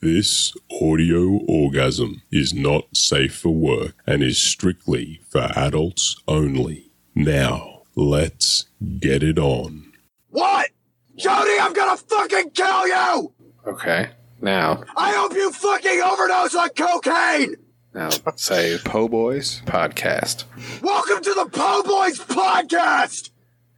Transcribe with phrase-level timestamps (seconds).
[0.00, 6.92] This audio orgasm is not safe for work and is strictly for adults only.
[7.16, 8.66] Now, let's
[9.00, 9.92] get it on.
[10.30, 10.70] What?
[11.16, 13.32] Jody, I'm gonna fucking kill you!
[13.66, 14.10] Okay.
[14.40, 17.56] Now, I hope you fucking overdose on cocaine!
[17.92, 20.44] now say Po Boys podcast.
[20.80, 23.30] Welcome to the Po Boys podcast!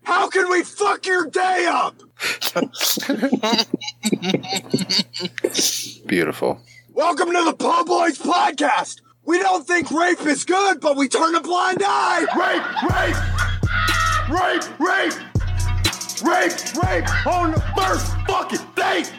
[0.03, 1.95] How can we fuck your day up?
[6.07, 6.61] Beautiful.
[6.93, 9.01] Welcome to the Po Boys podcast!
[9.25, 12.27] We don't think rape is good, but we turn a blind eye!
[12.37, 12.63] Rape!
[12.91, 13.17] Rape!
[14.29, 14.65] Rape!
[14.79, 15.15] Rape!
[16.23, 16.53] Rape!
[16.83, 17.09] Rape!
[17.27, 19.11] On the first fucking date!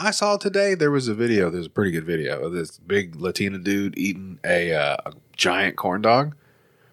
[0.00, 1.50] I saw today there was a video.
[1.50, 5.76] There's a pretty good video of this big Latina dude eating a, uh, a giant
[5.76, 6.34] corn dog.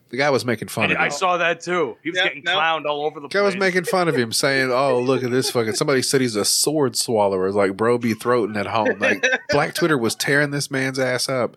[0.09, 1.97] The guy was making fun of I saw that too.
[2.01, 2.55] He was Yep, getting nope.
[2.57, 3.53] clowned all over the The guy place.
[3.55, 6.45] was making fun of him, saying, "Oh, look at this fucking." Somebody said he's a
[6.45, 7.47] sword swallower.
[7.47, 8.99] It's like bro be throating at home.
[8.99, 11.55] Like Black Twitter was tearing this man's ass up,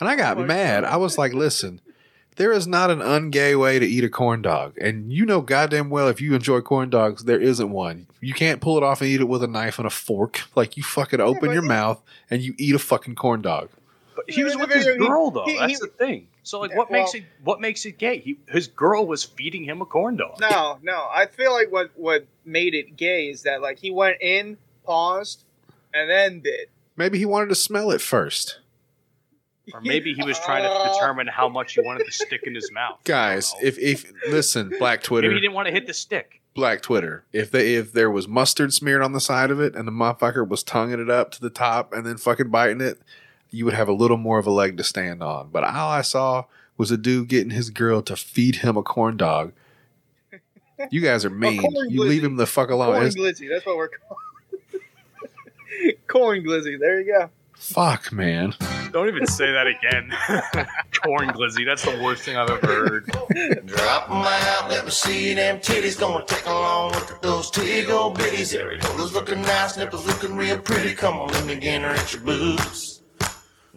[0.00, 0.84] and I got mad.
[0.84, 1.80] I was like, "Listen,
[2.36, 5.88] there is not an ungay way to eat a corn dog, and you know goddamn
[5.90, 8.06] well if you enjoy corn dogs, there isn't one.
[8.20, 10.40] You can't pull it off and eat it with a knife and a fork.
[10.56, 13.68] Like you fucking open but your mouth and you eat a fucking corn dog.
[14.14, 15.44] But he was with his girl though.
[15.44, 16.28] he- That's the thing.
[16.44, 17.28] So like, Yeah, what makes well- it?
[17.44, 18.18] What makes it gay?
[18.18, 20.38] He, his girl was feeding him a corn dog.
[20.40, 21.08] No, no.
[21.14, 25.44] I feel like what what made it gay is that like he went in, paused,
[25.94, 26.68] and then did.
[26.96, 28.58] Maybe he wanted to smell it first.
[29.72, 32.72] Or maybe he was trying to determine how much he wanted to stick in his
[32.72, 32.98] mouth.
[33.04, 33.68] Guys, I don't know.
[33.68, 35.28] if if listen, Black Twitter.
[35.28, 36.40] maybe he didn't want to hit the stick.
[36.54, 37.24] Black Twitter.
[37.32, 40.46] If they if there was mustard smeared on the side of it and the motherfucker
[40.46, 43.00] was tonguing it up to the top and then fucking biting it,
[43.52, 45.50] you would have a little more of a leg to stand on.
[45.52, 46.44] But all I saw
[46.76, 49.52] was a dude getting his girl to feed him a corn dog.
[50.90, 51.60] You guys are mean.
[51.60, 52.94] corn you leave him the fuck alone.
[52.94, 53.48] Corn It's- glizzy.
[53.48, 54.22] That's what we're calling.
[56.08, 56.78] Corn glizzy.
[56.78, 57.30] There you go.
[57.54, 58.54] fuck, man.
[58.92, 60.10] Don't even say that again.
[61.02, 61.64] corn glizzy.
[61.64, 63.06] That's the worst thing I've ever heard.
[63.66, 65.98] Drop 'em out, let me see them titties.
[65.98, 68.54] Gonna take a long look at those tiggle bitties.
[68.58, 70.94] Areolas looking nice, nipples looking real pretty.
[70.94, 73.01] Come on, let me get her at your boobs.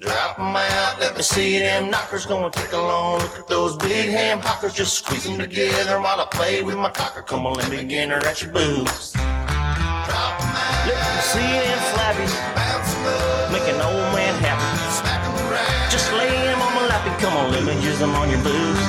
[0.05, 2.27] Drop 'em out, let me see them knockers.
[2.27, 4.73] Gonna take a long look at those big ham hockers.
[4.73, 7.23] Just squeeze them together while I play with my cocker.
[7.23, 9.13] Come on, let me get her at your boobs.
[9.13, 12.33] Drop 'em out, let me see them flabbies.
[12.53, 14.69] Bounce up, make an old man happy.
[14.99, 17.03] Smack 'em around, just lay 'em on my lap.
[17.07, 18.85] and Come on, let me jizz 'em on your boobs.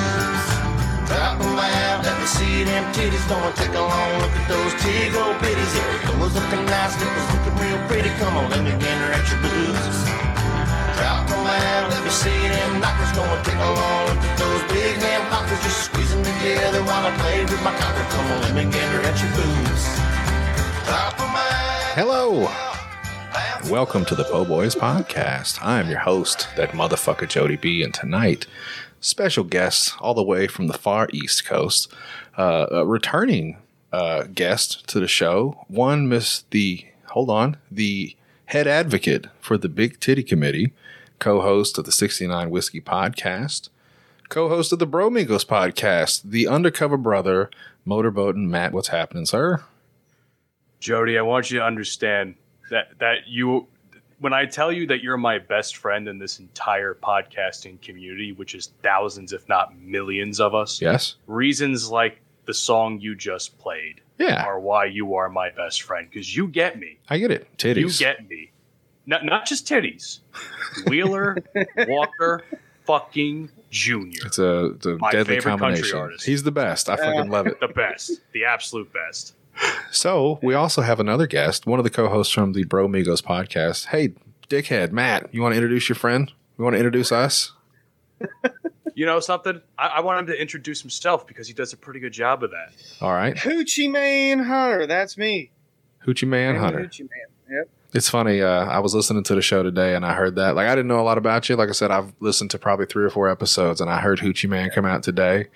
[1.09, 3.25] Drop 'em out, let me see them titties.
[3.27, 5.73] Gonna take a long look at those tiggle bitties.
[5.81, 8.11] Areolas looking nice, nipples looking real pretty.
[8.19, 10.36] Come on, let me get her at your boobs.
[10.97, 13.11] Drop 'em out, let me see them knockers.
[13.15, 15.61] Gonna take a long look at those big ham hockers.
[15.61, 18.05] Just squeeze 'em together while I play with my cocker.
[18.09, 21.17] Come on, let me get her at your out.
[21.95, 22.49] Hello.
[23.69, 25.59] Welcome to the Po Boys Podcast.
[25.61, 28.47] I am your host, that motherfucker Jody B, and tonight,
[28.99, 31.93] special guest all the way from the far East Coast,
[32.37, 33.57] uh, a returning
[33.93, 35.63] uh, guest to the show.
[35.67, 38.15] One Miss the hold on, the
[38.45, 40.71] head advocate for the Big Titty Committee,
[41.19, 43.69] co-host of the 69 Whiskey Podcast,
[44.29, 47.49] co-host of the Bromigos Podcast, the undercover brother,
[47.85, 48.73] Motorboat and Matt.
[48.73, 49.63] What's happening, sir?
[50.79, 52.35] Jody, I want you to understand
[52.69, 53.67] that that you
[54.19, 58.55] when I tell you that you're my best friend in this entire podcasting community, which
[58.55, 61.15] is thousands if not millions of us, Yes.
[61.27, 66.07] reasons like the song you just played Yeah, are why you are my best friend
[66.09, 66.97] because you get me.
[67.09, 67.47] I get it.
[67.57, 67.77] Titties.
[67.77, 68.51] You get me.
[69.07, 70.19] Not not just titties.
[70.87, 71.37] Wheeler,
[71.87, 72.43] Walker,
[72.85, 74.19] fucking Junior.
[74.25, 75.97] It's a, it's a My deadly favorite country combination.
[75.99, 76.25] artist.
[76.25, 76.89] He's the best.
[76.89, 77.59] I fucking love it.
[77.59, 78.11] The best.
[78.33, 79.33] The absolute best.
[79.91, 83.87] So we also have another guest, one of the co-hosts from the Bro Migos podcast.
[83.87, 84.13] Hey,
[84.49, 86.31] dickhead, Matt, you want to introduce your friend?
[86.57, 87.53] You want to introduce us?
[88.93, 89.61] You know something?
[89.77, 92.51] I, I want him to introduce himself because he does a pretty good job of
[92.51, 92.71] that.
[93.01, 94.87] All right, Hoochie Man Hunter.
[94.87, 95.51] That's me.
[96.05, 96.79] Hoochie Man I'm Hunter.
[96.79, 97.57] Hoochie Man.
[97.59, 97.69] Yep.
[97.97, 98.43] It's funny.
[98.43, 100.53] Uh, I was listening to the show today and I heard that.
[100.55, 101.55] Like, I didn't know a lot about you.
[101.55, 104.47] Like I said, I've listened to probably three or four episodes and I heard Hoochie
[104.47, 105.47] Man come out today.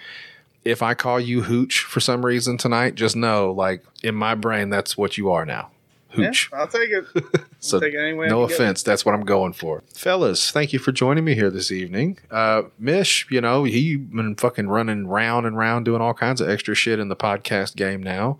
[0.66, 4.72] If I call you Hooch for some reason tonight, just know, like, in my brain,
[4.72, 5.70] that's what you are now.
[6.10, 6.50] Hooch.
[6.52, 7.06] Yeah, I'll take it.
[7.64, 8.28] So take it anyway.
[8.28, 9.84] no offense, that's what I'm going for.
[9.94, 12.18] Fellas, thank you for joining me here this evening.
[12.32, 16.50] Uh, Mish, you know, he been fucking running round and round doing all kinds of
[16.50, 18.40] extra shit in the podcast game now.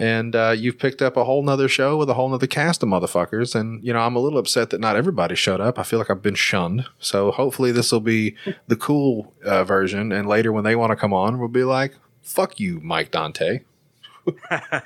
[0.00, 2.88] And uh, you've picked up a whole nother show with a whole nother cast of
[2.88, 3.54] motherfuckers.
[3.54, 5.78] And, you know, I'm a little upset that not everybody showed up.
[5.78, 6.86] I feel like I've been shunned.
[6.98, 8.34] So hopefully this will be
[8.66, 10.10] the cool uh, version.
[10.10, 13.60] And later when they want to come on, we'll be like, fuck you, Mike Dante.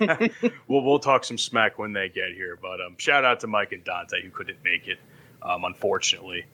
[0.69, 2.59] Well, we'll talk some smack when they get here.
[2.61, 4.99] But um, shout out to Mike and Dante who couldn't make it.
[5.43, 6.47] um, unfortunately.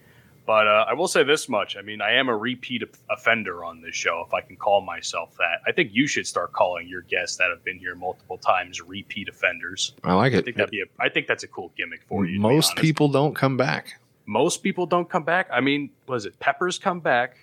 [0.50, 3.80] But uh, I will say this much: I mean, I am a repeat offender on
[3.82, 5.60] this show, if I can call myself that.
[5.64, 9.28] I think you should start calling your guests that have been here multiple times repeat
[9.28, 9.94] offenders.
[10.02, 10.38] I like it.
[10.38, 12.40] I think that'd be a, I think that's a cool gimmick for you.
[12.40, 13.94] Most people don't come back.
[14.26, 15.48] most people don't come back.
[15.52, 17.36] I mean, was it Peppers come back,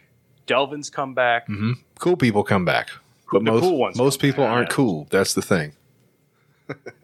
[0.46, 1.48] Delvin's come back?
[1.48, 2.90] hmm Cool people come back,
[3.32, 5.08] but The most cool ones most people back, aren't cool.
[5.12, 5.72] That's the thing.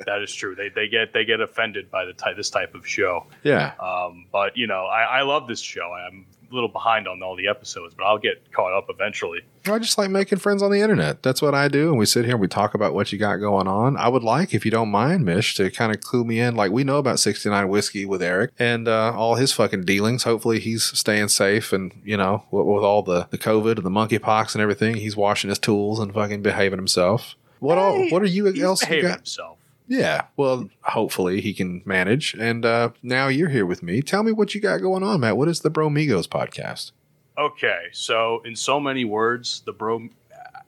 [0.05, 0.55] That is true.
[0.55, 3.25] They they get they get offended by the ty- this type of show.
[3.43, 3.73] Yeah.
[3.79, 5.93] Um, but you know, I, I love this show.
[5.93, 9.39] I'm a little behind on all the episodes, but I'll get caught up eventually.
[9.65, 11.23] I just like making friends on the internet.
[11.23, 11.89] That's what I do.
[11.89, 13.97] And we sit here and we talk about what you got going on.
[13.97, 16.55] I would like, if you don't mind, Mish, to kind of clue me in.
[16.55, 20.23] Like, we know about 69 Whiskey with Eric and uh, all his fucking dealings.
[20.23, 23.89] Hopefully, he's staying safe and, you know, with, with all the, the COVID and the
[23.89, 27.35] monkeypox and everything, he's washing his tools and fucking behaving himself.
[27.63, 28.09] What all?
[28.09, 29.17] What are you He's else you behaving got?
[29.19, 29.57] himself.
[29.87, 30.25] Yeah.
[30.35, 32.33] Well, hopefully he can manage.
[32.33, 34.01] And uh, now you're here with me.
[34.01, 35.37] Tell me what you got going on, Matt.
[35.37, 36.91] What is the Bromigos podcast?
[37.37, 40.09] Okay, so in so many words, the bro,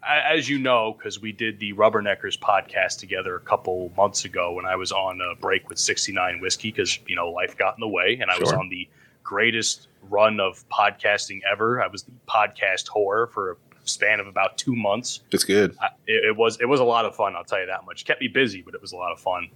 [0.07, 4.65] as you know, because we did the Rubberneckers podcast together a couple months ago when
[4.65, 7.89] I was on a break with 69 Whiskey, because, you know, life got in the
[7.89, 8.87] way, and I was on the
[9.21, 11.83] greatest run of podcasting ever.
[11.83, 15.21] I was the podcast whore for a span of about two months.
[15.31, 15.75] It's good.
[15.81, 17.35] I- it, it was it was a lot of fun.
[17.35, 18.01] I'll tell you that much.
[18.01, 19.49] It Kept me busy, but it was a lot of fun.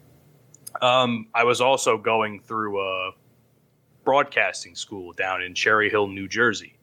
[0.82, 3.12] Um, I was also going through a
[4.04, 6.76] broadcasting school down in Cherry Hill, New Jersey,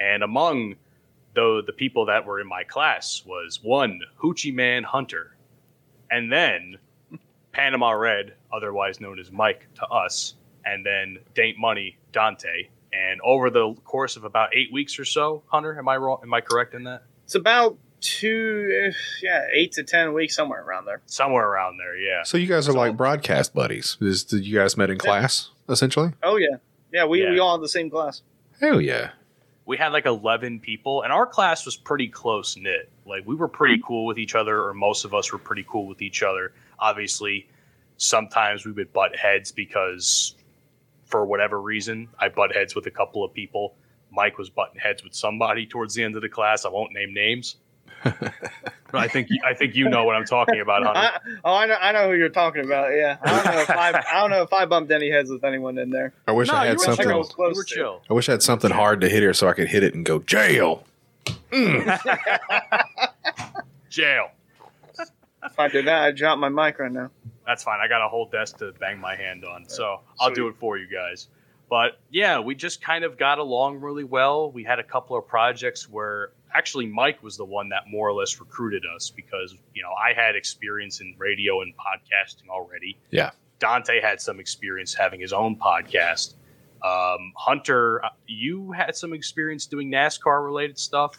[0.00, 0.76] and among
[1.34, 5.36] the the people that were in my class was one Hoochie Man Hunter,
[6.10, 6.76] and then
[7.52, 10.34] Panama Red, otherwise known as Mike to us,
[10.64, 12.68] and then Daint Money Dante.
[12.92, 16.18] And over the course of about eight weeks or so, Hunter, am I wrong?
[16.22, 17.02] Am I correct in that?
[17.24, 18.90] It's about two,
[19.22, 21.02] yeah, eight to ten weeks, somewhere around there.
[21.06, 22.22] Somewhere around there, yeah.
[22.22, 23.96] So you guys are So- like broadcast buddies.
[24.00, 26.12] Is did you guys met in class essentially?
[26.22, 26.56] Oh yeah,
[26.92, 27.04] yeah.
[27.04, 27.30] We Yeah.
[27.30, 28.22] we all in the same class.
[28.60, 29.10] Hell yeah.
[29.66, 32.88] We had like 11 people, and our class was pretty close knit.
[33.04, 35.86] Like, we were pretty cool with each other, or most of us were pretty cool
[35.88, 36.52] with each other.
[36.78, 37.48] Obviously,
[37.96, 40.36] sometimes we would butt heads because,
[41.06, 43.74] for whatever reason, I butt heads with a couple of people.
[44.10, 46.64] Mike was butting heads with somebody towards the end of the class.
[46.64, 47.56] I won't name names.
[48.04, 48.32] but
[48.92, 51.00] I think I think you know what I'm talking about, Hunter.
[51.00, 52.92] I, oh, I know, I know who you're talking about.
[52.92, 55.44] Yeah, I don't know if I, I don't know if I bumped any heads with
[55.44, 56.12] anyone in there.
[56.28, 57.06] I wish no, I you had were something.
[57.06, 57.18] chill.
[57.18, 58.02] was close You were chill.
[58.10, 60.04] I wish I had something hard to hit here so I could hit it and
[60.04, 60.84] go jail.
[63.90, 64.30] Jail.
[64.98, 67.10] If I did that, I'd drop my mic right now.
[67.46, 67.78] That's fine.
[67.80, 70.76] I got a whole desk to bang my hand on, so I'll do it for
[70.76, 71.28] you guys.
[71.68, 74.50] But yeah, we just kind of got along really well.
[74.50, 78.12] We had a couple of projects where actually Mike was the one that more or
[78.12, 82.98] less recruited us because you know I had experience in radio and podcasting already.
[83.10, 83.30] Yeah.
[83.58, 86.34] Dante had some experience having his own podcast.
[86.84, 91.18] Um, Hunter, uh, you had some experience doing NASCAR related stuff.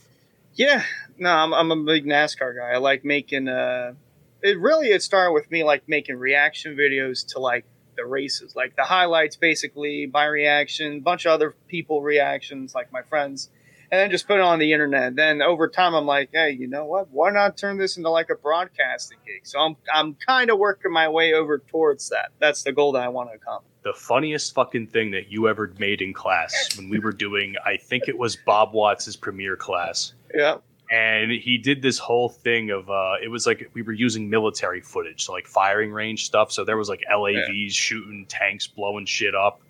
[0.53, 0.83] Yeah,
[1.17, 2.69] no, I'm, I'm a big NASCAR guy.
[2.73, 3.47] I like making.
[3.47, 3.93] Uh,
[4.43, 8.75] it really it started with me like making reaction videos to like the races, like
[8.75, 13.49] the highlights, basically by reaction, bunch of other people reactions, like my friends,
[13.91, 15.15] and then just put it on the internet.
[15.15, 17.09] Then over time, I'm like, hey, you know what?
[17.09, 19.47] Why not turn this into like a broadcasting gig?
[19.47, 22.29] So I'm I'm kind of working my way over towards that.
[22.39, 23.71] That's the goal that I want to accomplish.
[23.83, 27.77] the funniest fucking thing that you ever made in class when we were doing I
[27.77, 30.13] think it was Bob Watts's premiere class.
[30.35, 30.57] Yeah.
[30.89, 34.81] And he did this whole thing of uh it was like we were using military
[34.81, 36.51] footage, so like firing range stuff.
[36.51, 39.61] So there was like LAVs shooting tanks blowing shit up,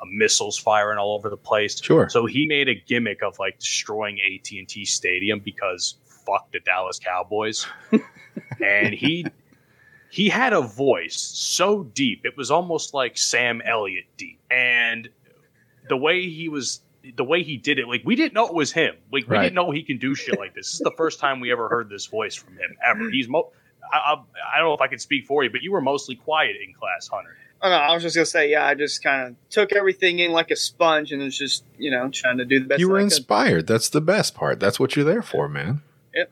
[0.00, 1.80] uh, missiles firing all over the place.
[1.80, 2.08] Sure.
[2.08, 7.66] So he made a gimmick of like destroying AT&T Stadium because fuck the Dallas Cowboys.
[8.64, 9.26] and he
[10.10, 14.40] he had a voice so deep it was almost like Sam Elliott deep.
[14.50, 15.08] And
[15.88, 16.80] the way he was
[17.16, 18.94] the way he did it like we didn't know it was him.
[19.12, 19.42] Like we Right.
[19.44, 20.66] didn't know he can do shit like this.
[20.66, 23.04] This is the first time we ever heard this voice from him ever.
[23.04, 23.10] Hmm.
[23.10, 23.52] He's mo
[23.92, 24.12] I, I,
[24.54, 26.74] I don't know if I can speak for you, but you were mostly quiet in
[26.74, 27.36] class, Hunter.
[27.62, 30.18] Oh, I, know, I was just gonna say, yeah, I just kind of took everything
[30.18, 32.80] in like a sponge and was just, you know, trying to do the best.
[32.80, 33.12] You were that I could.
[33.16, 33.66] inspired.
[33.68, 34.58] That's the best part.
[34.58, 35.82] That's what you're there for, man.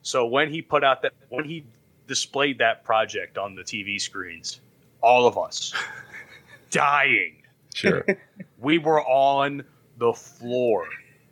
[0.02, 1.64] So when he put out that when he
[2.08, 4.60] displayed that project on the TV screens,
[5.00, 5.72] all of us
[6.70, 7.36] dying.
[7.74, 8.04] Sure.
[8.58, 9.64] We were on
[9.98, 10.86] the floor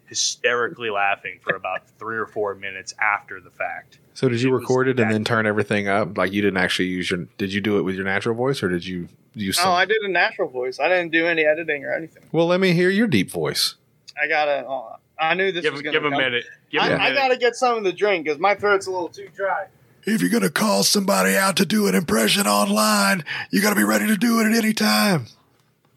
[0.06, 3.98] hysterically laughing for about 3 or 4 minutes after the fact.
[4.14, 6.18] So did you It record it and then turn everything up?
[6.18, 8.68] Like you didn't actually use your did you do it with your natural voice or
[8.68, 10.78] did you use some Oh, I did a natural voice.
[10.78, 12.24] I didn't do any editing or anything.
[12.30, 13.76] Well, let me hear your deep voice.
[14.22, 14.64] I gotta.
[14.66, 16.44] Oh, uh, I knew this Give, was gonna give a minute.
[16.70, 17.04] Give I, a I minute.
[17.06, 19.66] I gotta get something to drink because my throat's a little too dry.
[20.04, 23.76] If you're going to call somebody out to do an impression online, you got to
[23.76, 25.26] be ready to do it at any time.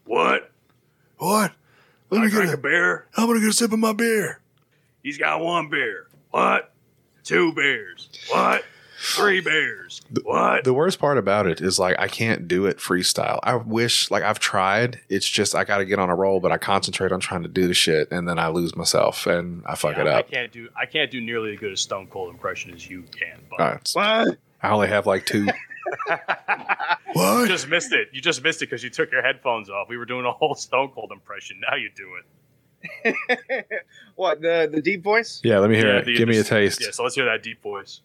[0.04, 0.52] what?
[1.18, 1.52] What?
[2.10, 3.06] Let I me drank get a a, beer.
[3.16, 4.40] I'm gonna get a sip of my beer.
[5.02, 6.06] He's got one beer.
[6.30, 6.72] What?
[7.24, 8.08] Two beers.
[8.30, 8.64] What?
[8.98, 10.00] Three beers.
[10.22, 10.64] What?
[10.64, 13.38] The worst part about it is like I can't do it freestyle.
[13.42, 15.00] I wish like I've tried.
[15.08, 17.48] It's just I got to get on a roll, but I concentrate on trying to
[17.48, 20.26] do the shit, and then I lose myself and I fuck Yeah, it up.
[20.26, 23.02] I can't do I can't do nearly as good a Stone Cold impression as you
[23.02, 23.38] can.
[23.50, 24.38] But it's- What?
[24.62, 25.46] I only have like two.
[25.86, 26.16] you
[27.12, 27.48] What?
[27.48, 28.08] just missed it.
[28.12, 29.88] You just missed it because you took your headphones off.
[29.88, 31.60] We were doing a whole Stone Cold impression.
[31.68, 32.24] Now you do it.
[34.16, 35.40] what the the deep voice?
[35.42, 36.04] Yeah, let me hear Yeah, it.
[36.04, 36.80] the- Give me a taste.
[36.82, 38.00] Yeah, so let's hear that deep voice.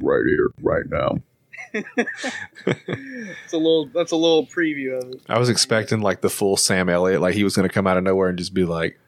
[0.00, 1.18] right here, right now.
[2.66, 3.86] It's a little.
[3.86, 5.22] That's a little preview of it.
[5.28, 7.96] I was expecting like the full Sam Elliott, like he was going to come out
[7.96, 8.98] of nowhere and just be like,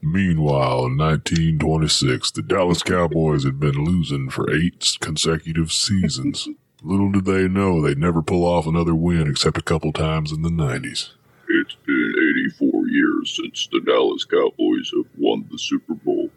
[0.00, 6.48] Meanwhile, in 1926, the Dallas Cowboys had been losing for eight consecutive seasons.
[6.82, 10.42] Little did they know they'd never pull off another win except a couple times in
[10.42, 11.10] the 90s.
[11.48, 12.14] It's been
[12.60, 16.30] 84 years since the Dallas Cowboys have won the Super Bowl.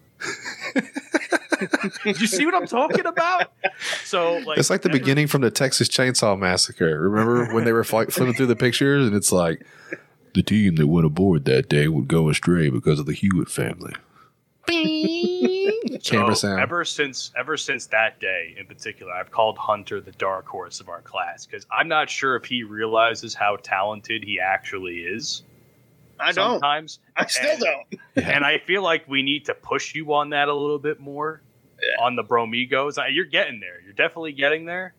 [2.03, 3.51] Did you see what I'm talking about?
[4.03, 6.99] So like it's like the beginning from the Texas Chainsaw Massacre.
[6.99, 9.65] Remember when they were fly- flipping through the pictures and it's like
[10.33, 13.93] the team that went aboard that day would go astray because of the Hewitt family.
[14.67, 16.59] Camera So, oh, sound.
[16.61, 20.89] Ever since ever since that day in particular, I've called Hunter the dark horse of
[20.89, 25.43] our class because I'm not sure if he realizes how talented he actually is.
[26.19, 26.53] I don't.
[26.61, 27.59] Sometimes, I still And-
[28.15, 28.25] don't.
[28.27, 31.41] and I feel like we need to push you on that a little bit more
[31.99, 32.97] on the Bromigos.
[33.11, 33.81] You're getting there.
[33.83, 34.93] You're definitely getting there,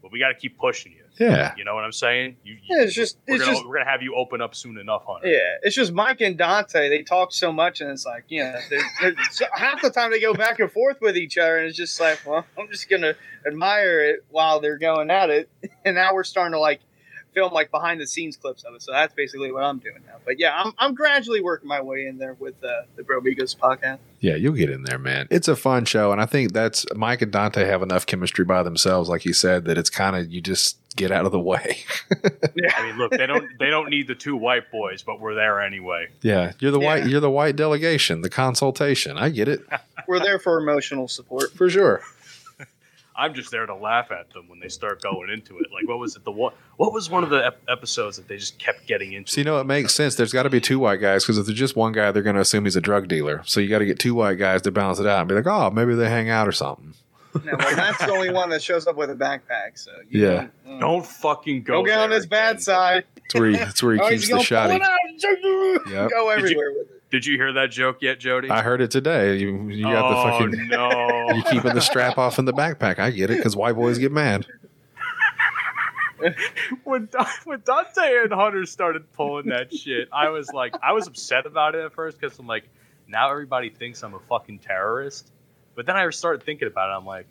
[0.00, 1.01] but we got to keep pushing you.
[1.18, 1.54] Yeah.
[1.56, 2.36] You know what I'm saying?
[2.42, 3.18] You, you- Yeah, it's just.
[3.28, 3.66] we're It's gonna just.
[3.68, 5.28] we're gonna have you open up soon enough, Hunter.
[5.28, 6.88] Yeah, it's just Mike and Dante.
[6.88, 10.10] They talk so much, and it's like, you know, they're, they're, so half the time
[10.10, 12.88] they go back and forth with each other, and it's just like, well, I'm just
[12.88, 13.14] gonna
[13.46, 15.48] admire it while they're going at it.
[15.84, 16.80] And now we're starting to like
[17.34, 18.82] film like behind the scenes clips of it.
[18.82, 20.16] So that's basically what I'm doing now.
[20.24, 23.56] But yeah, I'm, I'm gradually working my way in there with uh, the Bro Migos
[23.56, 23.98] podcast.
[24.20, 25.26] Yeah, you'll get in there, man.
[25.30, 28.62] It's a fun show, and I think that's Mike and Dante have enough chemistry by
[28.62, 31.78] themselves, like you said, that it's kind of you just get out of the way.
[32.76, 35.60] I mean, look, they don't they don't need the two white boys, but we're there
[35.60, 36.08] anyway.
[36.20, 36.86] yeah, you're the Yeah.
[36.86, 39.16] white, you're the white delegation, the consultation.
[39.18, 39.60] I get it
[40.06, 41.52] We're there for emotional support.
[41.52, 42.02] for sure.
[43.14, 45.66] I'm just there to laugh at them when they start going into it.
[45.72, 46.24] Like, what was it?
[46.24, 46.52] The one?
[46.76, 49.30] What was one of the ep- episodes that they just kept getting into?
[49.30, 50.14] So you know it makes sense.
[50.14, 52.36] There's got to be two white guys because if there's just one guy, they're going
[52.36, 53.42] to assume he's a drug dealer.
[53.44, 55.46] So you got to get two white guys to balance it out and be like,
[55.46, 56.94] oh, maybe they hang out or something.
[57.44, 59.76] Now, well, that's the only one that shows up with a backpack.
[59.78, 60.34] So you Yeah.
[60.64, 60.80] don't, mm.
[60.80, 61.74] Don't fucking go.
[61.74, 62.60] don't get on there his bad again.
[62.62, 63.04] side.
[63.16, 65.90] That's where he, that's where he Oh, keeps he's the gonna shotty.
[65.90, 66.10] Yep.
[66.10, 67.01] Go everywhere with it.
[67.12, 68.48] Did you hear that joke yet, Jody?
[68.48, 69.36] I heard it today.
[69.36, 70.72] You, you got oh, the fucking.
[70.72, 71.34] Oh, no.
[71.36, 72.98] You keeping the strap off in the backpack.
[72.98, 74.46] I get it because white boys get mad.
[76.84, 77.10] when,
[77.44, 81.74] when Dante and Hunter started pulling that shit, I was like, I was upset about
[81.74, 82.64] it at first because I'm like,
[83.06, 85.32] now everybody thinks I'm a fucking terrorist.
[85.74, 86.94] But then I started thinking about it.
[86.96, 87.28] I'm like,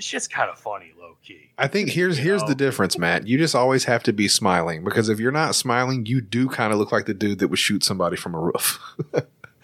[0.00, 1.50] this shit's kind of funny, low key.
[1.58, 2.48] I think here's You here's know?
[2.48, 3.26] the difference, Matt.
[3.28, 6.72] You just always have to be smiling because if you're not smiling, you do kind
[6.72, 8.80] of look like the dude that would shoot somebody from a roof.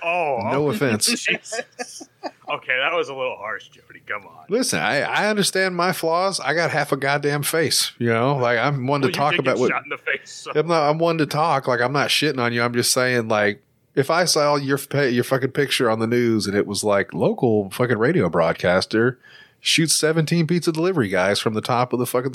[0.02, 1.08] Oh, No offense.
[2.48, 4.00] Okay, that was a little harsh, Jody.
[4.06, 4.44] Come on.
[4.48, 6.38] Listen, I, I understand my flaws.
[6.38, 7.90] I got half a goddamn face.
[7.98, 10.30] You know, like I'm one to Well, you talk about what shot in the face.
[10.30, 10.88] so- I'm not.
[10.88, 11.66] I'm one to talk.
[11.66, 12.62] Like I'm not shitting on you.
[12.62, 13.62] I'm just saying, like,
[13.96, 14.78] if I saw your
[15.08, 19.18] your fucking picture on the news and it was like local fucking radio broadcaster
[19.60, 22.34] shoots 17 pizza delivery guys from the top of the fucking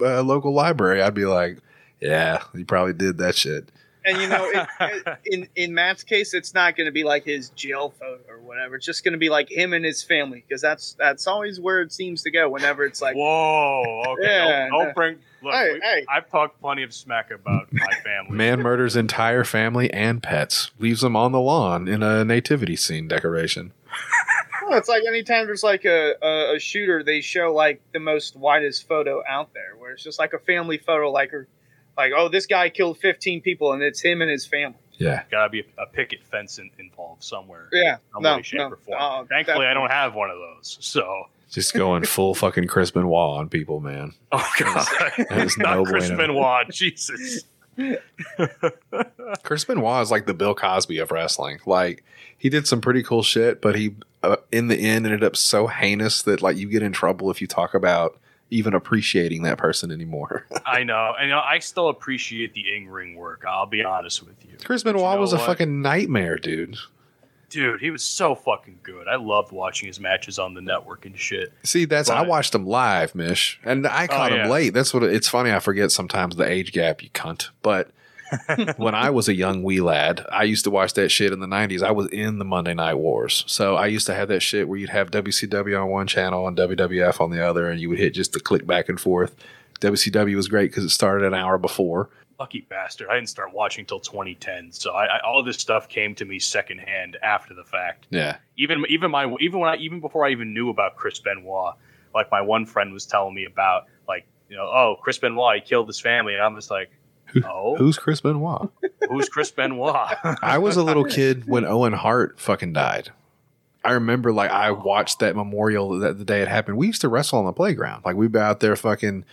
[0.00, 1.58] uh, local library, I'd be like,
[2.00, 3.70] yeah, he probably did that shit.
[4.02, 4.66] And you know, it,
[5.06, 8.38] it- in in Matt's case, it's not going to be like his jail photo or
[8.40, 8.76] whatever.
[8.76, 11.82] It's just going to be like him and his family because that's that's always where
[11.82, 12.48] it seems to go.
[12.48, 14.02] Whenever it's like, Whoa.
[14.08, 14.22] Okay.
[14.22, 15.18] Yeah, don't, don't bring.
[15.42, 16.06] Look, Hey, we- hey.
[16.08, 18.38] I've talked plenty of smack about my family.
[18.38, 23.06] Man murders entire family and pets, leaves them on the lawn in a nativity scene
[23.06, 23.72] decoration.
[24.76, 28.88] it's like anytime there's like a, a, a shooter, they show like the most widest
[28.88, 31.48] photo out there, where it's just like a family photo, like or
[31.96, 34.78] like oh, this guy killed 15 people, and it's him and his family.
[35.00, 35.22] Yeah.
[35.30, 37.68] Gotta be a, a picket fence in, involved somewhere.
[37.72, 38.68] Yeah, Some no, way, shape, no.
[38.68, 38.98] or form.
[39.00, 40.76] Oh, Thankfully, I don't have one of those.
[40.80, 44.12] So, Just going full fucking Chris Benoit on people, man.
[44.32, 44.86] oh god,
[45.30, 46.26] That is not no Chris bueno.
[46.26, 46.70] Benoit.
[46.70, 47.44] Jesus.
[49.42, 51.60] Chris Benoit is like the Bill Cosby of wrestling.
[51.64, 52.04] Like
[52.36, 55.66] he did some pretty cool shit, but he uh, in the end ended up so
[55.66, 58.18] heinous that like you get in trouble if you talk about
[58.50, 60.44] even appreciating that person anymore.
[60.66, 63.44] I know, and you know, I still appreciate the in ring work.
[63.48, 65.46] I'll be honest with you, Chris But you Benoit know was a what?
[65.46, 66.76] fucking nightmare, dude.
[67.48, 67.80] dude.
[67.80, 69.06] He was so fucking good.
[69.08, 71.52] I loved watching his matches on the network and shit.
[71.62, 74.50] See, that's I watched him live, Mish, and I caught Oh, him yeah.
[74.50, 74.70] late.
[74.74, 75.52] That's what it's funny.
[75.52, 77.50] I forget sometimes the age gap, you cunt.
[77.62, 77.90] But
[78.76, 81.46] when I was a young wee lad, I used to watch that shit in the
[81.46, 81.82] 90s.
[81.82, 83.44] I was in the Monday Night Wars.
[83.46, 86.56] So I used to have that shit where you'd have WCW on one channel and
[86.56, 89.34] WWF on the other, and you would hit just the click back and forth.
[89.80, 92.10] WCW was great because it started an hour before.
[92.38, 93.08] Lucky bastard!
[93.10, 96.38] I didn't start watching till 2010, so I, I, all this stuff came to me
[96.38, 98.06] secondhand after the fact.
[98.08, 98.38] Yeah.
[98.56, 101.74] Even even my even when I even before I even knew about Chris Benoit,
[102.14, 105.60] like my one friend was telling me about like you know oh Chris Benoit he
[105.60, 106.90] killed his family, and I'm just like
[107.44, 108.70] oh Who's Chris Benoit?
[109.08, 110.16] who's Chris Benoit?
[110.42, 113.10] I was a little kid when Owen Hart fucking died.
[113.84, 116.76] I remember like I watched that memorial that the day it happened.
[116.76, 118.04] We used to wrestle on the playground.
[118.04, 119.24] Like we'd be out there fucking,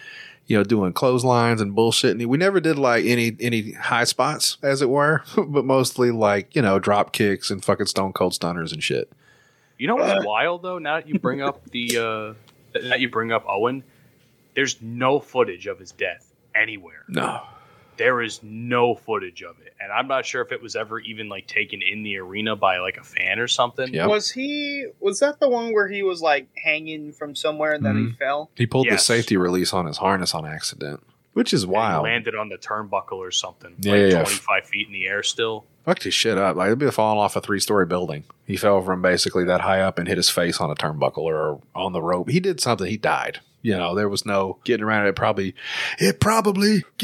[0.45, 2.17] you know, doing clotheslines and bullshit.
[2.17, 6.55] And we never did like any any high spots, as it were, but mostly like,
[6.55, 9.11] you know, drop kicks and fucking stone cold stunners and shit.
[9.77, 10.79] You know what's wild though?
[10.79, 11.97] Now that you bring up the
[12.73, 13.83] uh, that you bring up Owen,
[14.55, 17.03] there's no footage of his death anywhere.
[17.09, 17.43] No.
[17.97, 21.29] There is no footage of it, and I'm not sure if it was ever even
[21.29, 23.93] like taken in the arena by like a fan or something.
[23.93, 24.09] Yep.
[24.09, 24.87] Was he?
[24.99, 28.15] Was that the one where he was like hanging from somewhere and then he mm-hmm.
[28.15, 28.51] fell?
[28.55, 32.03] He pulled the safety release on his harness on accident, which is And wild.
[32.03, 33.75] landed on the turnbuckle or something.
[33.79, 34.23] Yeah, like yeah, yeah.
[34.23, 35.65] 25 feet in the air still.
[35.85, 36.55] Fucked his shit up.
[36.55, 38.23] Like it'd be falling off a three story building.
[38.45, 41.61] He fell from basically that high up and hit his face on a turnbuckle or
[41.73, 42.29] on the rope.
[42.29, 42.87] He did something.
[42.87, 43.39] He died.
[43.61, 45.15] You know, there was no getting around it.
[45.15, 45.55] Probably,
[45.99, 46.83] it probably,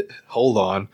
[0.28, 0.88] hold on.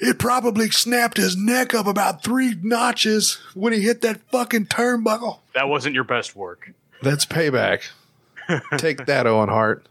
[0.00, 5.38] It probably snapped his neck up about three notches when he hit that fucking turnbuckle.
[5.54, 6.72] That wasn't your best work.
[7.02, 7.82] That's payback.
[8.78, 9.86] Take that, Owen Hart.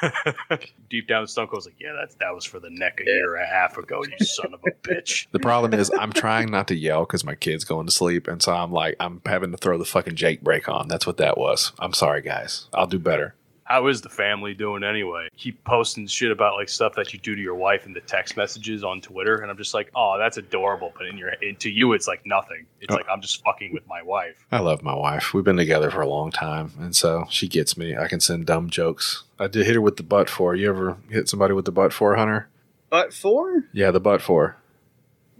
[0.88, 3.44] Deep down, Stone Cold's like, yeah, that's that was for the neck a year and
[3.44, 4.02] a half ago.
[4.02, 5.26] You son of a bitch.
[5.32, 8.28] The problem is I'm trying not to yell because my kid's going to sleep.
[8.28, 10.88] And so I'm like, I'm having to throw the fucking Jake brake on.
[10.88, 11.72] That's what that was.
[11.78, 12.66] I'm sorry, guys.
[12.72, 13.34] I'll do better.
[13.68, 15.28] How is the family doing anyway?
[15.36, 18.34] Keep posting shit about like stuff that you do to your wife in the text
[18.34, 20.90] messages on Twitter, and I'm just like, oh, that's adorable.
[20.96, 22.64] But in your and to you, it's like nothing.
[22.80, 22.96] It's Oh.
[22.96, 24.46] like I'm just fucking with my wife.
[24.50, 25.34] I love my wife.
[25.34, 27.94] We've been together for a long time, and so she gets me.
[27.94, 29.24] I can send dumb jokes.
[29.38, 30.54] I did hit her with the butt four.
[30.54, 32.48] You ever hit somebody with the butt four, Hunter?
[32.88, 33.64] Butt four?
[33.74, 34.56] Yeah, the butt four.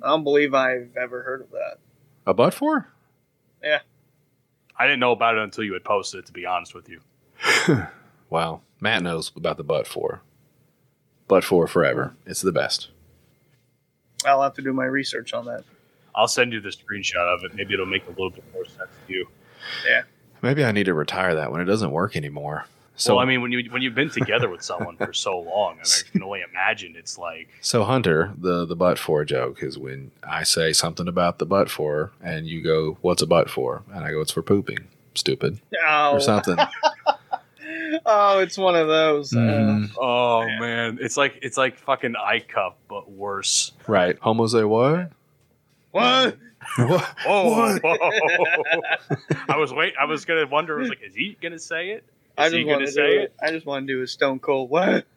[0.03, 1.79] I don't believe I've ever heard of that.
[2.27, 2.89] A butt four?
[3.65, 3.79] Yeah.
[4.79, 6.27] I didn't know about it until you had posted it.
[6.27, 7.01] To be honest with you,
[8.31, 8.61] Wow.
[8.81, 10.23] Matt knows about the butt for.
[11.27, 12.15] Butt for forever.
[12.27, 12.89] It's the best.
[14.27, 15.65] I'll have to do my research on that.
[16.15, 17.55] I'll send you the screenshot of it.
[17.55, 19.29] Maybe it'll make a little bit more sense to you.
[19.89, 20.03] Yeah.
[20.43, 22.67] Maybe I need to retire that when it doesn't work anymore.
[22.97, 25.75] So well, I mean, when you when you've been together with someone for so long,
[25.75, 29.63] I, mean, I can only imagine it's like So Hunter, the the butt for joke
[29.63, 33.51] is when I say something about the butt for, and you go, "What's a butt
[33.51, 36.57] for?" and I go, "It's for pooping." Stupid Oh, or something.
[38.07, 39.33] oh, it's one of those.
[39.35, 39.91] Uh, Mhm.
[39.99, 43.73] Oh man, it's like it's like fucking eye cup, but worse.
[43.87, 44.19] Right?
[44.21, 45.11] Homo say what?
[45.93, 46.37] what?
[46.77, 47.15] what?
[47.27, 47.79] Oh,
[49.49, 49.95] I was wait.
[50.01, 50.77] I was gonna wonder.
[50.79, 52.05] I was like, is he gonna say it?
[52.37, 53.33] I Is he just gonna want to say do it.
[53.43, 54.71] I just want to do a Stone Cold.
[54.71, 55.07] What?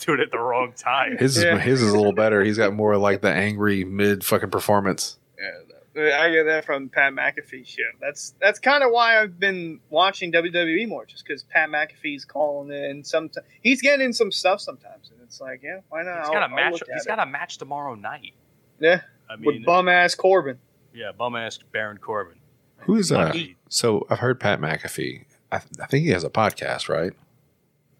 [0.00, 1.18] Do it at the wrong time.
[1.18, 1.56] His Yeah.
[1.56, 2.42] is his is a little better.
[2.42, 5.18] He's got more like the angry mid fucking performance.
[5.38, 5.50] Yeah,
[5.96, 7.82] I get that from Pat McAfee show.
[8.00, 12.72] That's that's kind of why I've been watching WWE more, just because Pat McAfee's calling
[12.72, 13.04] in.
[13.04, 13.30] Some
[13.62, 16.18] he's getting in some stuff sometimes, and it's like, yeah, why not?
[16.18, 16.72] He's I'll- got a I'll match.
[16.72, 17.08] look at He's it.
[17.08, 18.32] got a match tomorrow night.
[18.80, 20.58] yeah I mean, with bum ass Corbin.
[20.92, 22.38] yeah, bum ass Baron Corbin.
[22.78, 23.26] Who is that?
[23.26, 23.56] Lucky.
[23.68, 25.24] So I've heard Pat McAfee.
[25.52, 27.12] I, I think he has a podcast, right?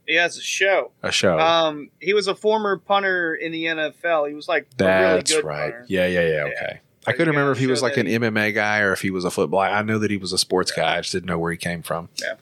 [0.07, 0.91] He has a show.
[1.03, 1.39] A show.
[1.39, 4.29] Um, he was a former punter in the NFL.
[4.29, 5.71] He was like a That's really good right.
[5.73, 5.87] punter.
[5.89, 6.47] Yeah, yeah, yeah.
[6.49, 6.77] Yeah.
[7.07, 9.31] I couldn't remember if he was like an MMA guy or if he was a
[9.31, 9.61] football.
[9.61, 10.97] I know that he was a sports guy.
[10.97, 12.09] I just didn't know where he came from.
[12.21, 12.35] Yeah.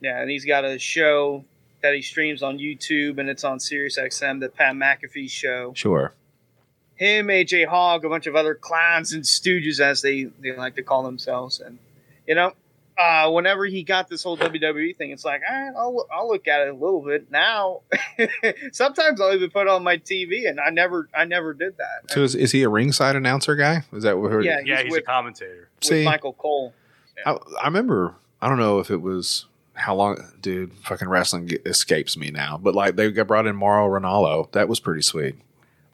[0.00, 1.44] Yeah, and he's got a show
[1.82, 5.72] that he streams on YouTube, and it's on SiriusXM, the Pat McAfee show.
[5.74, 6.12] Sure.
[6.96, 10.82] him, AJ Hawk, a bunch of other clowns and stooges, as they, they like to
[10.82, 11.60] call themselves.
[11.60, 11.78] And,
[12.26, 12.52] you know,
[12.98, 16.46] uh, whenever he got this whole WWE thing, it's like, all right, I'll, I'll look
[16.48, 17.30] at it a little bit.
[17.30, 17.80] Now,
[18.72, 22.10] sometimes I'll even put it on my TV, and I never I never did that.
[22.10, 23.82] So is, is he a ringside announcer guy?
[23.92, 24.44] Is that what?
[24.44, 25.68] Yeah, Yeah, he's he's with- a commentator.
[25.80, 26.72] with See, Michael Cole.
[27.26, 28.14] I, I remember.
[28.40, 30.72] I don't know if it was how long, dude.
[30.74, 32.58] Fucking wrestling escapes me now.
[32.62, 34.50] But like they got brought in Mauro Ranallo.
[34.52, 35.36] That was pretty sweet.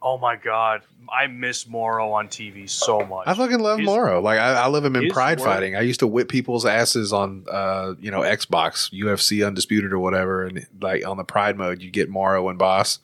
[0.03, 3.27] Oh my god, I miss Mauro on TV so much.
[3.27, 4.21] I fucking love His- Mauro.
[4.21, 5.77] Like I, I live him in pride work- fighting.
[5.77, 10.45] I used to whip people's asses on, uh, you know, Xbox, UFC Undisputed or whatever,
[10.45, 12.99] and like on the pride mode, you get Mauro and Bas.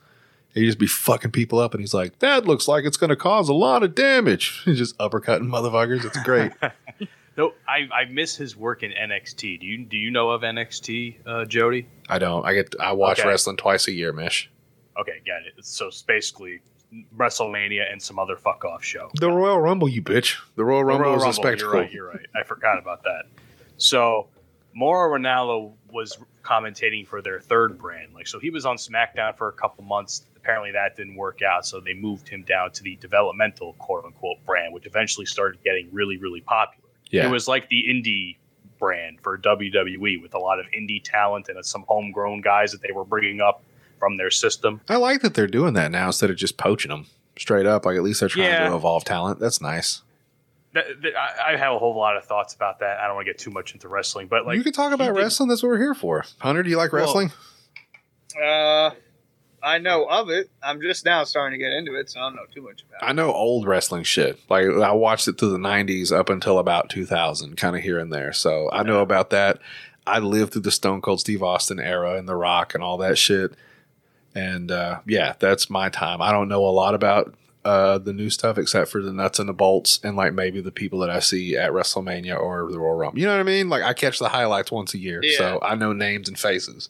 [0.53, 3.15] He'd just be fucking people up, and he's like, "That looks like it's going to
[3.15, 6.03] cause a lot of damage." He's just uppercutting motherfuckers.
[6.05, 6.51] It's great.
[7.37, 9.59] No, I, I miss his work in NXT.
[9.59, 11.87] Do you do you know of NXT, uh, Jody?
[12.09, 12.43] I don't.
[12.43, 12.73] I get.
[12.79, 13.29] I watch Okay.
[13.29, 14.49] wrestling twice a year, Mish.
[14.99, 15.53] Okay, got it.
[15.63, 16.61] So it's basically
[17.15, 19.09] WrestleMania and some other fuck off show.
[19.15, 20.37] The Royal Rumble, you bitch.
[20.55, 21.73] The Royal Rumble Royal was a spectacle.
[21.73, 21.91] You're right.
[21.91, 22.25] You're right.
[22.35, 23.23] I forgot about that.
[23.77, 24.27] So,
[24.73, 28.13] Mauro Ranallo was commentating for their third brand.
[28.13, 30.23] Like, so he was on SmackDown for a couple months.
[30.35, 34.37] Apparently, that didn't work out, so they moved him down to the developmental quote unquote
[34.45, 36.87] brand, which eventually started getting really, really popular.
[37.09, 37.27] Yeah.
[37.27, 38.37] It was like the indie
[38.79, 42.91] brand for WWE with a lot of indie talent and some homegrown guys that they
[42.91, 43.63] were bringing up
[43.99, 44.81] from their system.
[44.89, 47.07] I like that they're doing that now instead of just poaching them
[47.37, 47.85] straight up.
[47.85, 48.69] Like at least they're trying Yeah.
[48.69, 49.39] to evolve talent.
[49.39, 50.01] That's nice.
[50.73, 52.99] That, that- I, I have a whole lot of thoughts about that.
[52.99, 54.93] I don't want to get too much into wrestling, but like you can talk he
[54.95, 55.49] about did- wrestling.
[55.49, 56.25] That's what we're here for.
[56.39, 57.31] Hunter, do you like Well, wrestling?
[58.41, 58.91] Uh,
[59.63, 60.49] I know of it.
[60.61, 63.01] I'm just now starting to get into it, so I don't know too much about
[63.03, 63.09] I it.
[63.09, 64.39] I know old wrestling shit.
[64.49, 68.13] Like I watched it through the '90s up until about 2000, kind of here and
[68.13, 68.31] there.
[68.33, 69.59] So I know about that.
[70.05, 73.17] I lived through the Stone Cold Steve Austin era and The Rock and all that
[73.17, 73.53] shit.
[74.37, 76.21] And uh, yeah, that's my time.
[76.21, 77.33] I don't know a lot about
[77.65, 80.71] uh, the new stuff except for the nuts and the bolts and like maybe the
[80.71, 83.19] people that I see at WrestleMania or the Royal Rumble.
[83.19, 83.67] You know what I mean?
[83.69, 85.37] Like I catch the highlights once a year, Yeah.
[85.37, 86.89] so I know names and faces.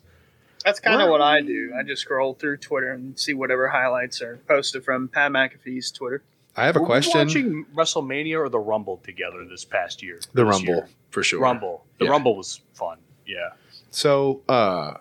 [0.66, 1.72] That's kind of what I do.
[1.80, 6.22] I just scroll through Twitter and see whatever highlights are posted from Pat McAfee's Twitter.
[6.58, 7.20] I have a Were we question.
[7.28, 10.20] watching WrestleMania or the Rumble together this past year?
[10.34, 10.90] the Rumble year?
[11.12, 11.40] for sure.
[11.40, 11.86] Rumble.
[12.00, 12.12] The Yeah.
[12.12, 12.98] Rumble was fun.
[13.26, 13.52] Yeah.
[13.92, 14.96] So uh,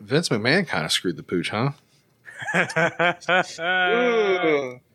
[0.00, 1.70] Vince McMahon kind of screwed the pooch, huh?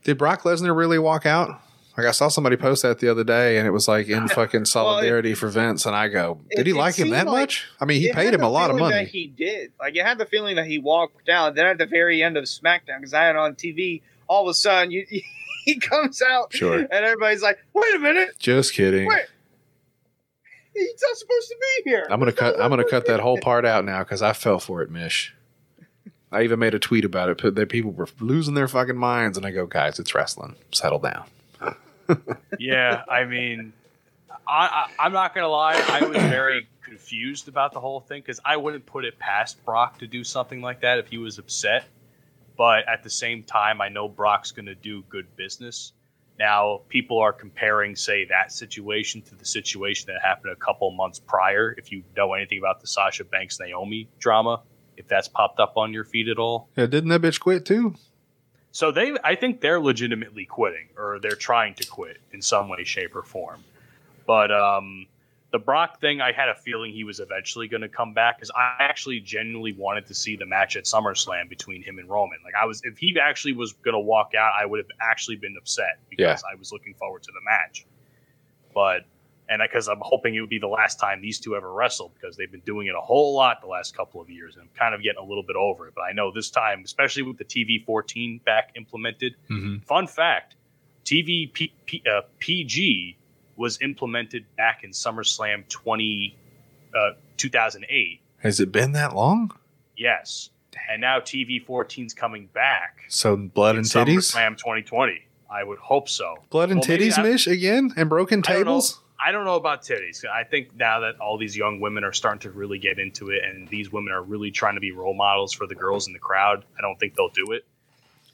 [0.04, 1.62] Did Brock Lesnar really walk out?
[1.98, 4.66] Like I saw somebody post that the other day, and it was like in fucking
[4.66, 5.86] solidarity for Vince.
[5.86, 7.66] And I go, did It- he it like him that like- much?
[7.80, 9.06] I mean, he paid him a lot of money.
[9.06, 9.72] He did.
[9.80, 11.56] Like, you had the feeling that he walked out.
[11.56, 14.50] Then at the very end of SmackDown, because I had it on TV, all of
[14.50, 15.06] a sudden you,
[15.66, 16.80] he comes out, Sure.
[16.80, 19.08] and everybody's like, "Wait a minute, Just kidding.
[19.08, 19.26] wait,
[20.76, 22.60] he's not supposed to be here." I'm gonna cut.
[22.60, 25.34] I'm gonna cut that whole part out now because I fell for it, Mish.
[26.32, 27.56] I even made a tweet about it.
[27.56, 30.56] That people were losing their fucking minds, and I go, guys, it's wrestling.
[30.72, 31.26] Settle down.
[32.60, 33.74] yeah, I mean,
[34.48, 35.82] I, I, I'm not gonna lie.
[35.88, 40.00] I was very confused about the whole thing because I wouldn't put it past Brock
[40.00, 41.86] to do something like that if he was upset.
[42.58, 45.94] But at the same time, I know Brock's gonna do good business.
[46.38, 51.20] Now, people are comparing, say, that situation to the situation that happened a couple months
[51.20, 51.74] prior.
[51.78, 54.62] If you know anything about the Sasha Banks Naomi drama,
[54.98, 57.96] if that's popped up on your feed at all, Yeah, didn't that bitch quit too?
[58.72, 62.84] so they, I think they're legitimately quitting, or they're trying to quit in some way,
[62.84, 63.64] shape, or form.
[64.28, 65.08] But um,
[65.56, 68.52] the Brock thing, I had a feeling he was eventually going to come back because
[68.52, 72.40] I actually genuinely wanted to see the match at SummerSlam between him and Roman.
[72.44, 75.38] Like I was, if he actually was going to walk out, I would have actually
[75.38, 77.86] been upset because I was looking forward to the match.
[78.74, 79.06] But
[79.48, 82.36] and because I'm hoping it would be the last time these two ever wrestle because
[82.36, 84.94] they've been doing it a whole lot the last couple of years, and I'm kind
[84.94, 85.94] of getting a little bit over it.
[85.96, 89.38] But I know this time, especially with the TV 14 back implemented.
[89.50, 89.86] Mm-hmm.
[89.86, 90.56] Fun fact:
[91.06, 93.20] TV P, P, uh, PG
[93.58, 96.36] was implemented back in SummerSlam 20
[96.96, 98.20] uh, 2008.
[98.40, 99.52] Has it been that long?
[99.98, 100.50] Yes,
[100.90, 103.04] and now TV 14's coming back.
[103.10, 105.22] So blood and titties, SummerSlam 2020.
[105.50, 106.36] I would hope so.
[106.50, 108.64] blood and Well, titties, Mish again, and broken I don't know.
[108.72, 109.00] tables.
[109.24, 110.26] I don't know about titties.
[110.26, 113.44] I think now that all these young women are starting to really get into it,
[113.44, 116.20] and these women are really trying to be role models for the girls in the
[116.20, 117.66] crowd, I don't think they'll do it.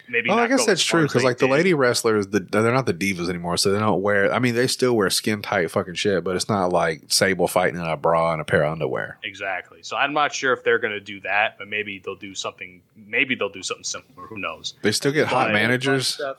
[0.09, 0.29] Maybe.
[0.29, 2.93] Well, not I guess that's true because like the lady wrestlers, the, they're not the
[2.93, 4.33] divas anymore, so they don't wear.
[4.33, 7.79] I mean, they still wear skin tight fucking shit, but it's not like Sable fighting
[7.79, 9.17] in a bra and a pair of underwear.
[9.23, 9.83] Exactly.
[9.83, 12.81] So I'm not sure if they're going to do that, but maybe they'll do something.
[12.95, 14.27] Maybe they'll do something similar.
[14.27, 14.75] Who knows?
[14.81, 16.07] They still get hot But- managers.
[16.07, 16.37] Stuff.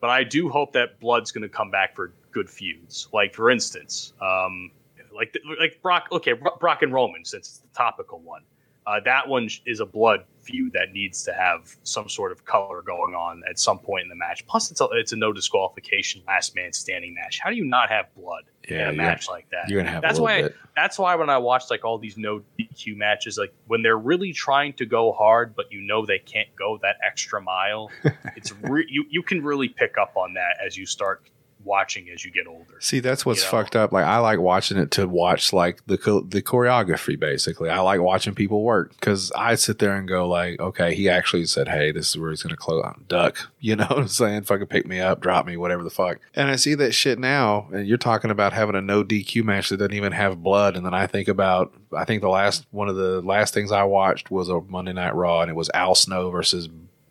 [0.00, 3.08] But I do hope that Blood's going to come back for good feuds.
[3.12, 4.70] Like for instance, um,
[5.14, 6.08] like like Brock.
[6.12, 8.42] Okay, Brock and Roman, since it's the topical one.
[8.86, 12.82] Uh, that one is a blood feud that needs to have some sort of color
[12.82, 14.46] going on at some point in the match.
[14.46, 17.40] Plus, it's a, it's a no disqualification last man standing match.
[17.42, 19.68] How do you not have blood in Yeah, a match like that?
[19.68, 20.42] you're gonna have That's a why.
[20.42, 20.56] bit.
[20.76, 24.32] That's why when I watch like all these no DQ matches, like when they're really
[24.32, 27.90] trying to go hard, but you know they can't go that extra mile,
[28.36, 31.22] it's re- you you can really pick up on that as you start
[31.64, 32.74] watching as you get older.
[32.80, 33.50] See, that's what's you know?
[33.50, 33.92] fucked up.
[33.92, 35.96] Like I like watching it to watch like the
[36.28, 37.18] the choreography.
[37.18, 41.08] Basically, I like watching people work because I sit there and go like, okay, he
[41.08, 43.50] actually said, hey, this is where he's gonna close duck.
[43.64, 44.42] You know what I'm saying?
[44.42, 46.18] Fucking pick me up, drop me, whatever the fuck.
[46.34, 49.70] And I see that shit now, and you're talking about having a no DQ match
[49.70, 50.76] that doesn't even have blood.
[50.76, 53.84] And then I think about, I think the last one of the last things I
[53.84, 56.68] watched was a Monday Night Raw, and it was Al Snow versus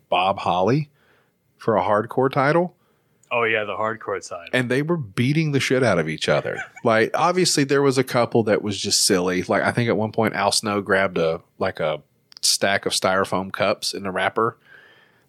[0.08, 0.90] Bob Holly
[1.56, 2.76] for a hardcore title
[3.36, 4.50] Oh yeah, the hardcore side.
[4.52, 6.62] and they were beating the shit out of each other.
[6.84, 9.42] Like obviously there was a couple that was just silly.
[9.42, 12.02] Like I think at one point Al Snow grabbed a like a
[12.42, 14.56] stack of styrofoam cups in the wrapper.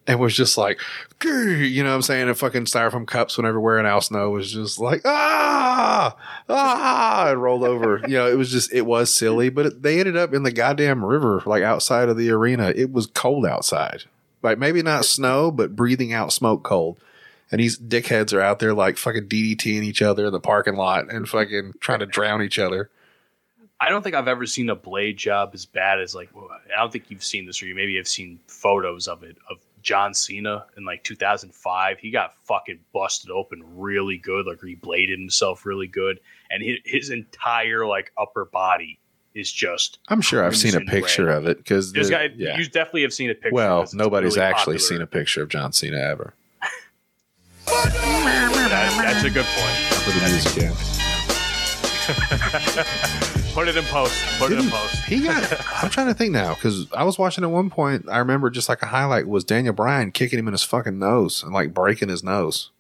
[0.06, 0.80] and was just like,
[1.24, 2.28] you know what I'm saying?
[2.28, 6.16] And fucking styrofoam cups whenever wearing Al Snow was just like, ah,
[6.50, 8.02] ah, and rolled over.
[8.08, 10.52] You know, it was just, it was silly, but it, they ended up in the
[10.52, 12.72] goddamn river, like outside of the arena.
[12.76, 14.04] It was cold outside.
[14.44, 17.00] Like maybe not snow, but breathing out smoke cold.
[17.52, 21.12] And these dickheads are out there like fucking DDTing each other in the parking lot
[21.12, 22.90] and fucking trying to drown each other.
[23.80, 26.30] I don't think I've ever seen a blade job as bad as like.
[26.34, 29.38] well, I don't think you've seen this, or you maybe have seen photos of it
[29.50, 32.00] of John Cena in like 2005.
[32.00, 36.78] He got fucking busted open really good, like he bladed himself really good, and his,
[36.86, 38.98] his entire like upper body
[39.34, 40.00] is just.
[40.08, 41.38] I'm sure I've seen a picture red.
[41.38, 43.54] of it because This guy, you definitely have seen a picture.
[43.54, 44.80] Well, nobody's really actually popular.
[44.80, 46.34] seen a picture of John Cena ever.
[49.16, 49.78] That- that's a good point.
[50.04, 50.74] Put the music in.
[53.54, 54.26] Put it in post.
[54.38, 55.04] Put it in post.
[55.06, 55.66] He got.
[55.84, 58.06] I'm trying to think now because I was watching at one point.
[58.10, 61.42] I remember just like a highlight was Daniel Bryan kicking him in his fucking nose
[61.44, 62.72] and like breaking his nose.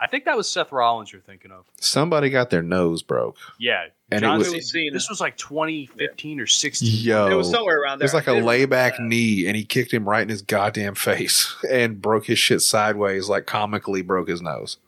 [0.00, 1.64] I think that was Seth Rollins you're thinking of.
[1.80, 3.36] Somebody got their nose broke.
[3.58, 4.90] Yeah, And it John was- Cena- It was Cena.
[4.92, 6.88] this was like 2015 or 16.
[7.06, 8.06] Yo, It was somewhere around there.
[8.06, 8.18] It there.
[8.18, 10.42] was like I a did remember layback knee, and he kicked him right in his
[10.42, 14.78] goddamn face and broke his shit sideways, like comically broke his nose.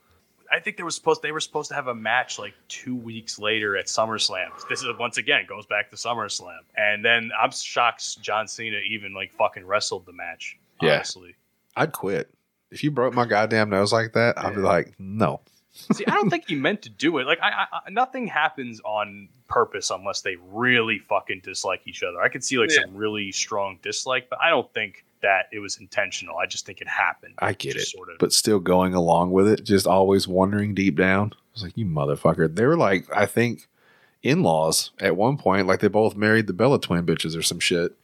[0.52, 3.38] I think they were supposed they were supposed to have a match like two weeks
[3.38, 4.48] later at SummerSlam.
[4.68, 9.12] This is once again goes back to SummerSlam, and then I'm shocked John Cena even
[9.14, 10.58] like fucking wrestled the match.
[10.80, 10.94] Yeah.
[10.96, 11.34] Honestly,
[11.76, 12.30] I'd quit
[12.70, 14.38] if you broke my goddamn nose like that.
[14.38, 15.40] I'd be like, no.
[15.92, 17.26] see, I don't think he meant to do it.
[17.26, 22.20] Like, I, I, I nothing happens on purpose unless they really fucking dislike each other.
[22.20, 22.82] I could see like Yeah.
[22.82, 26.38] some really strong dislike, but I don't think that it was intentional.
[26.38, 27.34] I just think it happened.
[27.40, 28.18] I get it, sort of.
[28.20, 31.32] but still going along with it, just always wondering deep down.
[31.34, 32.54] I was like, you motherfucker.
[32.54, 33.66] They were like, I think,
[34.22, 35.66] in laws at one point.
[35.66, 37.96] Like they both married the Bella twin bitches or some shit.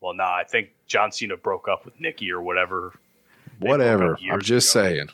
[0.00, 2.94] Well, nah, I think John Cena broke up with Nikki or whatever.
[3.58, 4.16] Whatever.
[4.30, 4.84] I'm just ago.
[4.84, 5.08] saying.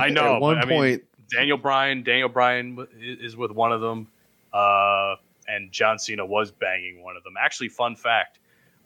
[0.00, 0.36] I know.
[0.36, 4.08] at one but, I mean, point, Daniel Bryan, Daniel Bryan is with one of them,
[4.54, 5.16] uh,
[5.46, 7.34] and John Cena was banging one of them.
[7.38, 8.38] Actually, fun fact: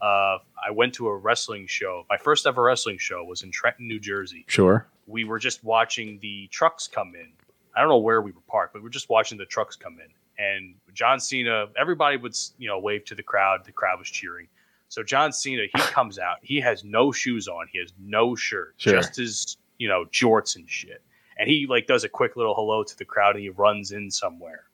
[0.03, 2.05] uh, I went to a wrestling show.
[2.11, 4.45] My first ever wrestling show was in Trenton, New Jersey.
[4.49, 4.87] sure.
[5.07, 7.29] We were just watching the trucks come in.
[7.77, 9.99] I don't know where we were parked, but we were just watching the trucks come
[10.01, 10.09] in.
[10.45, 13.65] And John Cena, everybody would you know wave to the crowd.
[13.65, 14.49] The crowd was cheering.
[14.89, 16.37] So John Cena, he comes out.
[16.43, 17.67] He has no shoes on.
[17.73, 18.95] He has no shirt, Sure.
[18.95, 21.03] just his you know jorts and shit.
[21.39, 24.11] And he like does a quick little hello to the crowd, and he runs in
[24.11, 24.65] somewhere.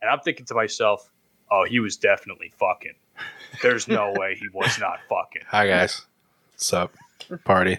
[0.00, 1.10] And I'm thinking to myself,
[1.50, 2.94] oh, he was definitely fucking.
[3.62, 5.42] There's no way he was not fucking.
[5.48, 6.02] Hi, guys.
[6.52, 6.94] What's up?
[7.44, 7.78] Party.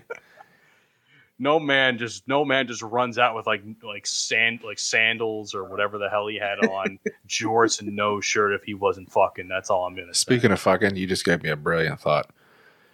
[1.39, 5.63] no man just no man just runs out with like like sand like sandals or
[5.65, 6.97] whatever the hell he had on
[7.27, 10.59] jorts and no shirt if he wasn't fucking that's all i'm gonna say Speaking of
[10.59, 12.29] fucking, you just gave me a brilliant thought.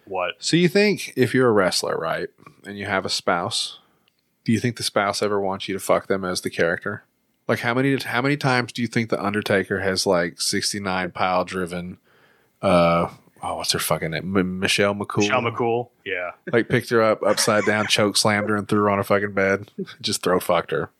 [0.04, 2.28] what So you think if you're a wrestler, right,
[2.64, 3.80] and you have a spouse,
[4.44, 7.04] do you think the spouse ever wants you to fuck them as the character?
[7.48, 11.44] Like how many how many times do you think the Undertaker has like 69 pile
[11.46, 11.96] driven
[12.62, 13.08] uh
[13.42, 14.36] oh what's her fucking name?
[14.36, 15.18] M- Michelle McCool.
[15.18, 18.90] Michelle McCool yeah Like picked her up upside down, choke slammed her and threw her
[18.90, 19.70] on a fucking bed.
[20.00, 20.90] Just throat fucked her.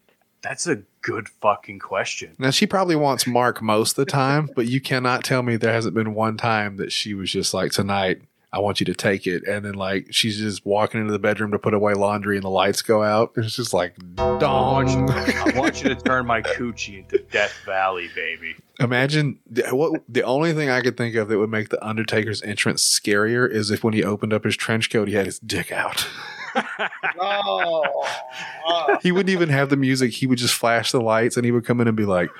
[0.42, 4.66] that's a good fucking question Now she probably wants Mark most of the time, but
[4.66, 8.20] you cannot tell me there hasn't been one time that she was just like tonight.
[8.54, 11.50] I want you to take it, and then like she's just walking into the bedroom
[11.52, 13.32] to put away laundry, and the lights go out.
[13.34, 15.10] And it's just like dong.
[15.10, 20.22] i want you to turn my coochie into death valley baby Imagine the, what the
[20.22, 23.84] only thing I could think of that would make the Undertaker's entrance scarier is if
[23.84, 26.08] when he opened up his trench coat, he had his dick out.
[27.20, 28.06] Oh,
[28.66, 28.98] oh.
[29.02, 30.12] He wouldn't even have the music.
[30.12, 32.30] He would just flash the lights, and he would come in and be like,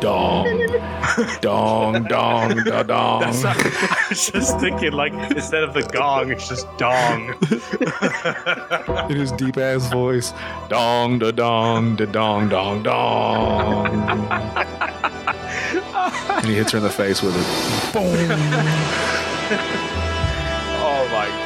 [0.00, 0.66] "Dong,
[1.40, 6.30] dong, dong, da dong." that's not, i was just thinking like instead of the gong
[6.30, 7.34] it's just dong
[9.10, 10.32] in his deep ass voice.
[10.68, 13.86] Dong da dong da dong dong dong.
[16.28, 17.92] and he hits her in the face with it.
[17.92, 18.02] Boom.
[20.78, 21.45] oh my god that's good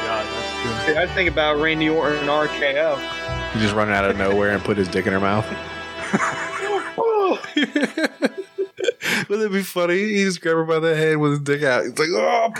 [0.85, 2.97] See, I think about Randy Orton and RKO.
[3.53, 5.45] He just run out of nowhere and put his dick in her mouth.
[9.29, 9.97] Wouldn't it be funny?
[9.97, 11.85] He just grab her by the head with his dick out.
[11.85, 12.51] It's like, oh,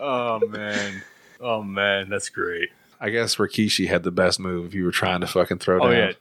[0.00, 1.02] oh man
[1.40, 2.68] oh man that's great
[3.00, 5.88] I guess Rikishi had the best move if you were trying to fucking throw Oh
[5.90, 5.96] down.
[5.96, 6.12] yeah,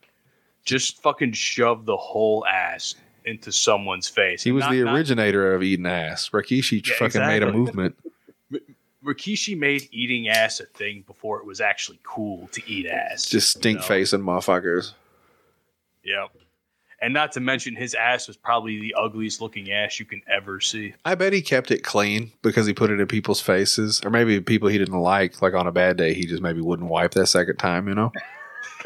[0.65, 2.95] just fucking shove the whole ass
[3.25, 4.43] into someone's face.
[4.43, 6.29] He was Not- the not- originator of eating ass.
[6.29, 7.95] Rikishi Yeah, fucking made a movement.
[9.03, 13.25] Rikishi made eating ass a thing before it was actually cool to eat ass.
[13.25, 13.87] Just stink you know?
[13.87, 14.93] facing motherfuckers.
[16.03, 16.29] Yep.
[17.03, 20.59] And not to mention, his ass was probably the ugliest looking ass you can ever
[20.59, 20.93] see.
[21.03, 24.39] I bet he kept it clean because he put it in people's faces, or maybe
[24.39, 25.41] people he didn't like.
[25.41, 28.11] Like on a bad day, he just maybe wouldn't wipe that second time, you know.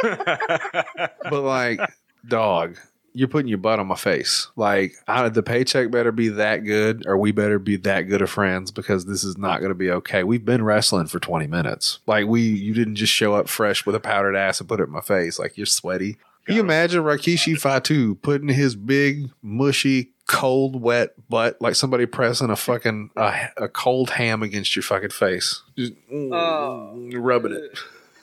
[0.01, 1.79] But like,
[2.27, 2.77] dog,
[3.15, 4.49] you're putting your butt on my face.
[4.55, 8.29] Like, I, the paycheck better be that good, or we better be that good of
[8.29, 10.23] friends because this is not going to be okay.
[10.23, 11.99] We've been wrestling for 20 minutes.
[12.05, 14.83] Like, we, you didn't just show up fresh with a powdered ass and put it
[14.83, 15.39] in my face.
[15.39, 16.17] Like, you're sweaty.
[16.45, 22.49] Can you imagine Rikishi Fatu putting his big, mushy, cold, wet butt like somebody pressing
[22.51, 27.17] a fucking a, a cold ham against your fucking face, just mm, Oh.
[27.19, 27.79] rubbing it.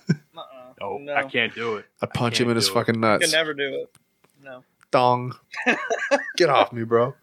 [0.36, 0.44] Uh-uh.
[0.80, 1.14] Oh, No.
[1.14, 1.86] I can't do it.
[2.00, 2.74] I punch him in his do it.
[2.74, 3.32] fucking Can nuts.
[3.32, 3.94] never do it.
[4.42, 4.62] No.
[4.92, 5.34] Dong.
[6.36, 7.14] Get off me, bro.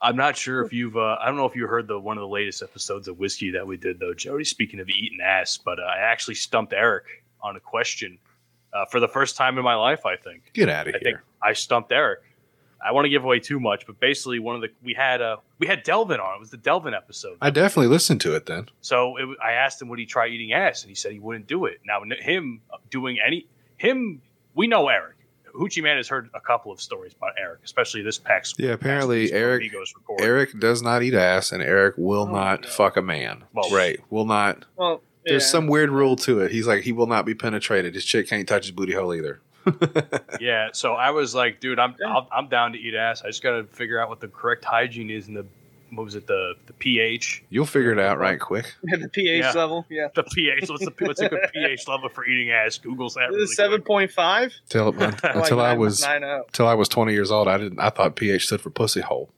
[0.00, 0.96] I'm not sure if you've.
[0.96, 3.50] Uh, I don't know if you heard the one of the latest episodes of whiskey
[3.50, 4.44] that we did though, Jody.
[4.44, 7.04] Speaking of eating ass, but uh, I actually stumped Eric
[7.42, 8.18] on a question
[8.72, 10.06] uh, for the first time in my life.
[10.06, 10.52] I think.
[10.54, 11.24] Get out of I think here.
[11.42, 12.20] I stumped Eric.
[12.84, 15.38] I want to give away too much, but basically, one of the we had uh,
[15.58, 16.36] we had Delvin on.
[16.36, 17.38] It was the Delvin episode.
[17.40, 18.68] I definitely listened to it then.
[18.82, 20.82] So it, I asked him, would he try eating ass?
[20.82, 21.80] And he said he wouldn't do it.
[21.86, 23.46] Now, him doing any,
[23.78, 24.20] him,
[24.54, 25.12] we know Eric.
[25.54, 28.58] Hoochie Man has heard a couple of stories about Eric, especially this past.
[28.58, 30.24] Yeah, apparently Eric- when Migos recorded.
[30.24, 32.68] Eric does not eat ass, and Eric will Oh, not no.
[32.68, 33.44] fuck a man.
[33.52, 34.00] Well, right.
[34.10, 34.64] Will not.
[34.76, 36.50] Well, There's some weird rule to it.
[36.50, 37.94] He's like, he will not be penetrated.
[37.94, 39.40] His chick can't touch his booty hole either.
[40.40, 42.08] Yeah, so I was like, dude, I'm Yeah.
[42.08, 43.22] I'll, I'm down to eat ass.
[43.22, 45.46] I just got to figure out what the correct hygiene is in the
[45.96, 48.72] what was it the the pH You'll figure it out right quick.
[48.92, 49.52] At the pH Yeah.
[49.52, 50.08] level, yeah.
[50.14, 52.78] the pH what's the what's a good pH level for eating ass?
[52.78, 54.52] Google's that This really seven point five.
[54.68, 54.88] Till
[55.22, 56.44] until I was nine oh.
[56.52, 57.78] till I was 20 years old, I didn't.
[57.80, 59.30] I thought pH stood for pussy hole.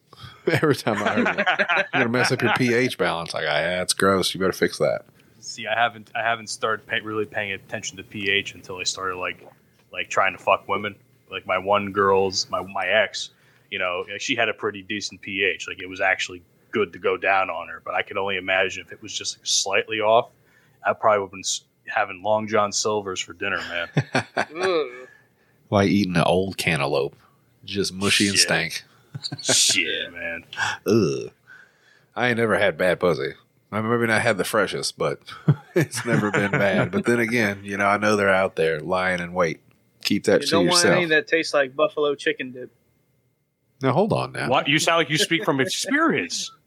[0.46, 3.34] Every time I heard it, you're gonna mess up your pH balance.
[3.34, 4.32] Like, ah, yeah, it's gross.
[4.32, 5.04] You better fix that.
[5.40, 9.16] See, I haven't I haven't started pay, really paying attention to pH until I started
[9.16, 9.44] like
[9.92, 10.94] like trying to fuck women.
[11.30, 13.30] Like my one girl's my my ex,
[13.70, 15.66] you know, she had a pretty decent pH.
[15.68, 17.80] Like it was actually good to go down on her.
[17.84, 20.30] But I could only imagine if it was just like slightly off,
[20.84, 21.42] I probably would have been
[21.86, 23.88] having Long John Silver's for dinner, man.
[24.36, 25.08] Ugh.
[25.70, 27.16] like eating an old cantaloupe,
[27.64, 28.82] just mushy and stank.
[29.42, 30.44] Shit, man.
[30.86, 31.30] Ugh.
[32.14, 33.32] I ain't never had bad pussy.
[33.72, 35.20] I mean, maybe not had the freshest, but
[35.74, 36.90] it's never been bad.
[36.92, 39.60] But then again, you know, I know they're out there lying in wait.
[40.04, 40.96] Keep that You to don't want yourself.
[40.96, 42.70] any that tastes like buffalo chicken dip.
[43.82, 44.48] Now hold on now.
[44.48, 46.50] What you sound like you speak from experience.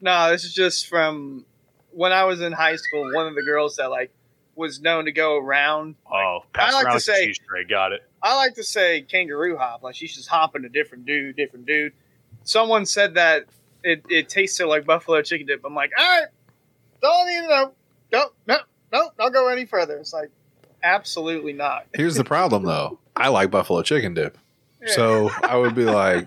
[0.00, 1.44] No, this is just from
[1.90, 3.12] when I was in high school.
[3.12, 4.10] One of the girls that like
[4.54, 5.96] was known to go around.
[6.10, 7.64] Oh, pass I like around to say- tray.
[7.64, 8.02] Got it.
[8.22, 11.92] I like to say kangaroo hop, like she's just hopping a different dude, different dude.
[12.44, 13.44] Someone said that
[13.82, 15.62] it, it tasted like buffalo chicken dip.
[15.66, 16.28] I'm like, all right,
[17.02, 17.72] don't even know,
[18.10, 18.56] don't no
[18.90, 19.98] no don't go any further.
[19.98, 20.30] It's like
[20.82, 21.86] absolutely not.
[21.94, 22.98] Here's the problem, though.
[23.16, 24.38] I like buffalo chicken dip,
[24.82, 24.92] Yeah.
[24.94, 26.26] so I would be like,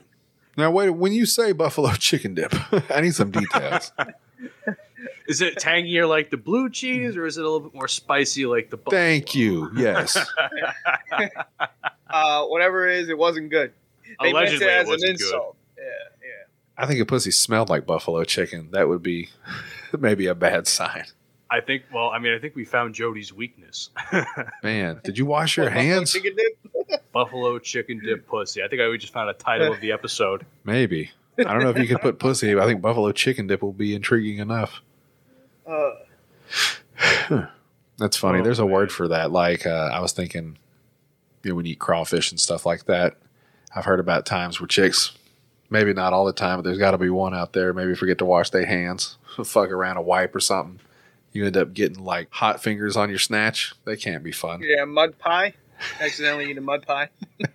[0.58, 0.90] now wait.
[0.90, 2.54] When you say buffalo chicken dip,
[2.92, 3.92] I need some details.
[5.28, 8.46] Is it tangier like the blue cheese, or is it a little bit more spicy
[8.46, 8.78] like the?
[8.78, 8.98] buffalo?
[8.98, 9.70] Thank you.
[9.76, 10.18] Yes.
[12.10, 13.74] uh, whatever it is, it wasn't good.
[14.22, 15.26] They Allegedly, it it as an wasn't good.
[15.26, 15.58] insult.
[15.78, 15.84] Yeah,
[16.22, 16.82] yeah.
[16.84, 19.30] I think if pussy smelled like buffalo chicken, that would be
[20.00, 21.06] maybe a bad sign.
[21.50, 21.84] I think.
[21.94, 23.90] Well, I mean, I think we found Jody's weakness:
[24.64, 26.12] Man, did you wash your What, buffalo hands?
[26.14, 27.12] chicken dip?
[27.12, 28.64] buffalo chicken dip pussy.
[28.64, 30.46] I think I we just found a title of the episode.
[30.64, 31.12] Maybe.
[31.40, 32.54] I don't know if you could put pussy.
[32.56, 34.82] but I think buffalo chicken dip will be intriguing enough.
[35.68, 35.92] Uh,
[37.98, 38.40] That's funny.
[38.40, 38.72] Oh, There's a man.
[38.72, 39.32] word for that.
[39.32, 40.58] Like uh, I was thinking,
[41.44, 43.16] you know, when you eat crawfish and stuff like that.
[43.76, 45.12] I've heard about times where chicks,
[45.70, 47.74] maybe not all the time, but there's got to be one out there.
[47.74, 50.80] Maybe forget to wash their hands, fuck around a wipe or something.
[51.34, 53.74] You end up getting like hot fingers on your snatch.
[53.86, 54.62] They can't be fun.
[54.64, 55.54] yeah, mud pie.
[56.00, 57.10] Accidentally eat a mud pie.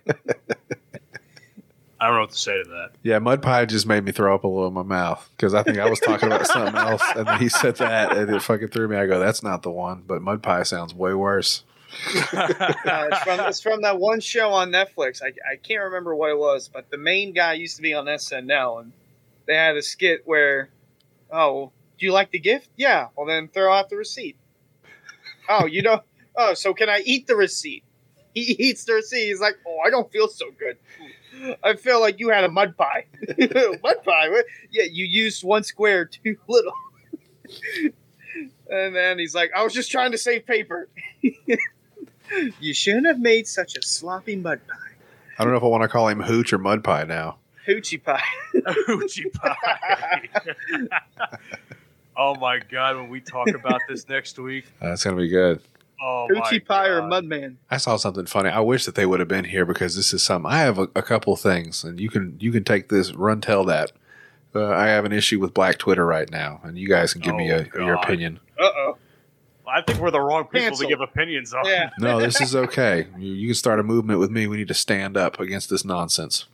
[1.99, 2.89] I don't know what to say to that.
[3.01, 5.63] Yeah, mud pie just made me throw up a little in my mouth because I
[5.63, 8.69] think I was talking about something else, and then he said that, and it fucking
[8.69, 8.97] threw me.
[8.97, 11.63] I go, "That's not the one," but mud pie sounds way worse.
[12.33, 15.21] Uh, it's, from, it's from that one show on Netflix.
[15.23, 18.05] I, I can't remember what it was, but the main guy used to be on
[18.05, 18.91] SNL, and
[19.45, 20.69] they had a skit where,
[21.31, 21.71] oh,
[22.03, 22.67] do you like the gift?
[22.75, 23.07] Yeah.
[23.15, 24.35] Well, then throw out the receipt.
[25.47, 26.03] Oh, you don't.
[26.35, 27.85] Oh, so can I eat the receipt?
[28.33, 29.27] He eats the receipt.
[29.27, 30.77] He's like, oh, I don't feel so good.
[31.63, 33.05] I feel like you had a mud pie.
[33.39, 34.29] mud pie?
[34.29, 34.45] What?
[34.69, 36.73] Yeah, you used one square too little.
[38.69, 40.89] and then he's like, I was just trying to save paper.
[42.59, 44.95] You shouldn't have made such a sloppy mud pie.
[45.37, 47.37] I don't know if I want to call him hooch or mud pie now.
[47.67, 48.23] Hoochie pie.
[48.87, 50.29] Hoochie pie.
[52.17, 52.95] Oh my god!
[52.97, 55.61] When we talk about this next week, That's gonna be good.
[56.01, 57.55] Oh my Coochie pie or Mudman?
[57.71, 58.49] I saw something funny.
[58.49, 60.51] I wish that they would have been here because this is something.
[60.51, 63.63] I have a, a couple things, and you can you can take this, run tell
[63.65, 63.91] that.
[64.55, 67.35] Uh, I have an issue with Black Twitter right now, and you guys can give
[67.35, 68.39] me Oh, a, your opinion.
[68.59, 68.97] Uh oh.
[69.65, 70.83] I think we're the wrong people Cancel.
[70.83, 71.65] to give opinions on.
[71.65, 71.89] Yeah.
[71.97, 73.07] No, this is okay.
[73.17, 74.45] You, you can start a movement with me.
[74.45, 76.45] We need to stand up against this nonsense.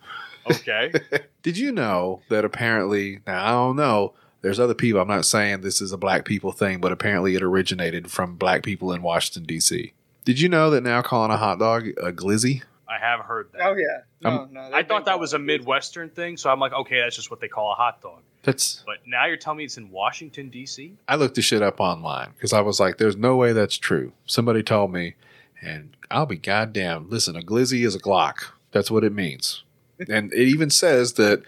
[0.49, 0.93] Okay.
[1.41, 5.61] Did you know that apparently, now I don't know, there's other people, I'm not saying
[5.61, 9.43] this is a black people thing, but apparently it originated from black people in Washington,
[9.43, 9.93] D.C.
[10.25, 12.63] Did you know that now calling a hot dog a glizzy?
[12.87, 13.61] I have heard that.
[13.61, 14.01] Oh yeah.
[14.21, 14.69] No, I'm- no.
[14.73, 17.47] I thought that was a Midwestern thing, so I'm like, okay, that's just what they
[17.47, 18.21] call a hot dog.
[18.43, 20.93] That's, But now you're telling me it's in Washington D.C.
[21.07, 24.13] I looked the shit up online because I was like, there's no way that's true.
[24.25, 25.15] Somebody told me,
[25.61, 27.09] and I'll be goddamn.
[27.09, 28.45] Listen, a glizzy is a Glock.
[28.71, 29.63] That's what it means.
[30.07, 31.43] and it even says that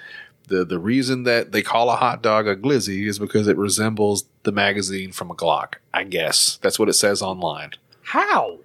[0.51, 4.25] the, the reason that they call a hot dog a glizzy is because it resembles
[4.43, 5.75] the magazine from a Glock.
[5.93, 7.71] I guess that's what it says online.
[8.03, 8.59] How?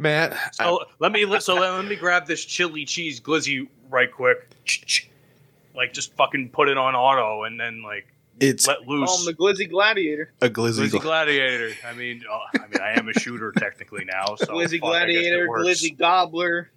[0.00, 4.10] Matt, I- So let me so let, let me grab this chili cheese glizzy right
[4.12, 4.48] quick.
[5.74, 8.06] Like just fucking put it on auto and then like
[8.40, 9.20] it's let Call loose.
[9.20, 10.32] him the Glizzy Gladiator.
[10.40, 10.88] a glizzy.
[10.88, 11.70] Glizzy Gladiator.
[11.86, 14.34] I mean, uh, I mean, I am a shooter technically now.
[14.36, 15.48] So Glizzy fuck, I guess it Gladiator.
[15.48, 16.70] Glizzy Gobbler.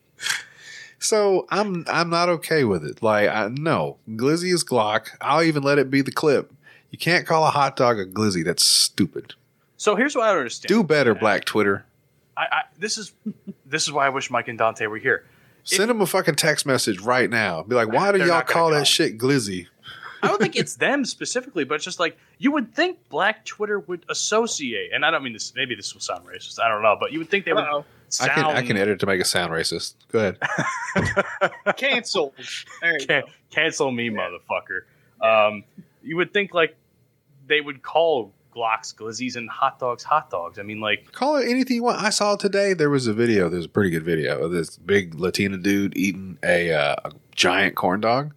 [0.99, 3.03] So I'm I'm not okay with it.
[3.03, 5.09] Like I, no, glizzy is Glock.
[5.21, 6.51] I'll even let it be the clip.
[6.91, 8.43] You can't call a hot dog a glizzy.
[8.43, 9.33] That's stupid.
[9.77, 10.69] So here's what I don't understand.
[10.69, 11.85] Do better, Black Twitter.
[12.37, 13.13] I, I, this is
[13.65, 15.25] this is why I wish Mike and Dante were here.
[15.63, 17.63] Send them a fucking text message right now.
[17.63, 19.67] Be like, why do y'all not gonna call that shit glizzy?
[20.21, 23.79] I don't think it's them specifically, but it's just like you would think Black Twitter
[23.79, 25.53] would associate, and I don't mean this.
[25.55, 26.59] Maybe this will sound racist.
[26.59, 27.85] I don't know, but you would think they would
[28.21, 28.25] Uh-oh.
[28.25, 29.95] I can I can edit to make it sound racist.
[30.11, 30.39] Go ahead.
[31.77, 32.33] cancel.
[32.81, 33.27] There you Can- go.
[33.49, 34.81] cancel me, motherfucker.
[35.21, 35.63] Um,
[36.03, 36.75] you would think like
[37.47, 40.59] they would call Glocks glizzies and hot dogs hot dogs.
[40.59, 42.01] I mean, like Call it anything you want.
[42.01, 43.49] I saw today there was a video.
[43.49, 47.75] There's a pretty good video of this big Latina dude eating a, uh, a giant
[47.75, 48.33] corn dog.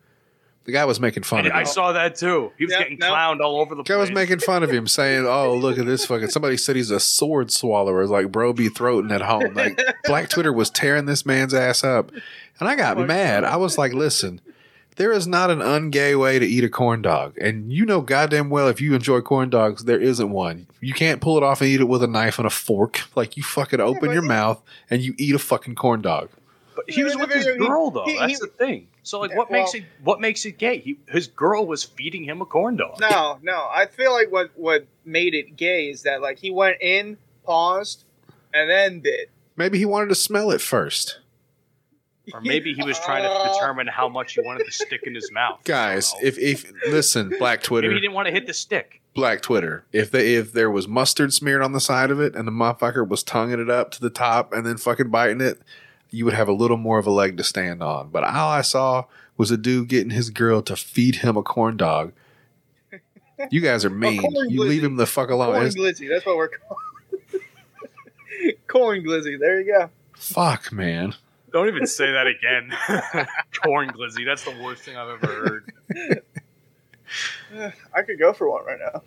[0.69, 1.53] The guy was making fun of him.
[1.55, 2.53] I saw that too.
[2.59, 3.11] He was Yeah, getting no.
[3.11, 3.89] clowned all over the place.
[3.89, 4.11] Guy place.
[4.11, 7.01] was making fun of him, saying, "Oh, look at this fucking." Somebody said he's a
[7.01, 9.55] sword swallower, like bro be throating at home.
[9.55, 12.11] Like Black Twitter was tearing this man's ass up,
[12.61, 13.45] and I got mad.
[13.45, 14.43] I was like, "Listen,
[14.97, 18.51] there is not an ungay way to eat a corn dog, and you know goddamn
[18.51, 20.67] well if you enjoy corn dogs, there isn't one.
[20.83, 23.01] You can't pull it off and eat it with a knife and a fork.
[23.17, 24.61] Like you fucking open your mouth
[24.91, 26.29] and you eat a fucking corn dog.
[26.79, 28.05] But he was with the his girl though.
[28.05, 28.87] he- That's the thing.
[29.03, 29.83] So like, Yeah, what makes it?
[30.05, 30.79] What makes it gay?
[30.79, 33.01] He, his girl was feeding him a corn dog.
[33.01, 33.67] No, no.
[33.75, 38.05] I feel like what what made it gay is that like he went in, paused,
[38.55, 39.29] and then did.
[39.57, 41.19] Maybe he wanted to smell it first.
[42.33, 45.33] Or maybe he was trying to determine how much he wanted to stick in his
[45.33, 45.59] mouth.
[45.65, 47.89] Guys, I if if listen, Black Twitter.
[47.89, 49.01] maybe he didn't want to hit the stick.
[49.15, 49.85] Black Twitter.
[49.91, 53.09] If they if there was mustard smeared on the side of it and the motherfucker
[53.09, 55.61] was tonguing it up to the top and then fucking biting it,
[56.11, 58.09] you would have a little more of a leg to stand on.
[58.11, 59.05] But all I saw
[59.37, 62.13] was a dude getting his girl to feed him a corn dog.
[63.51, 64.21] You guys are mean.
[64.21, 65.53] corn You leave him the fuck alone.
[65.55, 66.09] Corn It's- glizzy.
[66.09, 67.43] That's what we're calling.
[68.69, 69.39] Corn glizzy.
[69.39, 69.91] There you go.
[70.15, 71.15] fuck, man.
[71.53, 72.71] Don't even say that again.
[73.65, 74.25] corn glizzy.
[74.27, 76.23] That's the worst thing I've ever heard.
[77.95, 79.03] I could go for one right now.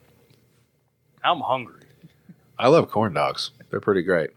[1.24, 1.82] I'm hungry.
[2.58, 3.52] I love corn dogs.
[3.70, 4.32] They're pretty great.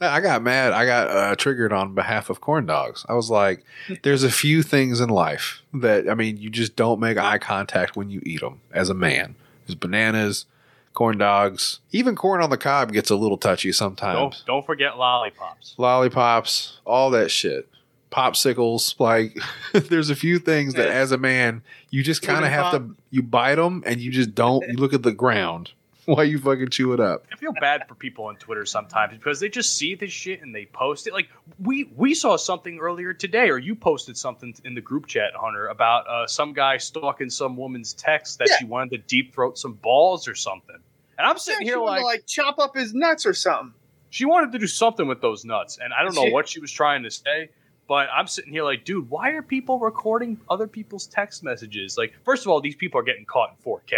[0.00, 0.72] I got mad.
[0.72, 3.04] I got uh, triggered on behalf of corn dogs.
[3.08, 3.64] I was like,
[4.02, 7.96] there's a few things in life that, I mean, you just don't make eye contact
[7.96, 9.34] when you eat them as a man.
[9.66, 10.46] There's bananas,
[10.94, 14.18] corn dogs, even corn on the cob gets a little touchy sometimes.
[14.18, 15.74] Don't don't forget lollipops.
[15.78, 17.68] Lollipops, all that shit.
[18.10, 19.38] Popsicles, like
[19.72, 23.22] there's a few things that as a man, you just kind of have to, you
[23.22, 25.72] bite them and you just don't, you look at the ground
[26.14, 27.26] while you fucking chew it up.
[27.30, 30.54] I feel bad for people on Twitter sometimes because they just see this shit and
[30.54, 31.12] they post it.
[31.12, 31.28] Like
[31.62, 35.66] we we saw something earlier today, or you posted something in the group chat, Hunter,
[35.68, 38.56] about uh, some guy stalking some woman's text that Yeah.
[38.58, 40.76] she wanted to deep throat some balls or something.
[41.18, 43.74] And I'm sitting Yeah, here she like, to, like chop up his nuts or something.
[44.08, 46.32] she wanted to do something with those nuts, and I don't know Yeah.
[46.32, 47.50] what she was trying to say.
[47.86, 51.96] But I'm sitting here like, dude, why are people recording other people's text messages?
[51.98, 53.92] Like, first of all, these people are getting caught in 4K.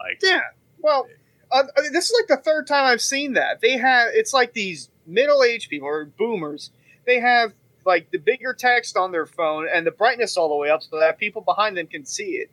[0.00, 0.40] Like, Yeah.
[0.80, 1.06] Well,
[1.54, 3.60] uh, I mean, this is like the third time I've seen that.
[3.60, 6.70] They have it's like these middle-aged people or boomers.
[7.06, 7.54] They have
[7.86, 10.98] like the bigger text on their phone and the brightness all the way up so
[10.98, 12.50] that people behind them can see it.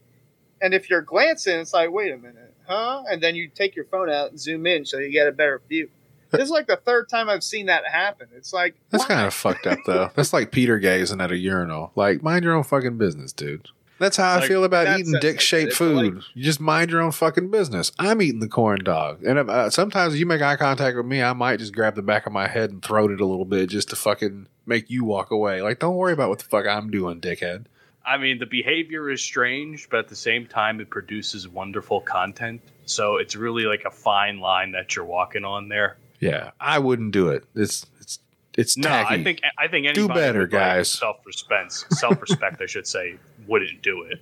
[0.62, 3.04] And if you're glancing, it's like, wait a minute, huh?
[3.10, 5.62] And then you take your phone out and zoom in so you get a better
[5.68, 5.90] view.
[6.32, 8.30] This is like the third time I've seen that happen.
[8.34, 10.12] It's like That's kind of fucked up, though.
[10.16, 11.92] That's like Peter gazing at a urinal.
[11.94, 13.68] Like, mind your own fucking business, dude.
[14.02, 16.24] That's how I feel about eating dick shaped food.
[16.34, 17.92] you just mind your own fucking business.
[18.00, 21.34] I'm eating the corn dog, and uh, sometimes you make eye contact with me, I
[21.34, 23.90] might just grab the back of my head and throat it a little bit just
[23.92, 25.62] to fucking make you walk away.
[25.62, 27.66] Like, don't worry about what the fuck I'm doing, dickhead.
[28.04, 32.62] I mean, the behavior is strange, but at the same time, it produces wonderful content.
[32.86, 35.98] So it's really like a fine line that you're walking on there.
[36.20, 37.44] Yeah, I wouldn't do it.
[37.56, 38.20] It's it's
[38.58, 39.16] it's No, tacky.
[39.16, 40.92] I think I think Do anybody better, guys.
[40.92, 43.18] self-respect, self-respect, I should say,
[43.52, 44.20] wouldn't do it.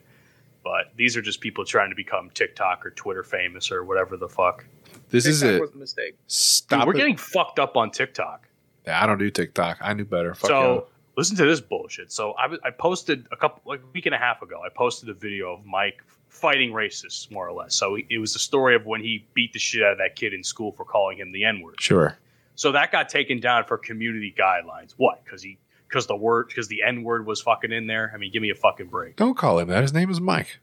[0.63, 4.27] But these are just people trying to become TikTok or Twitter famous or whatever the
[4.27, 4.65] fuck.
[5.09, 5.61] this is it.
[5.61, 6.11] was a mistake.
[6.11, 6.97] Dude, Stop we're it.
[6.97, 8.47] getting fucked up on TikTok.
[8.85, 9.77] Yeah, I don't do TikTok.
[9.81, 10.33] I knew better.
[10.33, 10.87] Fuck so y'all.
[11.15, 12.11] listen to this bullshit.
[12.11, 14.61] So I, I posted a couple like a week and a half ago.
[14.65, 17.75] I posted a video of Mike fighting racists, more or less.
[17.75, 20.33] So it was the story of when he beat the shit out of that kid
[20.33, 21.79] in school for calling him the N word.
[21.79, 22.17] Sure.
[22.55, 24.93] So that got taken down for community guidelines.
[24.97, 25.23] What?
[25.23, 25.57] Because he
[25.89, 28.11] because the word because the N word was fucking in there.
[28.13, 29.15] I mean, give me a fucking break.
[29.15, 29.81] Don't call him that.
[29.81, 30.59] His name is Mike.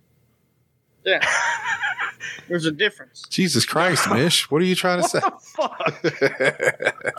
[1.05, 1.27] Yeah.
[2.49, 3.23] There's a difference.
[3.29, 4.51] Jesus Christ, Mish.
[4.51, 5.21] What are you trying to say?
[5.21, 7.15] The fuck?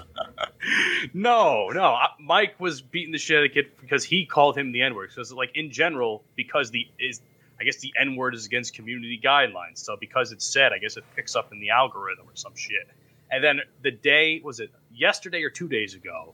[1.14, 1.84] no, no.
[1.84, 4.82] I, Mike was beating the shit out of the kid because he called him the
[4.82, 5.10] N word.
[5.10, 7.22] Because, like in general, because the is,
[7.60, 9.80] I guess the N word is against community guidelines.
[9.80, 12.88] So because it's said, I guess it picks up in the algorithm or some shit.
[13.30, 16.34] And then the day was it yesterday or two days ago,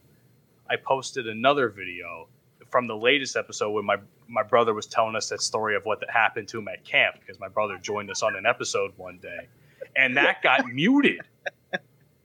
[0.70, 2.28] I posted another video
[2.70, 3.98] from the latest episode when my
[4.28, 7.16] my brother was telling us that story of what that happened to him at camp
[7.20, 9.48] because my brother joined us on an episode one day,
[9.96, 11.22] and that got muted.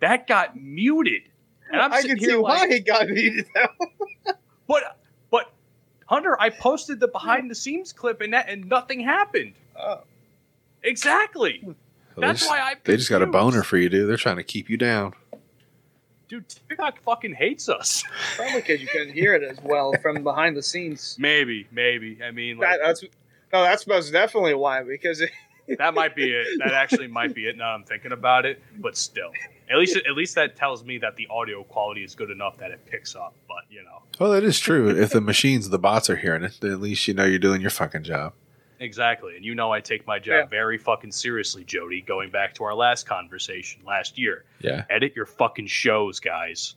[0.01, 1.23] That got muted.
[1.71, 3.47] And I'm I can see here why like, he got muted
[4.67, 4.99] but
[5.31, 5.53] but
[6.07, 9.55] Hunter, I posted the behind the scenes clip and that and nothing happened.
[9.79, 10.01] Oh.
[10.83, 11.61] Exactly.
[11.65, 11.75] Well,
[12.17, 14.09] That's they just, why I they just got a boner for you, dude.
[14.09, 15.13] They're trying to keep you down.
[16.29, 18.05] Dude, TikTok fucking hates us.
[18.37, 21.17] Probably because you couldn't hear it as well from behind the scenes.
[21.19, 22.19] Maybe, maybe.
[22.23, 23.03] I mean, like, That, that's
[23.53, 24.83] no, that's most definitely why.
[24.83, 25.31] Because it,
[25.79, 26.47] that might be it.
[26.59, 27.57] That actually might be it.
[27.57, 29.31] Now I'm thinking about it, but still,
[29.71, 32.71] at least at least that tells me that the audio quality is good enough that
[32.73, 33.35] it picks up.
[33.49, 34.89] But you know, Well, that is true.
[34.91, 37.63] if the machines, the bots are hearing it, then at least you know you're doing
[37.63, 38.35] your fucking job.
[38.81, 39.37] Exactly.
[39.37, 40.47] And you know, I take my job Yeah.
[40.47, 42.01] very fucking seriously, Jody.
[42.03, 44.85] Going back to our last conversation last year, Yeah.
[44.91, 46.75] edit your fucking shows, guys.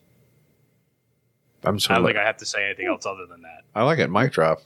[1.64, 1.96] I'm sorry.
[1.96, 3.62] I don't think I have to say anything else other than that.
[3.76, 4.10] I like it.
[4.10, 4.62] Mic drop.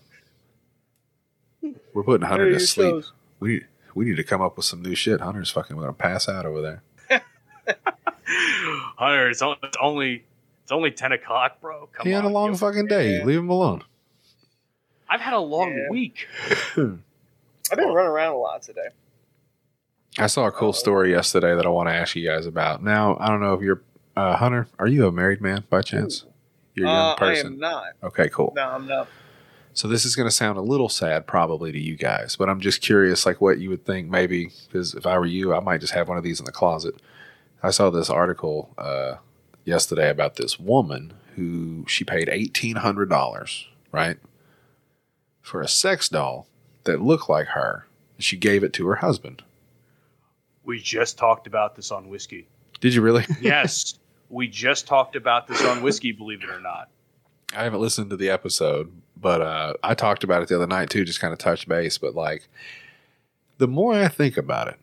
[1.93, 2.91] We're putting Hunter to sleep.
[2.91, 3.11] goes.
[3.39, 3.65] We need,
[3.95, 5.19] we need to come up with some new shit.
[5.19, 6.83] Hunter's fucking going to pass out over there.
[8.97, 10.23] Hunter, it's, on- it's only
[10.63, 11.87] it's only ten o'clock, bro.
[11.91, 12.05] Come on.
[12.07, 13.17] he had a long fucking day.
[13.19, 13.25] Yeah.
[13.25, 13.83] Leave him alone.
[15.09, 15.89] I've had a long Yeah.
[15.91, 16.27] week.
[17.71, 18.89] I've been running around a lot today.
[20.17, 22.81] I saw a cool story yesterday that I want to ask you guys about.
[22.83, 23.81] Now, I don't know if you're
[24.15, 24.67] uh, Hunter.
[24.79, 26.25] Are you a married man by chance?
[26.73, 27.47] You're a young Uh, I person.
[27.53, 27.83] am not.
[28.03, 28.53] Okay, cool.
[28.55, 29.07] No, I'm not.
[29.73, 32.61] So this is going to sound a little sad, probably to you guys, but I'm
[32.61, 34.09] just curious, like what you would think.
[34.09, 36.51] Maybe because if I were you, I might just have one of these in the
[36.53, 36.95] closet.
[37.61, 39.15] I saw this article uh,
[39.65, 44.15] yesterday about this woman who she paid eighteen hundred dollars, right,
[45.41, 46.47] for a sex doll
[46.85, 47.85] that looked like her.
[48.17, 49.43] She gave it to her husband.
[50.63, 52.47] We just talked about this on whiskey.
[52.79, 53.25] Did you really?
[53.41, 56.11] Yes, we just talked about this on whiskey.
[56.11, 56.89] Believe it or not.
[57.55, 60.89] I haven't listened to the episode, but uh, I talked about it the other night
[60.89, 61.97] too, just kind of touch base.
[61.97, 62.47] But like,
[63.59, 64.79] the more I think about it,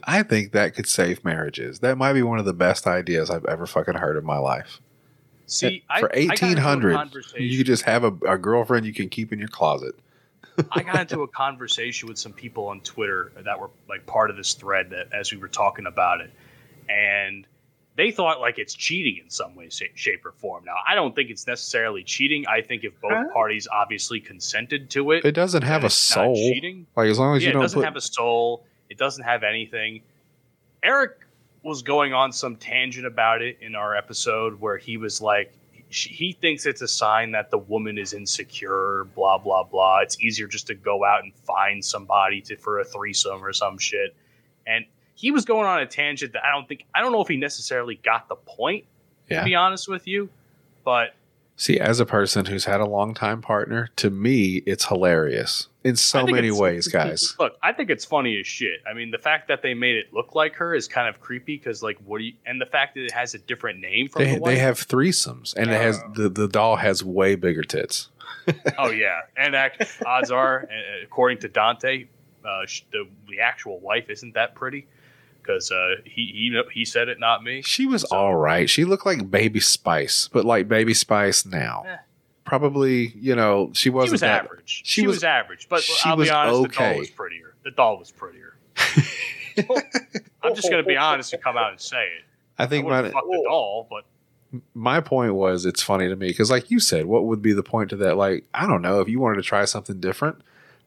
[0.04, 1.80] I think that could save marriages.
[1.80, 4.80] That might be one of the best ideas I've ever fucking heard in my life.
[5.46, 8.38] See, I, For I got into a eighteen hundred, you could just have a, a
[8.38, 9.94] girlfriend you can keep in your closet.
[10.72, 14.36] I got into a conversation with some people on Twitter that were like part of
[14.36, 16.30] this thread that as we were talking about it,
[16.88, 17.46] and
[17.96, 20.64] they thought like it's cheating in some way, shape, or form.
[20.64, 22.46] Now, I don't think it's necessarily cheating.
[22.46, 23.24] I think if both Huh?
[23.32, 26.34] parties obviously consented to it, It doesn't have a soul.
[26.34, 26.86] cheating.
[26.96, 28.64] Like as long as yeah, you it don't it doesn't put have a soul.
[28.88, 30.02] It doesn't have anything.
[30.82, 31.18] Eric
[31.64, 35.52] was going on some tangent about it in our episode where he was like,
[35.90, 40.00] he- he thinks it's a sign that the woman is insecure, blah blah blah.
[40.00, 43.78] It's easier just to go out and find somebody to for a threesome or some
[43.78, 44.14] shit.
[44.66, 44.84] And
[45.14, 47.36] he was going on a tangent that I don't think I don't know if he
[47.36, 48.84] necessarily got the point.
[49.30, 49.40] Yeah.
[49.40, 50.30] To be honest with you,
[50.84, 51.14] but
[51.58, 51.78] see.
[51.78, 56.26] As a person who's had a long time partner, to me, it's hilarious in so
[56.26, 57.34] many ways, guys.
[57.38, 58.80] Look, I think it's funny as shit.
[58.88, 61.56] I mean, the fact that they made it look like her is kind of creepy
[61.56, 62.32] because, like, what do you?
[62.46, 65.54] And the fact that it has a different name from They, the they have threesomes,
[65.54, 68.08] and it has the, the doll has way bigger tits.
[68.78, 70.66] oh yeah, and act, odds are,
[71.02, 72.06] according to Dante,
[72.44, 74.86] uh, the the actual wife isn't that pretty
[75.48, 77.62] because uh, he he he said it, not me.
[77.62, 78.68] She was So- all right.
[78.68, 81.84] She looked like Baby Spice, but like Baby Spice now.
[81.88, 81.96] Eh.
[82.44, 84.82] probably you know she She wasn't was that, average.
[84.84, 86.90] she She, was- was, average, but she I'll was be honest, the okay.
[86.92, 87.54] doll was prettier.
[87.64, 88.56] The doll was prettier.
[90.42, 92.24] I'm just gonna be honest and come out and say it.
[92.58, 94.04] I I think wouldn't my fuck the doll, but
[94.74, 97.62] my point was it's funny to me because like you said what would be the
[97.62, 100.40] point to that like i don't know if you wanted to try something different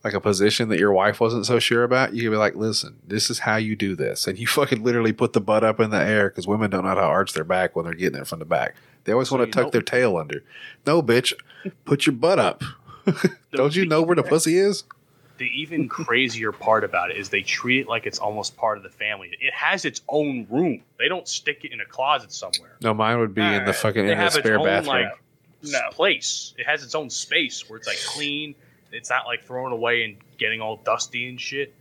[0.04, 2.96] like a position that your wife wasn't so sure about you could be like listen
[3.08, 5.90] this is how you do this and you fucking literally put the butt up in
[5.92, 8.28] the air because women don't know how to arch their back when they're getting it
[8.28, 10.44] from the back they always So want to tuck know- their tail under
[10.88, 11.34] no bitch
[11.86, 12.64] put your butt up
[13.52, 14.84] don't you know where the pussy is
[15.38, 18.84] the even crazier part about it is they treat it like it's almost part of
[18.84, 19.36] the family.
[19.42, 20.84] It has its own room.
[21.00, 22.78] They don't stick it in a closet somewhere.
[22.84, 23.76] no mine would be in the Alright.
[23.76, 25.08] fucking They in the have its spare own bathroom like
[25.64, 25.80] No.
[25.94, 26.54] place.
[26.60, 28.54] It has its own space where it's like clean.
[28.92, 31.74] It's not like thrown away and getting all dusty and shit.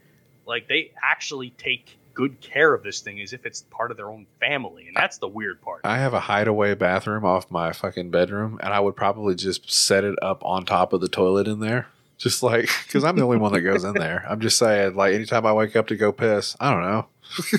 [0.47, 4.11] Like they actually take good care of this thing as if it's part of their
[4.11, 5.83] own family, and that's the weird part.
[5.85, 10.05] I have a hideaway bathroom off my fucking bedroom, and I would probably just set
[10.05, 11.87] it up on top of the toilet in there.
[12.19, 14.27] Just like, because I'm the only one that goes in there.
[14.29, 17.07] I'm just saying, like, anytime I wake up to go piss, I don't know.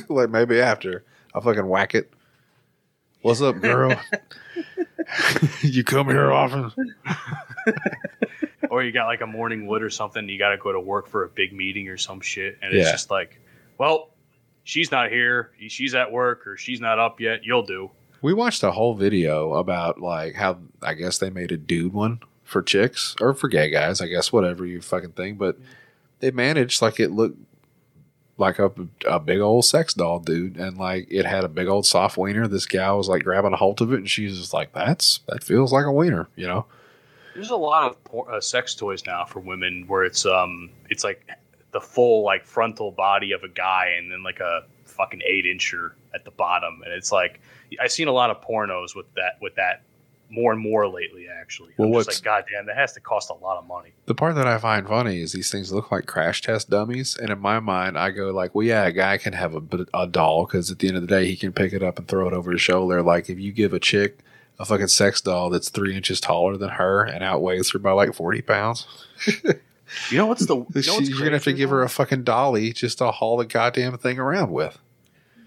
[0.09, 2.13] like, maybe after, I'll fucking whack it.
[3.23, 3.99] What's up, girl?
[5.61, 6.71] you come here often?
[8.71, 10.27] Or you got like a morning wood or something.
[10.27, 12.85] You got to go to work for a big meeting or some shit, and it's
[12.87, 12.91] Yeah.
[12.91, 13.39] just like,
[13.77, 14.09] well,
[14.63, 15.51] she's not here.
[15.67, 17.43] She's at work, or she's not up yet.
[17.43, 17.91] You'll do.
[18.23, 22.19] We watched a whole video about, like, how I guess they made a dude one
[22.43, 25.37] for chicks or for gay guys, I guess, whatever you fucking think.
[25.37, 25.57] But
[26.19, 27.37] they managed, like, it looked
[28.37, 28.71] like a,
[29.07, 32.47] a big old sex doll dude and like it had a big old soft wiener
[32.47, 35.43] this gal was like grabbing a hold of it and she's just like that's that
[35.43, 36.65] feels like a wiener you know
[37.33, 41.03] There's a lot of por- uh, sex toys now for women where it's um it's
[41.03, 41.27] like
[41.71, 45.91] the full like frontal body of a guy and then like a fucking eight incher
[46.13, 47.39] at the bottom, and it's like
[47.81, 49.83] I've seen a lot of pornos with that with that
[50.29, 51.27] more and more lately.
[51.29, 53.65] Actually, Well, I'm just what's- like, God damn, that has to cost a lot of
[53.67, 53.91] money.
[54.05, 57.29] the part that i find funny is these things look like crash test dummies and
[57.29, 59.61] in my mind i go like well yeah a guy can have a,
[59.93, 62.07] a doll because at the end of the day he can pick it up and
[62.07, 64.19] throw it over his shoulder like if you give a chick
[64.61, 68.13] a fucking sex doll that's three inches taller than her and outweighs her by like
[68.13, 68.87] 40 pounds
[70.09, 70.55] You know what's the?
[70.55, 73.35] You know what's you're gonna have to give her a fucking dolly just to haul
[73.35, 74.77] the goddamn thing around with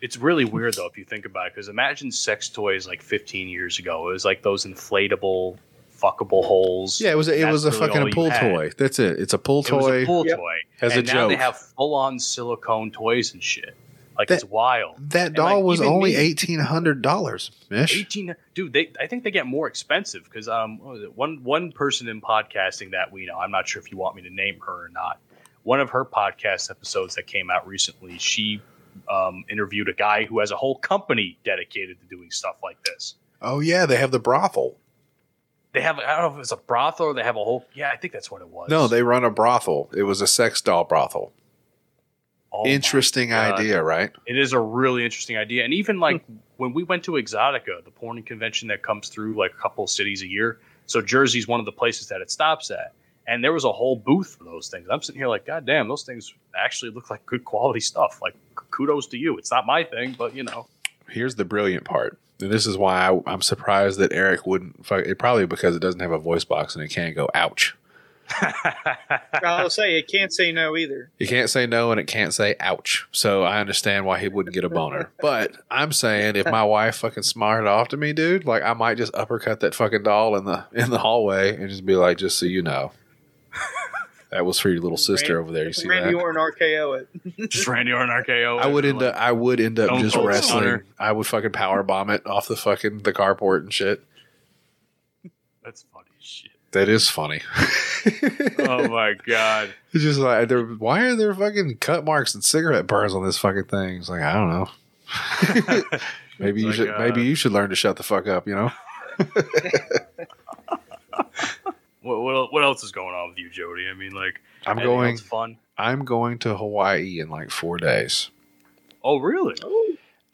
[0.03, 1.55] It's really weird though if you think about it.
[1.55, 4.07] Because imagine sex toys like 15 years ago.
[4.11, 5.57] It was like those inflatable,
[5.99, 7.01] fuckable holes.
[7.01, 9.33] yeah it was a, it was a really fucking all pull toy that's it it's
[9.33, 10.37] a pull It was toy a pool Yep.
[10.37, 10.57] toy.
[10.83, 13.75] as a and now they have full-on silicone toys and shit.
[14.17, 15.11] Like That- it's wild.
[15.11, 19.25] that and, doll like, was only eighteen hundred dollars mish 18 dude they i think
[19.25, 21.17] they get more expensive because um what was it?
[21.17, 24.23] one one person in podcasting that we know i'm not sure if you want me
[24.23, 25.19] to name her or not
[25.65, 28.61] one of her podcast episodes that came out recently she
[29.09, 33.17] um, interviewed a guy who has a whole company dedicated to doing stuff like this
[33.43, 34.77] oh yeah they have the brothel
[35.73, 37.91] they have i don't know if it's a brothel or they have a whole yeah
[37.93, 39.91] i think that's what it was No, they run a brothel.
[39.93, 41.33] It was a sex doll brothel.
[42.57, 44.13] Oh Interesting idea, right?
[44.27, 45.65] It is a really interesting idea.
[45.65, 46.37] And even like hmm.
[46.57, 49.91] when we went to Exotica, the porn convention that comes through like a couple of
[49.91, 50.61] cities a year.
[50.87, 52.93] So Jersey's one of the places that it stops at.
[53.27, 54.87] And there was a whole booth for those things.
[54.89, 58.21] I'm sitting here like, God damn, those things actually look like good quality stuff.
[58.23, 59.37] Like, kudos to you.
[59.39, 60.69] It's not my thing, but you know.
[61.09, 62.19] Here's the brilliant part.
[62.41, 64.85] And this is why I, I'm surprised that Eric wouldn't.
[64.85, 67.75] Fuck, it probably because it doesn't have a voice box and it can't go ouch.
[69.43, 71.11] I'll say it can't say no either.
[71.19, 73.07] It can't say no and it can't say ouch.
[73.13, 75.11] So I understand why he wouldn't get a boner.
[75.21, 78.97] But I'm saying if my wife fucking smarted off to me, dude, like I might
[78.97, 82.39] just uppercut that fucking doll in the in the hallway and just be like, just
[82.39, 82.93] so you know.
[84.35, 85.67] That was for your little sister over there.
[85.67, 86.19] You see Randy that?
[86.19, 87.51] Orton RKO it.
[87.51, 88.61] Just Randy Orton RKO.
[88.61, 89.15] I would end up.
[89.15, 90.63] I would end up just wrestling.
[90.63, 90.85] Stunner.
[90.99, 94.03] I would fucking power bomb it off the fucking the carport and shit.
[95.63, 96.51] That's funny shit.
[96.75, 97.41] That is funny.
[98.59, 99.73] Oh my God.
[99.95, 103.39] It's just like, there, why are there fucking cut marks and cigarette burns on this
[103.39, 103.97] fucking thing?
[103.97, 105.89] It's like I don't know.
[106.39, 106.89] maybe you It's should.
[106.89, 108.47] like, maybe uh, you should learn to shut the fuck up.
[108.47, 108.71] You know.
[112.03, 113.89] What, what, what else is going on with you, Jody?
[113.89, 115.13] I mean, like, I'm going.
[115.13, 115.57] else fun.
[115.79, 118.31] I'm going to Hawaii in like four days.
[119.03, 119.55] Oh, really?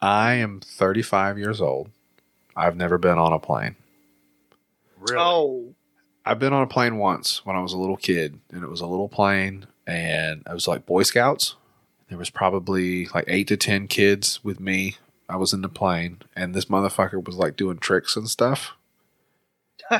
[0.02, 1.90] I am 35 years old.
[2.56, 3.76] I've never been on a plane.
[4.98, 5.16] Really?
[5.22, 5.74] Oh,
[6.24, 8.80] I've been on a plane once when I was a little kid, and it was
[8.80, 11.56] a little plane, and I was like Boy Scouts.
[12.08, 14.96] There was probably like eight to ten kids with me.
[15.28, 18.72] I was in the plane, and this motherfucker was like doing tricks and stuff,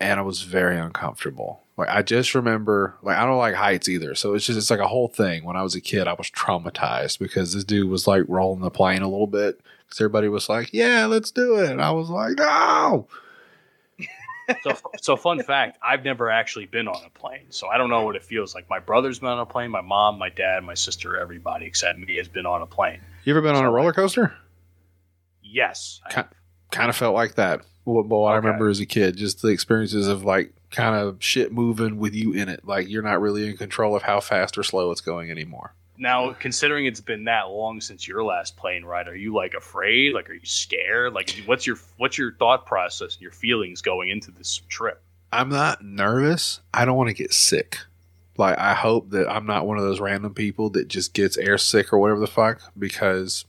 [0.00, 1.62] and I was very uncomfortable.
[1.76, 4.80] Like I just remember, like I don't like heights either, so it's just it's like
[4.80, 5.44] a whole thing.
[5.44, 8.70] When I was a kid, I was traumatized because this dude was like rolling the
[8.70, 12.10] plane a little bit because everybody was like, "Yeah, let's do it," and I was
[12.10, 13.06] like, "No."
[14.62, 18.02] So, so fun fact: I've never actually been on a plane, so I don't know
[18.04, 18.68] what it feels like.
[18.70, 19.70] My brother's been on a plane.
[19.70, 23.00] My mom, my dad, my sister, everybody except me has been on a plane.
[23.24, 24.34] You ever been on a roller coaster?
[25.42, 26.28] Yes, I- Ki-
[26.70, 27.62] Kind of felt like that.
[27.84, 31.50] What, what I remember as a kid, just the experiences of like kind of shit
[31.50, 32.66] moving with you in it.
[32.66, 35.74] Like you're not really in control of how fast or slow it's going anymore.
[35.98, 40.14] Now, considering it's been that long since your last plane ride, are you like afraid?
[40.14, 41.12] Like, are you scared?
[41.12, 45.02] Like, what's your what's your thought process and your feelings going into this trip?
[45.32, 46.60] I'm not nervous.
[46.72, 47.78] I don't want to get sick.
[48.36, 51.58] Like I hope that I'm not one of those random people that just gets air
[51.58, 53.44] sick or whatever the fuck because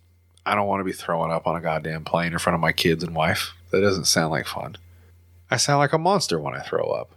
[0.46, 2.72] I don't want to be throwing up on a goddamn plane in front of my
[2.72, 3.54] kids and wife.
[3.70, 4.78] That doesn't sound like fun.
[5.52, 7.12] I sound like a monster when I throw up.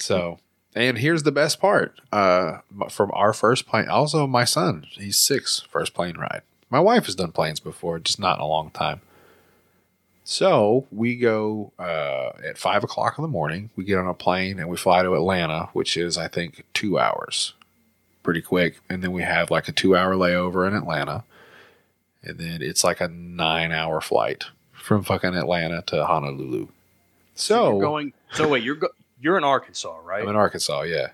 [0.00, 0.38] So,
[0.78, 2.00] and here's the best part.
[2.12, 2.58] Uh
[2.90, 6.42] from our first plane, also my son, he's 6 first plane ride.
[6.70, 9.00] My wife has done planes before, just not in a long time.
[10.30, 13.70] So we go uh, at five o'clock in the morning.
[13.76, 16.98] We get on a plane and we fly to Atlanta, which is I think two
[16.98, 17.54] hours,
[18.22, 18.78] pretty quick.
[18.90, 21.24] And then we have like a two-hour layover in Atlanta,
[22.22, 26.68] and then it's like a nine-hour flight from fucking Atlanta to Honolulu.
[27.34, 28.12] So, you're going.
[28.32, 28.88] So wait, you're go,
[29.20, 30.22] you're in Arkansas, right?
[30.22, 31.08] I'm in Arkansas, yeah,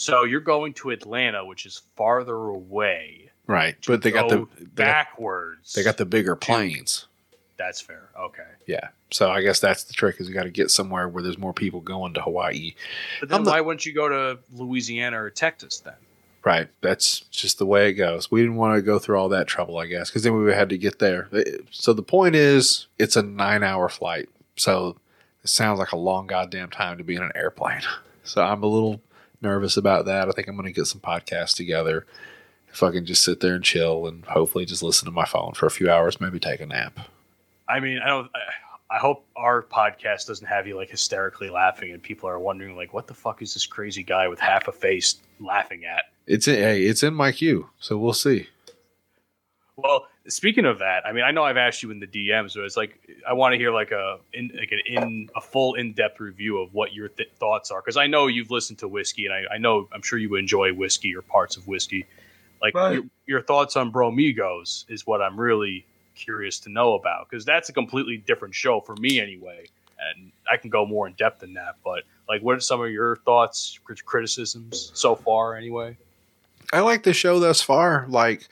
[0.00, 3.30] so you're going to Atlanta, which is farther away.
[3.46, 3.76] right.
[3.86, 5.74] But they got the they got, backwards.
[5.74, 7.06] they got the bigger planes.
[7.58, 8.08] That's fair.
[8.18, 8.88] Okay, Yeah.
[9.10, 11.52] So I guess that's the trick is you got to get somewhere where there's more
[11.52, 12.74] people going to Hawaii.
[13.20, 15.92] but then I'm why wouldn't you go to Louisiana or Texas then?
[16.42, 16.68] Right.
[16.80, 18.30] That's just the way it goes.
[18.30, 20.48] We didn't want to go through all that trouble, I guess, because then we would
[20.48, 21.28] have had to get there.
[21.70, 24.30] So the point is, it's a nine hour flight.
[24.56, 24.96] So
[25.42, 27.82] it sounds like a long goddamn time to be in an airplane.
[28.22, 29.00] So I'm a little
[29.40, 30.28] nervous about that.
[30.28, 32.06] I think I'm going to get some podcasts together.
[32.70, 35.54] If I can just sit there and chill and hopefully just listen to my phone
[35.54, 37.00] for a few hours, maybe take a nap.
[37.66, 38.30] I mean, I don't.
[38.34, 42.76] I, I hope our podcast doesn't have you like hysterically laughing, and people are wondering
[42.76, 46.04] like, what the fuck is this crazy guy with half a face laughing at?
[46.26, 48.48] It's in, hey, it's in my queue, so we'll see.
[49.76, 52.64] Well, speaking of that, I mean, I know I've asked you in the DMs, but
[52.64, 52.98] it's like
[53.28, 56.58] I want to hear like a in like an in a full in depth review
[56.58, 59.54] of what your th- thoughts are because I know you've listened to whiskey, and I,
[59.54, 62.06] I know I'm sure you enjoy whiskey or parts of whiskey.
[62.62, 62.94] Like Right.
[62.94, 67.70] your, your thoughts on Bromigos is what I'm really curious to know about because that's
[67.70, 69.66] a completely different show for me anyway,
[69.98, 71.76] and I can go more in depth than that.
[71.82, 75.96] But like, what are some of your thoughts, criticisms so far, anyway?
[76.72, 78.06] I like the show thus far.
[78.08, 78.46] Like,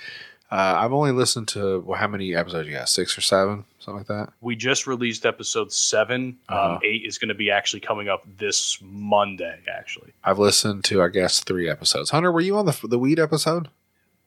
[0.50, 2.88] uh, I've only listened to well, how many episodes you got?
[2.88, 4.32] Six or seven, something like that.
[4.40, 6.74] We just released episode 7 Uh-huh.
[6.74, 9.60] Um, eight is going to be actually coming up this Monday.
[9.70, 12.10] Actually, I've listened to, I guess, three episodes.
[12.10, 13.68] Hunter, were you on the the weed episode?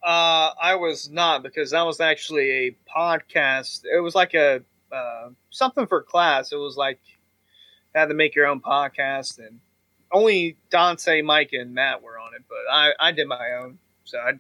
[0.04, 3.82] Uh, I was not because that was actually a podcast.
[3.86, 4.62] It was like a
[4.92, 6.52] uh, something for class.
[6.52, 7.00] It was like
[7.94, 9.60] had to make your own podcast, and
[10.12, 12.44] only Dante, Mike, and Matt were on it.
[12.50, 13.78] But I, I did my own.
[14.06, 14.34] So I,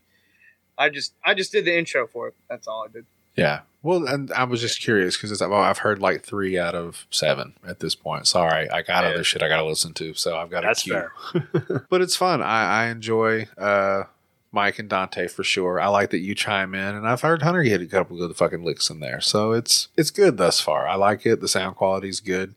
[0.78, 2.36] I just I just did the intro for it.
[2.49, 3.05] That's all I did.
[3.36, 3.61] Yeah.
[3.84, 7.53] Well, and I was just curious because well, I've heard like three out of seven
[7.65, 8.28] at this point.
[8.28, 9.11] Sorry, I got Yeah.
[9.11, 11.82] other shit I got to listen to, so I've got That's a queue.
[11.89, 12.41] but it's fun.
[12.41, 14.03] I, I enjoy uh,
[14.51, 15.80] Mike and Dante for sure.
[15.80, 18.63] I like that you chime in, and I've heard Hunter hit a couple good fucking
[18.63, 20.88] licks in there, so it's it's good thus far.
[20.88, 21.41] I like it.
[21.41, 22.53] The sound quality's good.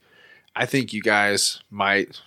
[0.56, 2.20] I think you guys might.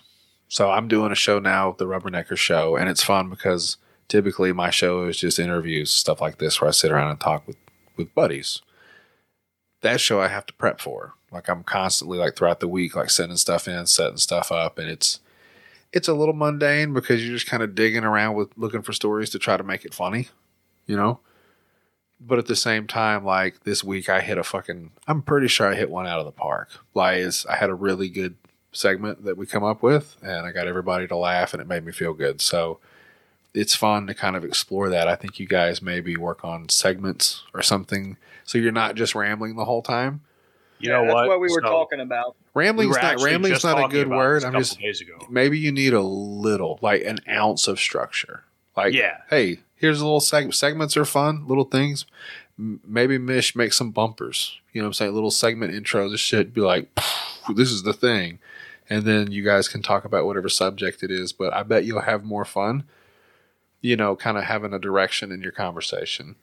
[0.48, 3.76] So I'm doing a show now, the Rubbernecker Show, and it's fun because
[4.08, 7.46] typically my show is just interviews, stuff like this, where I sit around and talk
[7.46, 7.56] with
[7.96, 8.62] with buddies.
[9.82, 11.14] That show I have to prep for.
[11.30, 14.88] Like I'm constantly like throughout the week, like sending stuff in, setting stuff up, and
[14.88, 15.20] it's
[15.92, 19.30] it's a little mundane because you're just kind of digging around with looking for stories
[19.30, 20.28] to try to make it funny,
[20.86, 21.20] you know.
[22.20, 24.90] But at the same time, like this week, I hit a fucking.
[25.06, 26.70] I'm pretty sure I hit one out of the park.
[26.94, 28.36] Like, is I had a really good
[28.72, 31.84] segment that we come up with, and I got everybody to laugh, and it made
[31.84, 32.40] me feel good.
[32.40, 32.80] So
[33.54, 35.08] it's fun to kind of explore that.
[35.08, 39.56] I think you guys maybe work on segments or something, so you're not just rambling
[39.56, 40.20] the whole time.
[40.78, 41.28] you Yeah, know that's what?
[41.28, 42.36] what we were So, talking about.
[42.54, 44.36] we Rambling's were not rambling's not a good word.
[44.42, 45.18] this a I'm just days ago.
[45.30, 48.44] maybe you need a little, like an ounce of structure.
[48.76, 49.18] Like, Yeah.
[49.30, 52.06] hey, here's a little seg- segments are fun, little things.
[52.58, 54.58] M- Maybe Mish make some bumpers.
[54.72, 55.14] You know what I'm saying?
[55.14, 56.12] Little segment intros.
[56.12, 56.88] This shit be like,
[57.56, 58.38] this is the thing.
[58.90, 61.32] And then you guys can talk about whatever subject it is.
[61.32, 62.84] But I bet you'll have more fun,
[63.80, 66.34] you know, kind of having a direction in your conversation.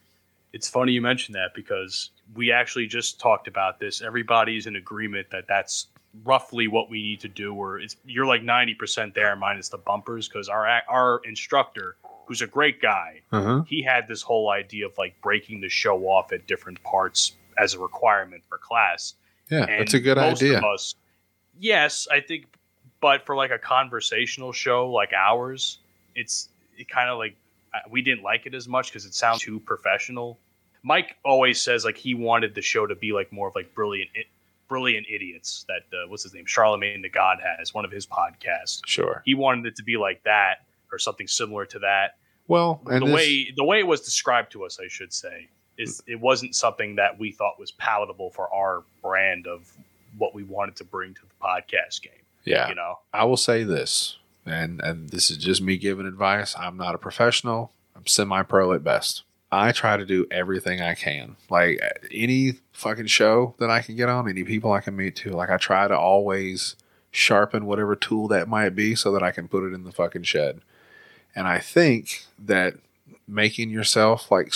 [0.53, 4.01] It's funny you mentioned that because we actually just talked about this.
[4.01, 5.87] Everybody's in agreement that that's
[6.23, 7.53] roughly what we need to do.
[7.53, 12.41] Where it's you're like ninety percent there, minus the bumpers, because our our instructor, who's
[12.41, 13.63] a great guy, Uh-huh.
[13.67, 17.73] he had this whole idea of like breaking the show off at different parts as
[17.73, 19.15] a requirement for class.
[19.51, 20.57] Yeah, And that's a good most idea.
[20.59, 20.95] Of us,
[21.59, 22.45] yes, I think,
[23.01, 25.79] but for like a conversational show like ours,
[26.15, 26.47] it's
[26.77, 27.35] it kind of like
[27.89, 30.39] we didn't like it as much because it sounds too professional.
[30.83, 34.09] Mike always says like he wanted the show to be like more of like brilliant,
[34.67, 38.81] brilliant idiots that uh, what's his name, Charlemagne the God has one of his podcasts.
[38.85, 39.21] Sure.
[39.25, 40.59] He wanted it to be like that
[40.91, 42.17] or something similar to that.
[42.47, 45.49] Well, and the this- way the way it was described to us, I should say,
[45.77, 49.69] is it wasn't something that we thought was palatable for our brand of
[50.17, 52.13] what we wanted to bring to the podcast game.
[52.45, 56.55] yeah, You know, I will say this, and and this is just me giving advice.
[56.57, 57.71] I'm not a professional.
[57.95, 59.23] I'm semi-pro at best.
[59.51, 61.37] I try to do everything I can.
[61.49, 61.79] Like
[62.11, 65.31] any fucking show that I can get on, any people I can meet to.
[65.31, 66.75] Like I try to always
[67.11, 70.23] sharpen whatever tool that might be so that I can put it in the fucking
[70.23, 70.61] shed.
[71.33, 72.75] And I think that
[73.27, 74.53] making yourself like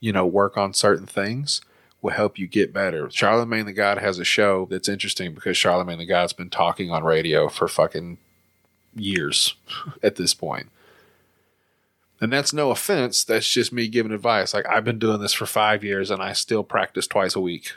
[0.00, 1.60] you know work on certain things
[2.00, 3.08] will help you get better.
[3.10, 7.04] Charlemagne the God has a show that's interesting because Charlemagne the God's been talking on
[7.04, 8.18] radio for fucking
[8.94, 9.54] years
[10.02, 10.68] at this point.
[12.20, 13.24] And that's no offense.
[13.24, 14.54] That's just me giving advice.
[14.54, 17.72] Like I've been doing this for five years and I still practice twice a week.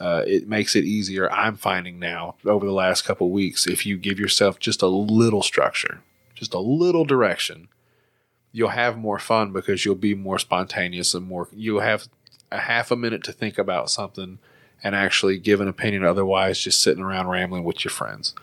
[0.00, 1.30] Uh, it makes it easier.
[1.30, 5.42] I'm finding now over the last couple weeks, if you give yourself just a little
[5.42, 6.00] structure,
[6.34, 7.68] just a little direction,
[8.52, 11.48] you'll have more fun because you'll be more spontaneous and more.
[11.52, 12.08] You'll have
[12.50, 14.38] a half a minute to think about something
[14.82, 16.04] and actually give an opinion.
[16.04, 18.34] Otherwise, just sitting around rambling with your friends.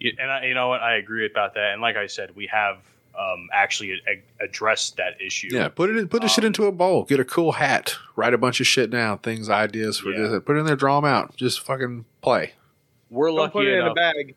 [0.00, 1.72] You- and I, you know what, I agree about that.
[1.74, 2.78] And like I said, we have
[3.18, 5.48] um, actually a, a- addressed that issue.
[5.52, 7.04] Yeah, put it in, put the shit Um, into a bowl.
[7.04, 7.94] Get a cool hat.
[8.16, 9.18] Write a bunch of shit down.
[9.18, 10.28] Things, ideas for Yeah.
[10.28, 10.42] this.
[10.44, 10.76] Put it in there.
[10.76, 11.36] Draw them out.
[11.36, 12.52] Just fucking play.
[13.10, 14.34] We're Don't lucky put it in a bag.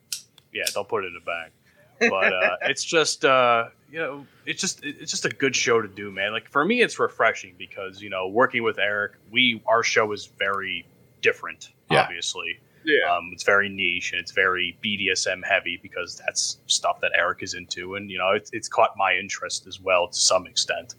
[0.52, 1.52] yeah, don't put it in a bag.
[2.00, 5.88] But uh, it's just uh, you know, it's just it's just a good show to
[5.88, 6.32] do, man.
[6.34, 10.26] Like for me, it's refreshing because you know, working with Eric, we our show is
[10.26, 10.86] very
[11.22, 11.70] different.
[11.92, 12.02] Yeah.
[12.02, 13.16] Obviously, Yeah.
[13.16, 17.54] um, it's very niche and it's very BDSM heavy because that's stuff that Eric is
[17.54, 20.96] into, and you know, it's it's caught my interest as well to some extent.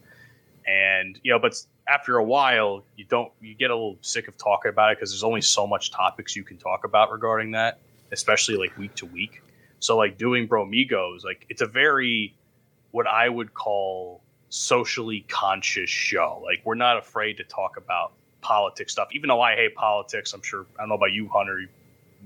[0.67, 1.55] And you know, but
[1.89, 5.11] after a while, you don't you get a little sick of talking about it because
[5.11, 7.79] there's only so much topics you can talk about regarding that,
[8.13, 9.43] especially like week to week.
[9.81, 12.35] So like doing Bromigos, like it's a very
[12.93, 16.41] what I would call socially conscious show.
[16.45, 18.13] Like we're not afraid to talk about
[18.45, 20.33] politics stuff, even though I hate politics.
[20.35, 21.63] I'm sure I don't know about you, Hunter.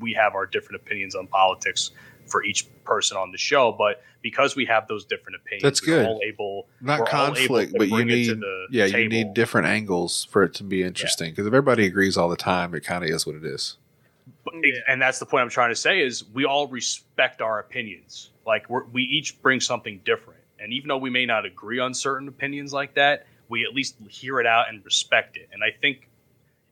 [0.01, 1.93] We have our different opinions on politics
[2.27, 5.97] for each person on the show, but because we have those different opinions, That's we're
[6.03, 6.07] good.
[6.07, 8.67] all able Not We're all able conflict, to but you bring it to need the
[8.71, 11.31] yeah, you need different angles for it to be interesting.
[11.31, 13.77] Because if everybody agrees all the time, it kind of is what it is.
[14.45, 14.75] But, Yeah.
[14.89, 18.31] and that's the point I'm trying to say is we all respect our opinions.
[18.47, 21.95] Like we're, we each bring something different, and even though we may not agree on
[21.95, 25.49] certain opinions like that, we at least hear it out and respect it.
[25.53, 26.09] And I think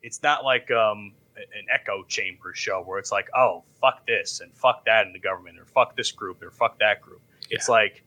[0.02, 4.52] it's not like um, an echo chamber show where it's like, oh, fuck this and
[4.54, 7.20] fuck that in the government, or fuck this group, or fuck that group.
[7.50, 8.02] It's like,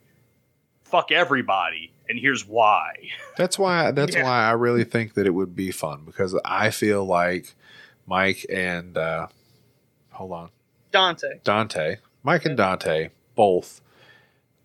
[0.84, 2.93] fuck everybody, and here's why.
[3.38, 3.91] That's why.
[3.91, 4.24] That's Yeah.
[4.24, 7.53] why I really think that it would be fun because I feel like
[8.07, 9.28] Mike and uh,
[10.11, 10.49] hold on,
[10.91, 11.39] Dante.
[11.43, 13.82] Dante, Mike and Dante both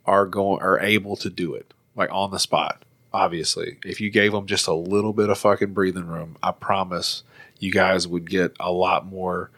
[0.07, 2.84] are going are able to do it like on the spot.
[3.15, 7.23] Obviously, if you gave them just a little bit of fucking breathing room, I promise
[7.61, 9.51] you guys would get a lot more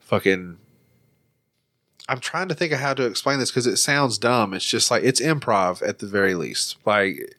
[0.00, 0.56] fucking.
[2.08, 4.54] I'm trying to think of how to explain this because it sounds dumb.
[4.54, 6.76] It's just like it's improv at the very least.
[6.86, 7.36] Like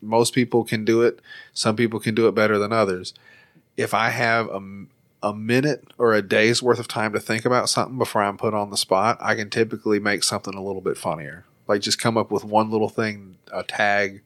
[0.00, 1.20] most people can do it,
[1.52, 3.12] some people can do it better than others.
[3.76, 4.86] If I have a
[5.22, 8.54] a minute or a day's worth of time to think about something before I'm put
[8.54, 11.44] on the spot, I can typically make something a little bit funnier.
[11.68, 14.22] Like just come up with one little thing, a tag,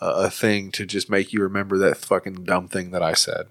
[0.00, 3.46] a, thing to just make you remember that fucking dumb thing that I said.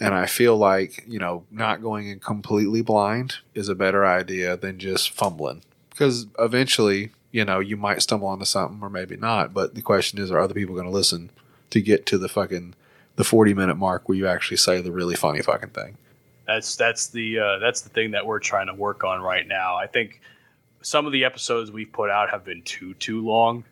[0.00, 4.56] And I feel like, you know, not going in completely blind is a better idea
[4.56, 5.62] than just fumbling.
[5.90, 9.54] Because eventually, you know, you might stumble onto something or maybe not.
[9.54, 11.30] But the question is, are other people going to listen
[11.70, 12.74] to get to the fucking
[13.16, 15.96] the 40 minute mark where you actually say the really funny fucking thing?
[16.46, 19.76] That's that's the uh, that's the thing that we're trying to work on right now.
[19.76, 20.20] I think
[20.82, 23.64] some of the episodes we've put out have been too too long,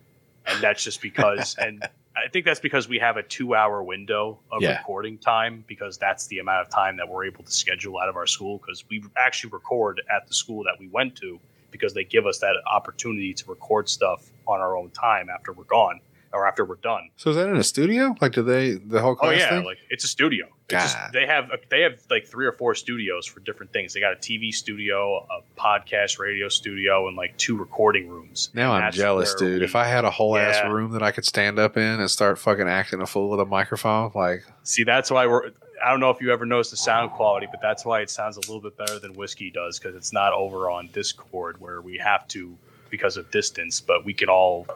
[0.51, 1.57] and that's just because.
[1.59, 1.83] and
[2.17, 4.79] I think that's because we have a two hour window of Yeah.
[4.79, 8.17] recording time because that's the amount of time that we're able to schedule out of
[8.17, 11.39] our school because we actually record at the school that we went to
[11.71, 15.65] because they give us that opportunity to record stuff on our own time after we're
[15.65, 16.01] gone
[16.33, 17.09] or after we're done.
[17.17, 18.15] So is that in a studio?
[18.21, 19.65] Like, do they the whole Oh class yeah, thing?
[19.65, 20.47] like it's a studio.
[20.71, 23.93] Just- they have they have like three or four studios for different things.
[23.95, 28.51] They got a TV studio, a podcast radio studio, and like two recording rooms.
[28.55, 29.61] now And I'm jealous, dude.
[29.61, 32.11] we- If I had a whole ass room that I could stand up in and
[32.11, 35.51] start fucking acting a fool with a microphone, like see, that's why we're.
[35.83, 38.37] I don't know if you ever noticed the sound quality, but that's why it sounds
[38.37, 41.97] a little bit better than whiskey does because it's not over on Discord where we
[41.97, 42.59] have to
[42.91, 44.67] because of distance, but we can all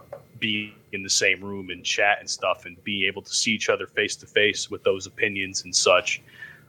[0.40, 3.68] be in the same room and chat and stuff and be able to see each
[3.68, 6.22] other face to face with those opinions and such.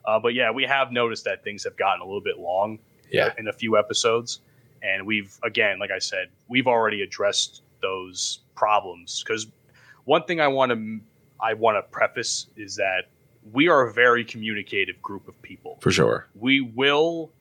[0.06, 2.80] Uh, but yeah, we have noticed that things have gotten a little bit long
[3.12, 3.34] Yeah.
[3.38, 4.40] in a few episodes.
[4.84, 9.48] And we've, again, like I said, we've already addressed those problems because
[10.06, 11.00] one thing I want to
[11.42, 13.06] I want to preface is that
[13.52, 15.78] we are a very communicative group of people.
[15.82, 16.28] For sure.
[16.36, 17.32] We will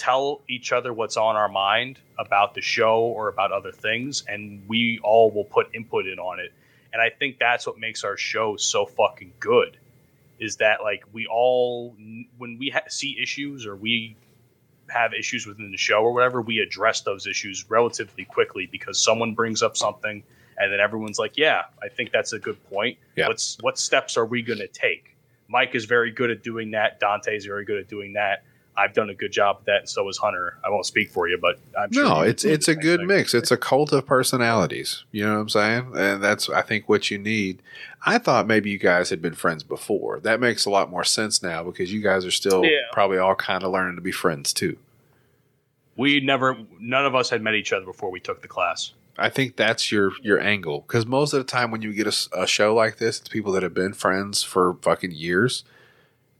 [0.00, 4.62] tell each other what's on our mind about the show or about other things, and
[4.66, 6.54] we all will put input in on it.
[6.94, 9.76] And I think that's what makes our show so fucking good.
[10.38, 11.94] Is that like we all
[12.38, 14.16] when we ha- see issues or we
[14.88, 19.34] have issues within the show or whatever, we address those issues relatively quickly because someone
[19.34, 20.22] brings up something
[20.56, 22.96] and then everyone's like, "Yeah, I think that's a good point.
[23.16, 23.28] Yeah.
[23.28, 25.14] What's what steps are we going to take?"
[25.46, 27.00] Mike is very good at doing that.
[27.00, 28.44] Dante is very good at doing that.
[28.80, 30.56] I've done a good job at that, and so is Hunter.
[30.64, 33.06] I won't speak for you, but I'm sure No, you it's it's a good thing.
[33.08, 33.34] mix.
[33.34, 35.04] It's a cult of personalities.
[35.12, 35.92] You know what I'm saying?
[35.96, 37.62] And that's I think what you need.
[38.06, 40.20] I thought maybe you guys had been friends before.
[40.20, 42.78] That makes a lot more sense now because you guys are still Yeah.
[42.92, 44.76] probably all kind of learning to be friends too.
[45.96, 48.92] We never, none of us had met each other before we took the class.
[49.18, 52.46] I think that's your your angle because most of the time when you get a
[52.46, 55.62] show like this, it's people that have been friends for fucking years,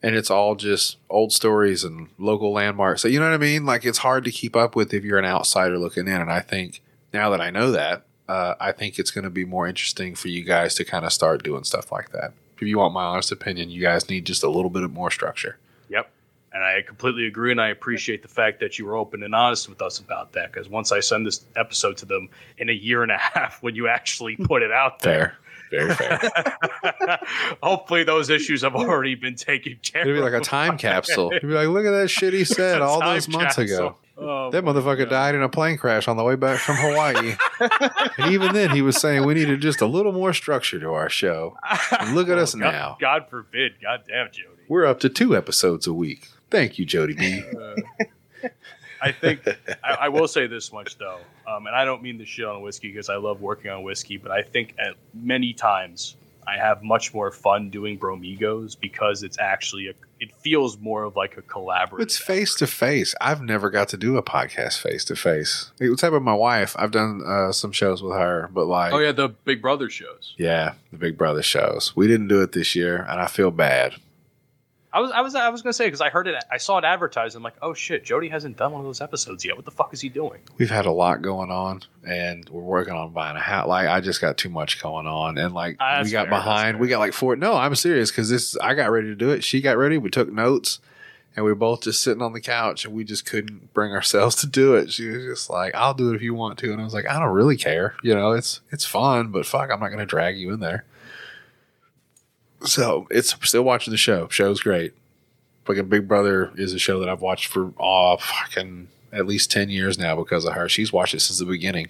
[0.02, 3.02] and it's all just old stories and local landmarks.
[3.02, 3.66] So you know what I mean?
[3.66, 6.20] Like it's hard to keep up with if you're an outsider looking in.
[6.20, 6.82] And I think
[7.12, 10.28] now that I know that, uh, I think it's going to be more interesting for
[10.28, 12.32] you guys to kind of start doing stuff like that.
[12.56, 15.10] If you want my honest opinion, you guys need just a little bit of more
[15.10, 15.58] structure.
[15.88, 16.10] Yep.
[16.52, 19.68] And I completely agree, and I appreciate the fact that you were open and honest
[19.68, 20.52] with us about that.
[20.52, 22.28] Because once I send this episode to them
[22.58, 25.38] in a year and a half, when you actually put it out there,
[25.70, 26.18] very fair.
[27.62, 30.08] hopefully those issues have already been taken care of.
[30.08, 31.32] It'd be like a time capsule.
[31.32, 33.76] You'd be like, look at that shit he said all those months capsule.
[33.86, 33.96] ago.
[34.22, 35.08] Oh, That motherfucker God.
[35.10, 37.36] died in a plane crash on the way back from Hawaii.
[38.18, 41.08] and even then, he was saying we needed just a little more structure to our
[41.08, 41.56] show.
[41.98, 42.96] And look at oh, us God- now.
[43.00, 43.72] God forbid.
[43.80, 44.48] God damn, Jody.
[44.68, 46.28] We're up to two episodes a week.
[46.50, 47.42] Thank you, Jody B.
[47.42, 48.48] Uh,
[49.02, 49.46] I think
[49.84, 52.62] I, I will say this much though, um, and I don't mean to shit on
[52.62, 56.82] whiskey because I love working on whiskey, but I think at many times I have
[56.82, 61.42] much more fun doing bromigos because it's actually a, it feels more of like a
[61.42, 62.00] collaborative.
[62.00, 63.14] It's face to face.
[63.20, 65.70] I've never got to do a podcast face to face.
[65.78, 66.74] What's happened with my wife?
[66.78, 70.34] I've done uh, some shows with her, but like, Oh yeah, the Big Brother shows.
[70.38, 71.94] yeah, the Big Brother shows.
[71.94, 73.94] We didn't do it this year, and I feel bad.
[74.92, 76.84] I was I was I was gonna say because I heard it, I saw it
[76.84, 77.36] advertised.
[77.36, 79.56] I'm like, oh shit, Jody hasn't done one of those episodes yet.
[79.56, 80.40] What the fuck is he doing?
[80.58, 84.00] we've had a lot going on and we're working on buying a house like i
[84.00, 86.88] just got too much going on and like ah, that's we got fair, behind we
[86.88, 89.60] got like four no i'm serious because this i got ready to do it she
[89.60, 90.80] got ready we took notes
[91.36, 94.34] and we were both just sitting on the couch and we just couldn't bring ourselves
[94.36, 96.80] to do it she was just like i'll do it if you want to and
[96.80, 99.80] i was like i don't really care you know it's it's fun but fuck i'm
[99.80, 100.84] not gonna drag you in there
[102.64, 104.28] so it's still watching the show.
[104.28, 104.92] Show's great.
[105.64, 109.68] Fucking big brother is a show that i've watched for oh fucking at least 10
[109.70, 110.68] years now because of her.
[110.68, 111.88] She's watched it since the beginning.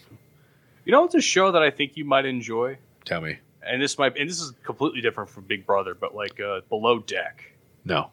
[0.84, 3.38] You know, it's a show that I think you might enjoy, tell me.
[3.62, 7.00] And this might and this is completely different from Big Brother, but like uh, Below
[7.00, 7.52] Deck.
[7.84, 8.10] no.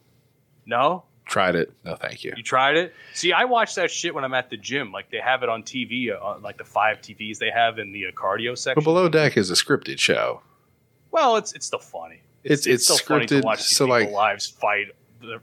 [0.70, 1.72] No, tried it.
[1.86, 2.34] No thank you.
[2.36, 2.94] You tried it?
[3.14, 4.92] See, I watch that shit when I'm at the gym.
[4.92, 7.94] Like they have it on TV, uh, on like the five TVs they have in
[7.94, 8.76] the uh, cardio section.
[8.76, 10.42] but below deck is a scripted show.
[11.12, 12.20] Well, it's it's still funny.
[12.52, 14.88] It's- it's still funny to scripted, watch so, like- lives fight,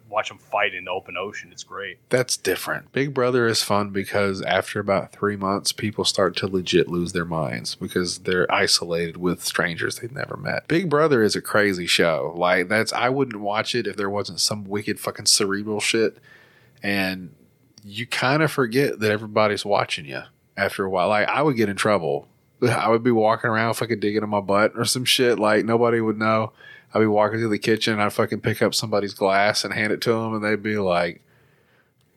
[0.09, 1.51] watch them fight in the open ocean.
[1.53, 1.99] It's great.
[2.09, 2.93] that's different.
[2.93, 7.25] Big brother is fun because after about three months people start to legit lose their
[7.25, 10.69] minds because they're isolated with strangers they've never met.
[10.69, 12.33] Big brother is a crazy show.
[12.37, 16.19] Like that's i wouldn't watch it if there wasn't some wicked fucking cerebral shit.
[16.83, 17.35] And
[17.85, 20.23] you kind of forget that everybody's watching you
[20.57, 21.09] after a while.
[21.09, 22.29] Like i would get in trouble.
[22.63, 25.39] I would be walking around fucking digging in my butt or some shit.
[25.39, 26.53] Like nobody would know
[26.95, 27.99] I'd be walking through the kitchen.
[27.99, 31.21] I'd fucking pick up somebody's glass and hand it to them, and they'd be like,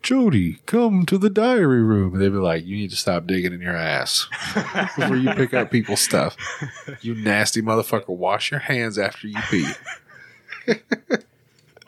[0.03, 2.13] Jody, come to the diary room.
[2.13, 4.27] And they'd be like, You need to stop digging in your ass
[4.95, 6.37] before you pick up people's stuff.
[7.01, 8.09] You nasty motherfucker.
[8.09, 9.71] Wash your hands after you pee.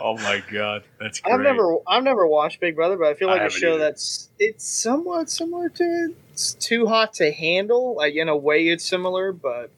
[0.02, 1.34] Oh my god, that's great.
[1.34, 3.80] I've never I've never watched Big Brother, but I feel like a show either.
[3.80, 6.16] that's it's somewhat similar to it.
[6.32, 7.96] It's too hot to handle.
[7.96, 9.72] Like in a way, it's similar, but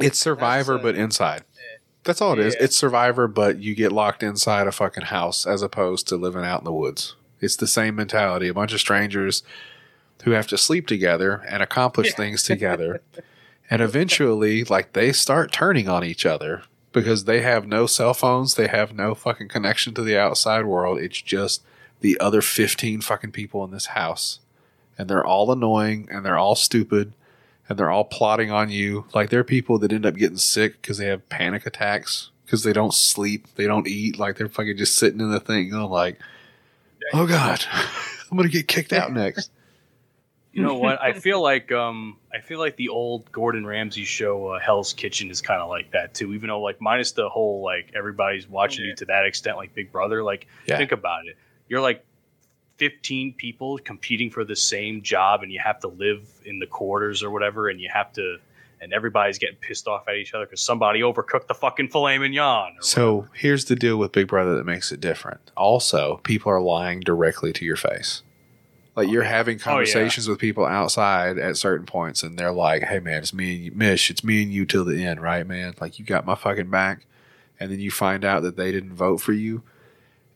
[0.00, 1.42] It's Survivor, That's, uh, but inside.
[2.10, 2.56] That's all it is.
[2.58, 2.64] Yeah.
[2.64, 6.58] It's Survivor, but you get locked inside a fucking house as opposed to living out
[6.58, 7.14] in the woods.
[7.40, 8.48] It's the same mentality.
[8.48, 9.44] A bunch of strangers
[10.24, 13.00] who have to sleep together and accomplish things together.
[13.70, 18.56] And eventually, like, they start turning on each other because they have no cell phones,
[18.56, 20.98] they have no fucking connection to the outside world.
[20.98, 21.62] It's just
[22.00, 24.40] the other 15 fucking people in this house.
[24.98, 27.12] And they're all annoying and they're all stupid
[27.70, 29.06] and they're all plotting on you.
[29.14, 32.64] Like there are people that end up getting sick because they have panic attacks because
[32.64, 34.18] they don't sleep, they don't eat.
[34.18, 36.18] Like they're fucking just sitting in the thing, going like,
[37.14, 37.64] "Oh God,
[38.30, 39.50] I'm gonna get kicked out next."
[40.52, 41.00] You know what?
[41.00, 45.30] I feel like um, I feel like the old Gordon Ramsay show, uh, Hell's Kitchen,
[45.30, 46.34] is kind of like that too.
[46.34, 49.92] Even though, like, minus the whole like everybody's watching you to that extent, like Big
[49.92, 50.24] Brother.
[50.24, 50.76] Like, Yeah.
[50.76, 51.36] think about it.
[51.68, 52.04] You're like
[52.80, 57.22] 15 people competing for the same job, and you have to live in the quarters
[57.22, 58.38] or whatever, and you have to,
[58.80, 62.76] and everybody's getting pissed off at each other because somebody overcooked the fucking filet mignon.
[62.80, 65.50] So here's the deal with Big Brother that makes it different.
[65.58, 68.22] Also, people are lying directly to your face.
[68.96, 72.98] Like you're having Oh, conversations with people outside at certain points, and they're like, "Hey,
[72.98, 74.10] man, it's me and you, Mish.
[74.10, 75.74] It's me and you till the end, right, man?
[75.82, 77.04] Like you got my fucking back."
[77.60, 79.62] And then you find out that they didn't vote for you,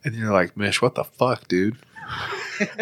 [0.04, 1.78] and you're like, "Mish, what the fuck, dude?"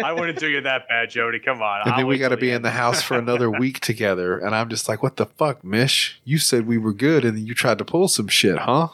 [0.03, 1.39] I wouldn't do you that bad, Jody.
[1.39, 1.81] Come on.
[1.81, 4.55] And I'll then we got to be in the house for another week together, and
[4.55, 6.21] I'm just like, "What the fuck, Mish?
[6.23, 8.89] You said we were good, and then you tried to pull some shit, huh?"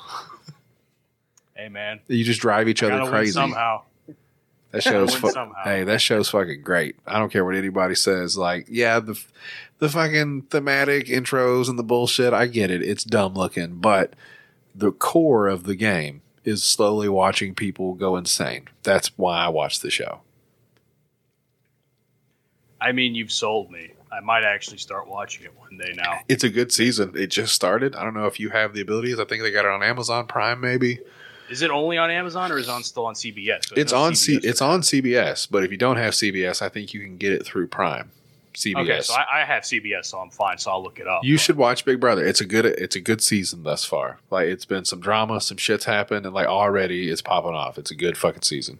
[1.55, 1.99] Hey, man.
[2.07, 3.33] You just drive each other crazy.
[3.33, 3.81] somehow.
[4.71, 6.95] That show's fu- hey, that show's fucking great.
[7.07, 8.37] I don't care what anybody says.
[8.37, 9.19] Like, yeah, the
[9.79, 12.33] the fucking thematic intros and the bullshit.
[12.33, 12.83] I get it.
[12.83, 14.13] It's dumb looking, but
[14.75, 18.67] the core of the game is slowly watching people go insane.
[18.83, 20.21] That's why I watch the show.
[22.81, 23.93] I mean, you've sold me.
[24.11, 26.19] I might actually start watching it one day now.
[26.27, 27.13] It's a good season.
[27.15, 27.95] It just started.
[27.95, 29.19] I don't know if you have the abilities.
[29.19, 30.99] I think they got it on Amazon Prime, maybe.
[31.49, 33.71] Is it only on Amazon or is it on still on CBS?
[33.75, 34.39] It's on C.
[34.43, 37.45] It's on CBS, but if you don't have CBS, I think you can get it
[37.45, 38.11] through Prime.
[38.53, 38.81] CBS.
[38.81, 40.57] Okay, so I, I have CBS, so I'm fine.
[40.57, 41.23] So I'll look it up.
[41.23, 42.25] You should watch Big Brother.
[42.25, 44.19] It's a good it's a good season thus far.
[44.29, 47.77] Like it's been some drama, some shit's happened, and like already it's popping off.
[47.77, 48.79] It's a good fucking season.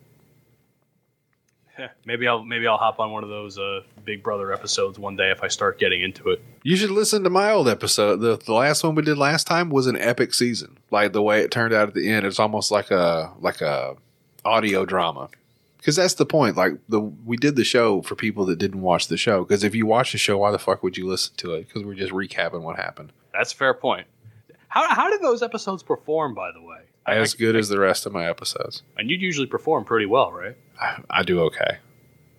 [2.06, 5.32] maybe I'll maybe I'll hop on one of those uh, Big Brother episodes one day
[5.32, 6.42] if I start getting into it.
[6.64, 8.18] You should listen to my old episode.
[8.18, 10.78] The the last one we did last time was an epic season.
[10.92, 13.96] Like the way it turned out at the end, it's almost like a like a
[14.46, 15.30] audio drama.
[15.80, 16.56] Because that's the point.
[16.56, 19.44] Like the we did the show for people that didn't watch the show.
[19.44, 21.68] Because if you watch the show, why the fuck would you listen to it?
[21.68, 23.12] Because we're just recapping what happened.
[23.34, 24.06] That's a fair point.
[24.68, 26.80] How how did those episodes perform, by the way?
[27.08, 28.84] As I- good as the rest of my episodes.
[28.98, 30.56] and you usually perform pretty well, right?
[30.80, 31.78] I, I do okay.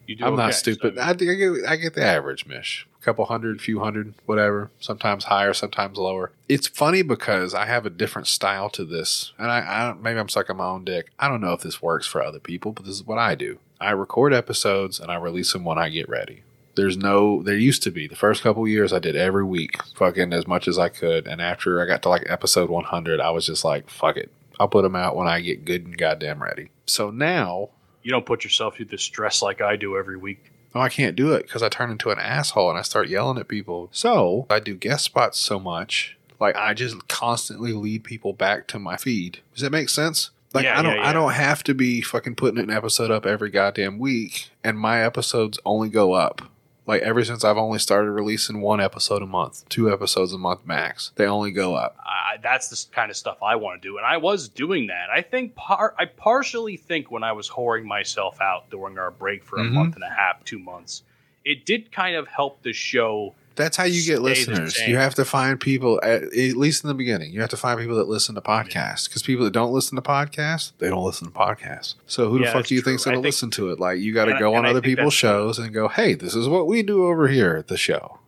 [0.06, 0.24] You do.
[0.24, 0.96] I'm not stupid.
[0.96, 2.86] so- I, I get I get the average, Mish.
[3.00, 4.70] A couple hundred, few hundred, whatever.
[4.78, 6.32] Sometimes higher, sometimes lower.
[6.48, 10.28] It's funny because I have a different style to this, and I, I maybe I'm
[10.28, 11.10] sucking my own dick.
[11.18, 13.58] I don't know if this works for other people, but this is what I do.
[13.80, 16.42] I record episodes and I release them when I get ready.
[16.74, 17.42] There's no.
[17.42, 20.68] There used to be the first couple years I did every week, fucking as much
[20.68, 23.88] as I could, and after I got to like episode 100, I was just like,
[23.88, 24.30] fuck it.
[24.58, 26.68] I'll put them out when I get good and goddamn ready.
[26.84, 27.70] So now
[28.02, 30.49] you don't put yourself through the stress like I do every week.
[30.74, 33.38] Oh, I can't do it because I turn into an asshole and I start yelling
[33.38, 33.88] at people.
[33.92, 38.78] So I do guest spots so much, like I just constantly lead people back to
[38.78, 39.40] my feed.
[39.52, 40.30] Does that make sense?
[40.52, 43.24] Like Yeah, I don't, yeah, I don't have to be fucking putting an episode up
[43.26, 46.49] every goddamn week, and my episodes only go up.
[46.90, 50.66] Like ever since I've only started releasing one episode a month, two episodes a month
[50.66, 51.96] max, they only go up.
[52.04, 55.08] I, that's the kind of stuff I want to do, and I was doing that.
[55.08, 59.44] I think par- I partially think when I was whoring myself out during our break
[59.44, 59.70] for a Mhm.
[59.72, 61.04] month and a half, two months,
[61.44, 63.36] it did kind of help the show.
[63.56, 64.78] That's how you get listeners.
[64.78, 67.78] You have to find people, at, at least in the beginning, you have to find
[67.78, 69.08] people that listen to podcasts.
[69.08, 71.94] Because people that don't listen to podcasts, they don't listen to podcasts.
[72.06, 72.92] So who the fuck do you true.
[72.92, 73.80] think's going to listen to it?
[73.80, 76.66] Like you got to go on other people's shows and go, hey, this is what
[76.66, 78.18] we do over here at the show.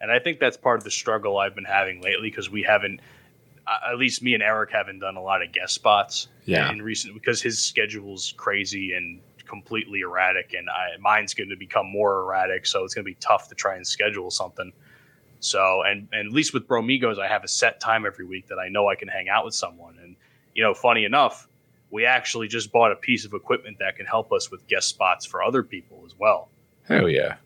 [0.00, 3.00] And I think that's part of the struggle I've been having lately because we haven't,
[3.90, 6.70] at least me and Eric haven't done a lot of guest spots Yeah.
[6.70, 11.86] in recent because his schedule's crazy and completely erratic, and I, mine's going to become
[11.86, 12.66] more erratic.
[12.66, 14.72] So it's going to be tough to try and schedule something.
[15.40, 18.58] So, and, and at least with Bromigos, I have a set time every week that
[18.58, 19.96] I know I can hang out with someone.
[20.02, 20.16] And,
[20.54, 21.48] you know, funny enough,
[21.90, 25.24] we actually just bought a piece of equipment that can help us with guest spots
[25.24, 26.48] for other people as well.
[26.84, 27.36] Hell yeah.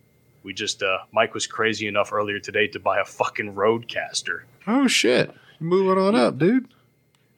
[0.43, 4.43] We just, uh, Mike was crazy enough earlier today to buy a fucking RodeCaster.
[4.67, 5.31] Oh, shit.
[5.61, 6.69] Moving on up, dude.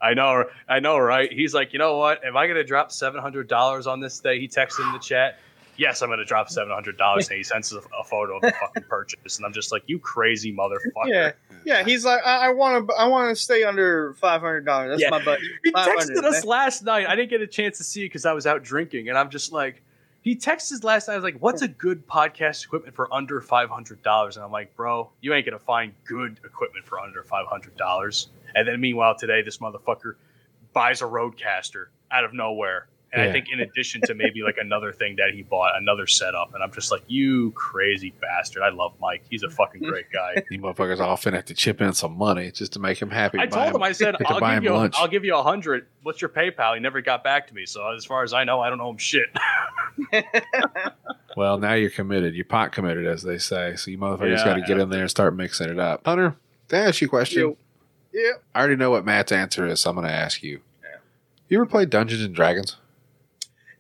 [0.01, 1.33] I know, I know, right?
[1.33, 2.25] He's like, you know what?
[2.25, 4.39] Am I going to drop seven hundred dollars on this day?
[4.39, 5.39] He texted in the chat.
[5.77, 8.37] Yes, I'm going to drop seven hundred dollars, and he sends us a, a photo
[8.37, 11.07] of the fucking purchase, and I'm just like, you crazy motherfucker.
[11.07, 11.33] Yeah,
[11.65, 11.85] yeah.
[11.85, 14.91] He's like, I want to, I want to stay under five hundred dollars.
[14.91, 15.11] That's Yeah.
[15.11, 15.49] my budget.
[15.65, 17.09] He 500, texted us last night.
[17.09, 19.31] I didn't get a chance to see it because I was out drinking, and I'm
[19.31, 19.83] just like,
[20.23, 21.15] He texted last night.
[21.15, 24.53] I was like, "What's a good podcast equipment for under five hundred dollars?" And I'm
[24.53, 28.81] like, "Bro, you ain't gonna find good equipment for under five hundred dollars." And then
[28.81, 30.15] meanwhile, today this motherfucker
[30.73, 34.93] buys a RodeCaster out of nowhere, and I think in addition to maybe like another
[34.93, 36.53] thing that he bought, another setup.
[36.53, 39.25] And I'm just like, "You crazy bastard!" I love Mike.
[39.31, 39.91] He's a fucking mm-hmm.
[39.91, 40.43] great guy.
[40.51, 43.39] You motherfuckers all finna have to chip in some money just to make him happy.
[43.39, 44.95] I told him, I said, I'll give him you, lunch.
[44.99, 45.87] I'll give you a hundred.
[46.03, 46.75] What's your PayPal?
[46.75, 47.67] He never got back to me.
[47.67, 49.27] So as far as I know, I don't owe him shit.
[51.37, 52.35] Well, now you're committed.
[52.35, 53.77] You're pot committed, as they say.
[53.77, 56.07] So you motherfuckers Yeah, got to get in there and start mixing it up.
[56.07, 56.37] Hunter,
[56.69, 57.41] can I ask you a question?
[57.41, 57.57] You-
[58.15, 58.33] yeah.
[58.55, 60.61] I already know what Matt's answer is, so I'm going to ask you.
[60.83, 60.99] Yeah.
[61.49, 62.77] You ever played Dungeons and Dragons?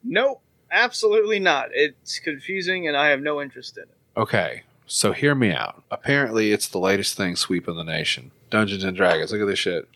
[0.02, 1.69] Nope, absolutely not.
[1.73, 3.97] It's confusing, and I have no interest in it.
[4.16, 5.82] Okay, so hear me out.
[5.90, 8.32] Apparently, it's the latest thing sweeping the nation.
[8.51, 9.32] Dungeons and Dragons.
[9.32, 9.89] Look at this shit.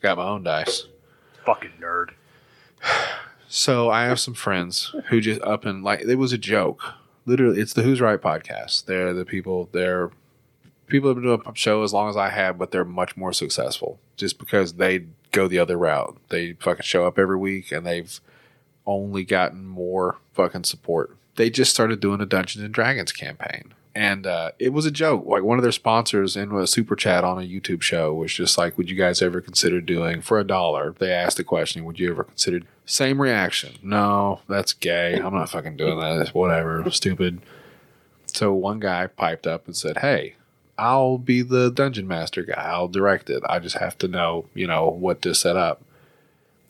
[0.00, 0.86] Got my own dice.
[1.44, 2.10] Fucking nerd.
[3.48, 6.82] So I have some friends who just up and like it was a joke.
[7.24, 8.84] Literally, it's the Who's Right podcast.
[8.84, 9.68] They're the people.
[9.72, 10.10] They're
[10.86, 13.32] people have been doing a show as long as I have, but they're much more
[13.32, 16.16] successful just because they go the other route.
[16.28, 18.20] They fucking show up every week and they've
[18.86, 21.16] only gotten more fucking support.
[21.36, 23.74] They just started doing a Dungeons and Dragons campaign.
[23.94, 25.24] And uh, it was a joke.
[25.26, 28.58] Like one of their sponsors in a super chat on a YouTube show was just
[28.58, 31.98] like, "Would you guys ever consider doing for a dollar?" They asked the question, "Would
[31.98, 33.76] you ever consider?" Same reaction.
[33.82, 35.14] No, that's gay.
[35.14, 36.28] I'm not fucking doing that.
[36.34, 36.84] Whatever.
[36.90, 37.40] Stupid.
[38.26, 40.34] So one guy piped up and said, "Hey,
[40.78, 42.62] I'll be the dungeon master guy.
[42.62, 43.42] I'll direct it.
[43.48, 45.82] I just have to know, you know, what to set up."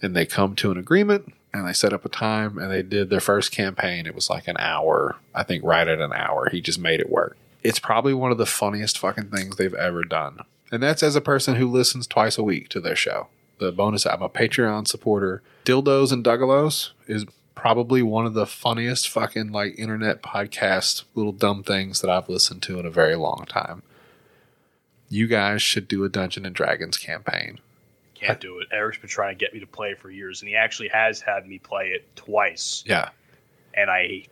[0.03, 3.11] And they come to an agreement and they set up a time and they did
[3.11, 4.07] their first campaign.
[4.07, 6.49] It was like an hour, I think, right at an hour.
[6.51, 7.37] He just made it work.
[7.63, 10.41] It's probably one of the funniest fucking things they've ever done.
[10.71, 13.29] And that's as a person who listens twice a week to their show.
[13.59, 15.43] The bonus, I'm a Patreon supporter.
[15.65, 17.25] Dildos and Duggalos is
[17.55, 22.63] probably one of the funniest fucking like internet podcast little dumb things that I've listened
[22.65, 23.83] to in a very long time.
[25.09, 27.61] You guys should do a Dungeon and Dragons campaign.
[28.15, 28.69] Can't do it.
[28.73, 31.21] Eric's been trying to get me to play it for years, and he actually has
[31.21, 32.83] had me play it twice.
[32.87, 33.11] Yeah.
[33.75, 34.27] And I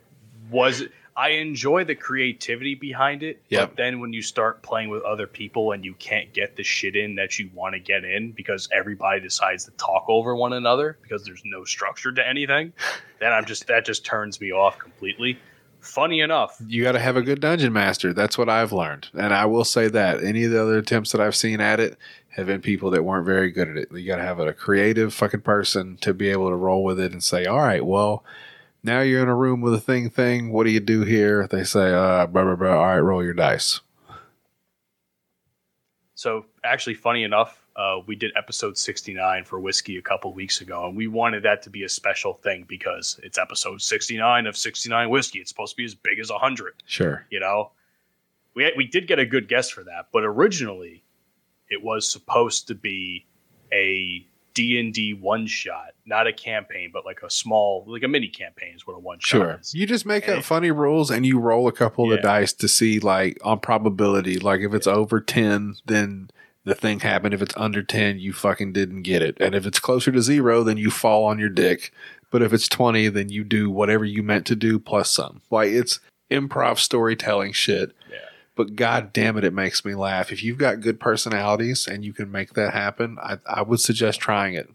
[0.49, 0.83] was
[1.17, 3.41] I enjoy the creativity behind it.
[3.49, 3.69] Yep.
[3.69, 6.95] But then when you start playing with other people and you can't get the shit
[6.95, 10.97] in that you want to get in because everybody decides to talk over one another
[11.01, 12.73] because there's no structure to anything,
[13.19, 15.39] then I'm just that just turns me off completely.
[15.85, 18.11] Funny enough, you got to have a good dungeon master.
[18.11, 19.07] That's what I've learned.
[19.13, 21.97] And I will say that any of the other attempts that I've seen at it
[22.29, 23.89] have been people that weren't very good at it.
[23.91, 27.11] You got to have a creative fucking person to be able to roll with it
[27.11, 28.25] and say, all right, well,
[28.83, 30.51] now you're in a room with a thing thing.
[30.51, 31.47] What do you do here?
[31.47, 32.77] They say, uh, blah, blah, blah.
[32.77, 33.79] All right, roll your dice.
[36.15, 40.87] So actually, funny enough, uh, we did episode 69 for whiskey a couple weeks ago,
[40.87, 45.09] and we wanted that to be a special thing because it's episode 69 of 69
[45.09, 45.39] whiskey.
[45.39, 46.73] It's supposed to be as big as 100.
[46.85, 47.25] Sure.
[47.29, 47.71] You know,
[48.55, 51.03] we we did get a good guess for that, but originally
[51.69, 53.25] it was supposed to be
[53.73, 58.07] a D and D one shot, not a campaign, but like a small, like a
[58.07, 59.59] mini campaign is what a one shot Sure.
[59.61, 59.73] is.
[59.75, 62.15] You just make And- up funny rules and you roll a couple of Yeah.
[62.17, 64.39] the dice to see, like, on probability.
[64.39, 66.29] Like, if it's over 10, then
[66.65, 67.33] the thing happened.
[67.33, 69.37] If it's under 10, you fucking didn't get it.
[69.39, 71.93] And if it's closer to zero, then you fall on your dick.
[72.31, 75.41] But if it's 20, then you do whatever you meant to do plus some.
[75.49, 77.93] Like, it's improv storytelling shit.
[78.11, 78.17] Yeah.
[78.55, 80.31] But god damn it, it makes me laugh.
[80.31, 84.19] If you've got good personalities and you can make that happen, I, I would suggest
[84.19, 84.69] trying it.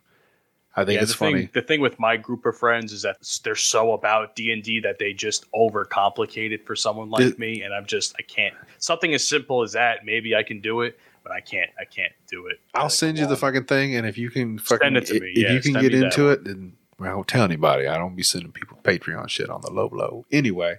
[0.77, 1.33] I think yeah, it's the funny.
[1.33, 4.63] thing the thing with my group of friends is that they're so about D and
[4.63, 8.55] D that they just overcomplicate it for someone like me, and I'm just I can't.
[8.79, 11.71] Something as simple as that, maybe I can do it, but I can't.
[11.79, 12.59] I can't do it.
[12.75, 15.33] I'll Like, send you the fucking thing, and if you can fucking, it to me,
[15.35, 17.87] if yeah, you can get into it, then I don't tell anybody.
[17.87, 20.27] I don't be sending people Patreon shit on the low blow.
[20.31, 20.79] Anyway,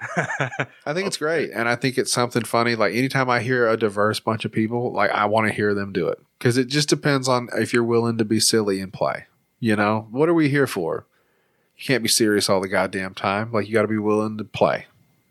[0.86, 2.74] I think it's great, and I think it's something funny.
[2.76, 5.92] Like anytime I hear a diverse bunch of people, like I want to hear them
[5.92, 9.26] do it because it just depends on if you're willing to be silly and play.
[9.60, 11.06] You know, what are we here for?
[11.76, 13.50] You can't be serious all the goddamn time.
[13.52, 14.86] Like you got to be willing to play,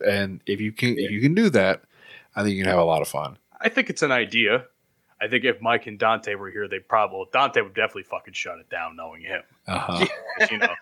[0.06, 1.84] and if you can, if you can do that,
[2.36, 3.38] I think you can have a lot of fun.
[3.64, 4.66] I think it's an idea.
[5.22, 8.60] I think if Mike and Dante were here, they probably Dante would definitely fucking shut
[8.60, 9.42] it down, knowing him.
[9.68, 10.06] Uh huh.
[10.40, 10.74] 'Cause, you know,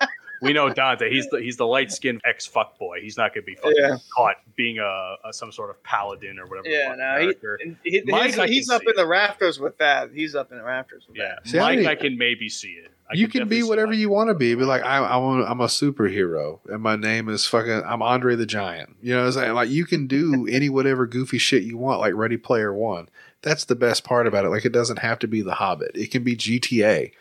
[0.42, 1.12] we know Dante.
[1.12, 3.02] He's the he's the light skinned ex fuck boy.
[3.02, 3.98] He's not gonna be fucking Yeah.
[4.18, 6.70] caught being a, a some sort of paladin or whatever.
[6.70, 10.10] Yeah, no, he, he, Mike, he's, he's up see in the rafters with that.
[10.12, 11.48] He's up in the rafters with yeah, that.
[11.48, 12.90] See, I Mike, mean- I can maybe see it.
[13.12, 14.56] I you can be whatever you want to be.
[14.56, 17.84] Be like, I, I'm a superhero, and my name is fucking.
[17.86, 18.96] I'm Andre the Giant.
[19.02, 19.54] You know what I'm saying?
[19.54, 23.10] Like, you can do any whatever goofy shit you want, like Ready Player One.
[23.42, 24.50] That's the best part about it.
[24.50, 25.92] Like, it doesn't have to be The Hobbit.
[25.96, 27.12] It can be GTA.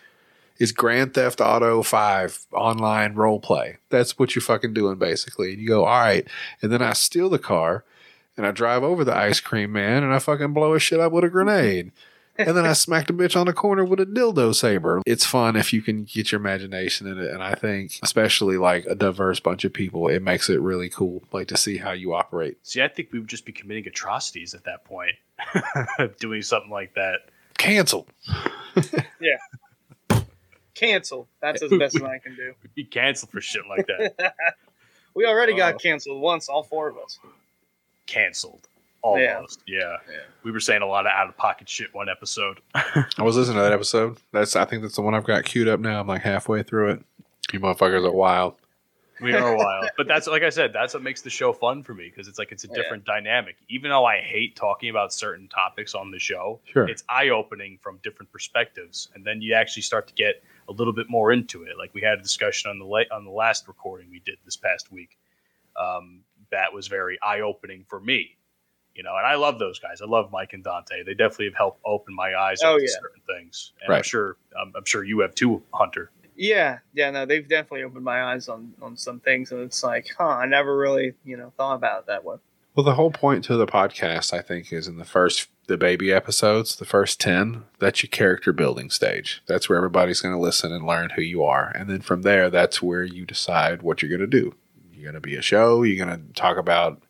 [0.60, 3.78] It's Grand Theft Auto 5 online role play.
[3.88, 5.52] That's what you're fucking doing basically.
[5.54, 6.28] And you go, all right.
[6.60, 7.82] And then I steal the car
[8.36, 11.12] and I drive over the ice cream man and I fucking blow his shit up
[11.12, 11.92] with a grenade.
[12.46, 15.02] And then I smacked a bitch on the corner with a dildo saber.
[15.06, 17.30] It's fun if you can get your imagination in it.
[17.30, 21.22] And I think, especially like a diverse bunch of people, it makes it really cool,
[21.32, 22.58] like to see how you operate.
[22.62, 25.14] See, I think we would just be committing atrocities at that point,
[26.18, 27.20] doing something like that.
[27.58, 28.06] Cancel.
[29.20, 29.36] Yeah.
[30.74, 31.28] Cancel.
[31.42, 32.54] That's as best as I can do.
[32.62, 34.34] We'd be canceled for shit like that.
[35.14, 37.18] We already Uh, got canceled once, all four of us.
[38.06, 38.66] canceled.
[39.02, 39.62] Almost.
[39.66, 39.96] Yeah.
[40.42, 42.60] We were saying a lot of out of pocket shit one episode.
[42.74, 44.18] I was listening to that episode.
[44.32, 46.00] That's I think that's the one I've got queued up now.
[46.00, 47.04] I'm like halfway through it.
[47.52, 48.54] You motherfuckers are wild.
[49.22, 49.90] We are wild.
[49.98, 52.38] But that's like I said, that's what makes the show fun for me because it's
[52.38, 52.74] like it's a Yeah.
[52.74, 53.56] different dynamic.
[53.68, 56.88] Even though I hate talking about certain topics on the show, Sure.
[56.88, 59.10] it's eye opening from different perspectives.
[59.14, 61.76] And then you actually start to get a little bit more into it.
[61.76, 64.56] Like we had a discussion on the la- on the last recording we did this
[64.56, 65.18] past week.
[65.78, 66.20] Um,
[66.50, 68.36] that was very eye opening for me.
[69.00, 70.02] You know, and I love those guys.
[70.02, 71.02] I love Mike and Dante.
[71.04, 73.72] They definitely have helped open my eyes Oh, up to certain things.
[73.80, 74.04] And I'm Right.
[74.04, 76.10] sure um, I'm sure you have too, Hunter.
[76.36, 80.08] Yeah, yeah, no, they've definitely opened my eyes on on some things, and it's like,
[80.18, 82.36] huh, I never really, you know, thought about it that way.
[82.74, 86.12] Well, the whole point to the podcast, I think, is in the first the baby
[86.12, 87.64] episodes, the first ten.
[87.78, 89.40] That's your character building stage.
[89.46, 92.50] That's where everybody's going to listen and learn who you are, and then from there,
[92.50, 94.54] that's where you decide what you're going to do.
[94.92, 95.82] You're going to be a show.
[95.84, 97.02] You're going to talk about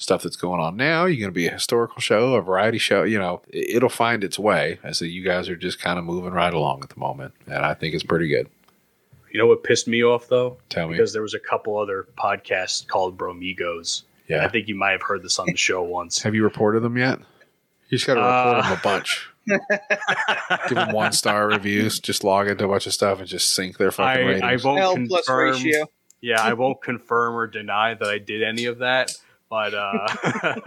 [0.00, 1.04] stuff that's going on now.
[1.04, 3.02] You're going to be a historical show, a variety show.
[3.04, 4.78] You know, it- it'll find its way.
[4.82, 7.64] I say you guys are just kind of moving right along at the moment, and
[7.64, 8.48] I think it's pretty good.
[9.30, 10.56] You know what pissed me off though?
[10.70, 14.02] Tell me, because there was a couple other podcasts called Bromigos.
[14.26, 16.22] Yeah, I think you might have heard this on the show once.
[16.22, 17.18] Have you reported them yet?
[17.88, 19.28] You just got to report Uh, them a bunch.
[20.68, 21.98] Give them one star reviews.
[22.00, 24.64] Just log into a bunch of stuff and just sink their fucking I, ratings.
[24.64, 25.50] I won't L plus confirm.
[25.52, 25.86] ratio.
[26.20, 29.12] Yeah, I won't confirm or deny that I did any of that,
[29.50, 30.06] but uh,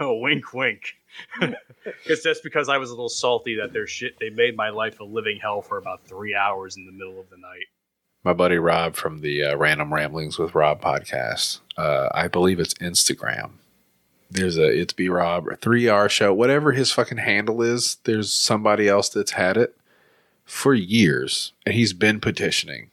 [0.00, 0.94] wink, wink.
[2.02, 5.00] Because that's because I was a little salty that their shit they made my life
[5.00, 7.66] a living hell for about three hours in the middle of the night.
[8.24, 11.60] My buddy Rob from the uh, Random Ramblings with Rob podcast.
[11.76, 13.50] Uh, I believe it's Instagram.
[14.30, 17.98] There's a it's B Rob or three R show, whatever his fucking handle is.
[18.04, 19.76] There's somebody else that's had it
[20.46, 22.90] for years, and he's been petitioning.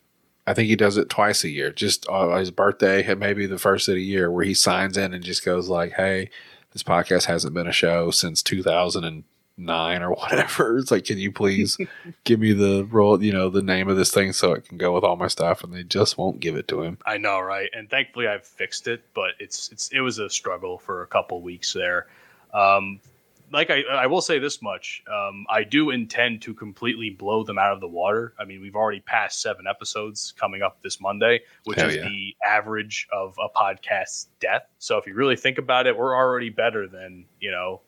[0.47, 3.59] I think he does it twice a year, just uh, his birthday and maybe the
[3.59, 6.29] first of the year, where he signs in and just goes like, "Hey,
[6.73, 10.77] this podcast hasn't been a show since 2009 or whatever.
[10.77, 11.77] It's like, can you please
[12.23, 14.93] give me the role, you know, the name of this thing so it can go
[14.93, 16.97] with all my stuff?" And they just won't give it to him.
[17.05, 17.69] I know, right?
[17.73, 21.41] And thankfully, I've fixed it, but it's it's it was a struggle for a couple
[21.41, 22.07] weeks there.
[22.53, 22.99] Um,
[23.51, 27.57] like I, I will say this much: um, I do intend to completely blow them
[27.57, 28.33] out of the water.
[28.39, 32.03] I mean, we've already passed seven episodes coming up this Monday, which Hell is yeah.
[32.03, 34.63] the average of a podcast's death.
[34.79, 37.81] So if you really think about it, we're already better than you know.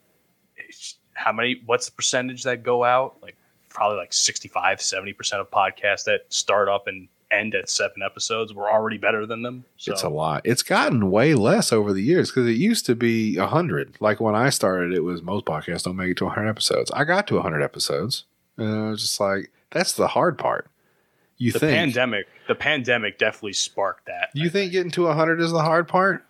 [1.13, 1.61] How many?
[1.65, 3.17] What's the percentage that go out?
[3.21, 3.35] Like
[3.69, 8.53] probably like 65, 70 percent of podcasts that start up and end at seven episodes.
[8.53, 9.65] We're already better than them.
[9.77, 10.41] So It's a lot.
[10.45, 13.95] It's gotten way less over the years because it used to be hundred.
[13.99, 16.91] Like when I started, it was most podcasts don't make it to hundred episodes.
[16.91, 18.25] I got to hundred episodes,
[18.57, 20.69] and I was just like, that's the hard part.
[21.37, 24.29] You the think pandemic, the pandemic definitely sparked that.
[24.33, 26.25] you think getting to hundred is the hard part?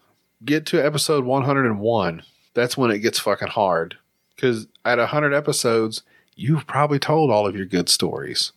[0.45, 2.23] Get to episode one hundred and one.
[2.53, 3.97] That's when it gets fucking hard
[4.35, 6.03] because at hundred episodes,
[6.35, 8.51] you've probably told all of your good stories.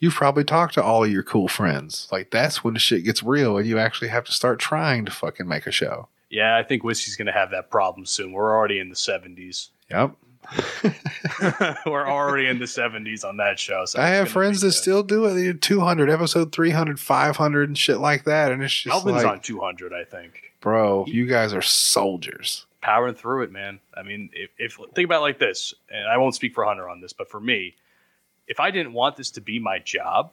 [0.00, 2.08] You've probably talked to all of your cool friends.
[2.12, 5.12] Like that's when the shit gets real, and you actually have to start trying to
[5.12, 6.08] fucking make a show.
[6.30, 8.32] Yeah, I think Whiskey's going to have that problem soon.
[8.32, 9.68] We're already in the 70s.
[9.90, 10.14] Yep.
[11.86, 13.84] We're already in the 70s on that show.
[13.86, 14.74] So I have friends that good.
[14.74, 15.34] still do it.
[15.34, 18.52] They do 200, episode 300, 500, and shit like that.
[18.52, 20.52] And it's just Alvin's like, on 200, I think.
[20.60, 22.66] bro, you guys are soldiers.
[22.80, 23.80] Powering through it, man.
[23.94, 26.88] I mean, if, if think about it like this, and I won't speak for Hunter
[26.88, 27.74] on this, but for me,
[28.48, 30.32] if I didn't want this to be my job,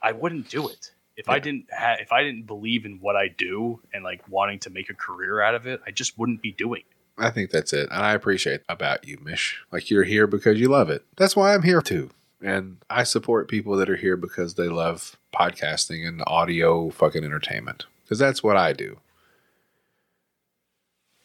[0.00, 0.92] I wouldn't do it.
[1.16, 4.60] If I didn't ha- if I didn't believe in what I do and like wanting
[4.60, 6.96] to make a career out of it, I just wouldn't be doing it.
[7.22, 7.90] I think that's it.
[7.90, 9.60] And I appreciate about you, Mish.
[9.70, 11.04] Like you're here because you love it.
[11.16, 12.10] That's why I'm here too.
[12.40, 17.84] And I support people that are here because they love podcasting and audio fucking entertainment.
[18.04, 18.98] Because that's what I do.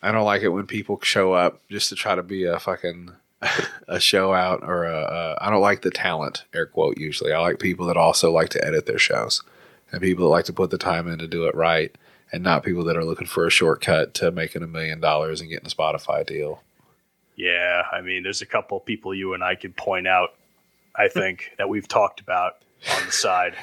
[0.01, 3.13] I don't like it when people show up just to try to be a fucking
[3.87, 7.33] a show out or a, a I don't like the talent air quote usually.
[7.33, 9.43] I like people that also like to edit their shows
[9.91, 11.95] and people that like to put the time in to do it right
[12.31, 15.49] and not people that are looking for a shortcut to making a million dollars and
[15.49, 16.61] getting a Spotify deal.
[17.35, 20.35] Yeah, I mean, there's a couple people you and I could point out.
[20.95, 22.57] I think that we've talked about
[22.93, 23.55] on the side.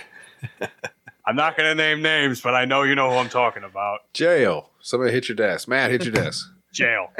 [1.26, 4.00] I'm not going to name names, but I know you know who I'm talking about.
[4.12, 4.70] Jail.
[4.80, 5.68] Somebody hit your desk.
[5.68, 6.46] Matt, hit your desk.
[6.72, 7.12] Jail.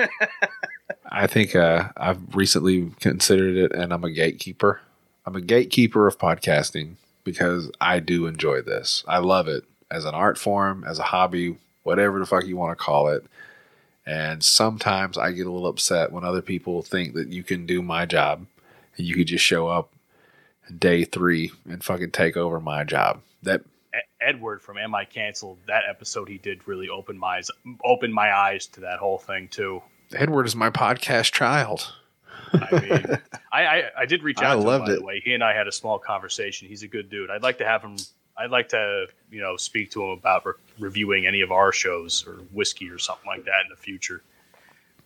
[1.15, 4.81] I think uh, I've recently considered it, and I'm a gatekeeper.
[5.27, 9.05] I'm a gatekeeper of podcasting because I do enjoy this.
[9.07, 12.77] I love it as an art form, as a hobby, whatever the fuck you want
[12.77, 13.27] to call it.
[14.07, 17.83] And sometimes I get a little upset when other people think that you can do
[17.83, 18.47] my job
[18.97, 19.93] and you could just show up
[20.77, 23.21] day three and fucking take over my job.
[23.43, 23.63] That
[24.21, 27.51] Edward from Am I Cancelled, that episode he did really open my eyes,
[27.85, 29.83] opened my eyes to that whole thing too.
[30.15, 31.93] Edward is my podcast child.
[32.53, 33.19] I mean,
[33.53, 34.97] I, I, I did reach I out to him, loved by it.
[34.97, 35.23] the way.
[35.25, 36.69] He and I had a small conversation.
[36.69, 37.31] He's a good dude.
[37.31, 37.97] I'd like to have him.
[38.37, 42.25] I'd like to, you know, speak to him about re- reviewing any of our shows
[42.27, 44.23] or whiskey or something like that in the future.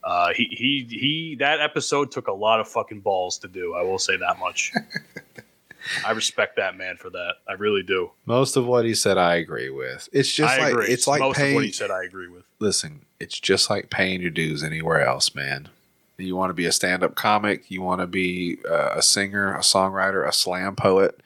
[0.03, 1.35] Uh, he he he.
[1.39, 3.73] That episode took a lot of fucking balls to do.
[3.73, 4.73] I will say that much.
[6.05, 7.35] I respect that man for that.
[7.47, 8.11] I really do.
[8.25, 10.09] Most of what he said, I agree with.
[10.11, 10.87] It's just I like agree.
[10.87, 11.51] it's like most paying.
[11.51, 11.91] of what he said.
[11.91, 12.43] I agree with.
[12.59, 15.69] listen, it's just like paying your dues anywhere else, man.
[16.17, 19.53] You want to be a stand up comic, you want to be uh, a singer,
[19.53, 21.19] a songwriter, a slam poet,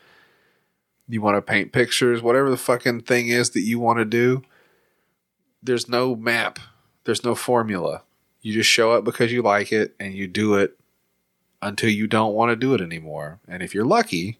[1.08, 4.44] you want to paint pictures, whatever the fucking thing is that you want to do.
[5.64, 6.60] There's no map,
[7.04, 8.04] there's no formula.
[8.42, 10.80] You just show up because you like it and you do it
[11.62, 13.40] until you don't want to do it anymore.
[13.48, 14.40] And if you're lucky,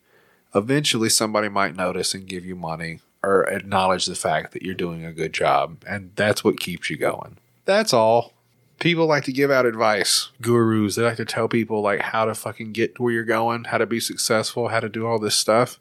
[0.56, 5.06] eventually somebody might notice and give you money or acknowledge the fact that you're doing
[5.06, 5.84] a good job.
[5.88, 7.38] And that's what keeps you going.
[7.66, 8.34] That's all.
[8.80, 10.96] People like to give out advice, gurus.
[10.96, 13.86] They like to tell people like how to fucking get where you're going, how to
[13.86, 15.80] be successful, how to do all this stuff.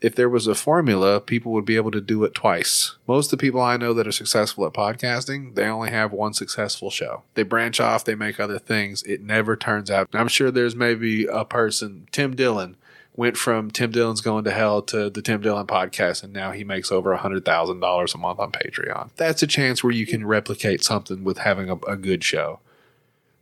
[0.00, 2.96] If there was a formula, people would be able to do it twice.
[3.06, 6.34] Most of the people I know that are successful at podcasting, they only have one
[6.34, 7.22] successful show.
[7.34, 9.02] They branch off, they make other things.
[9.04, 10.08] It never turns out.
[10.12, 12.76] I'm sure there's maybe a person, Tim Dillon,
[13.16, 16.64] went from Tim Dillon's going to hell to the Tim Dillon podcast, and now he
[16.64, 19.10] makes over a hundred thousand dollars a month on Patreon.
[19.16, 22.60] That's a chance where you can replicate something with having a, a good show.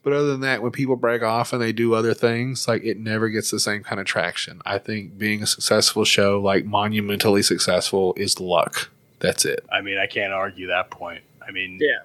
[0.03, 2.99] But other than that, when people break off and they do other things, like it
[2.99, 4.61] never gets the same kind of traction.
[4.67, 8.91] I think being a successful show, like monumentally successful, is luck.
[9.21, 9.65] That's it.
[9.71, 11.23] I mean, I can't argue that point.
[11.47, 12.01] I mean, Yeah.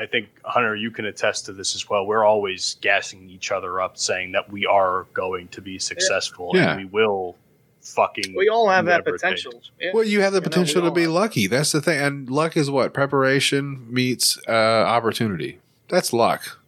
[0.00, 2.06] I think Hunter, you can attest to this as well.
[2.06, 6.70] We're always gassing each other up, saying that we are going to be successful Yeah.
[6.72, 7.36] and we will
[7.82, 8.34] fucking.
[8.36, 9.42] We all have that whatever it takes.
[9.42, 9.62] potential.
[9.80, 9.90] Yeah.
[9.92, 11.46] Well, you have the You know, potential to be have- lucky.
[11.46, 12.00] That's the thing.
[12.00, 12.94] And luck is what?
[12.94, 15.58] Preparation meets uh, opportunity.
[15.88, 16.59] That's luck.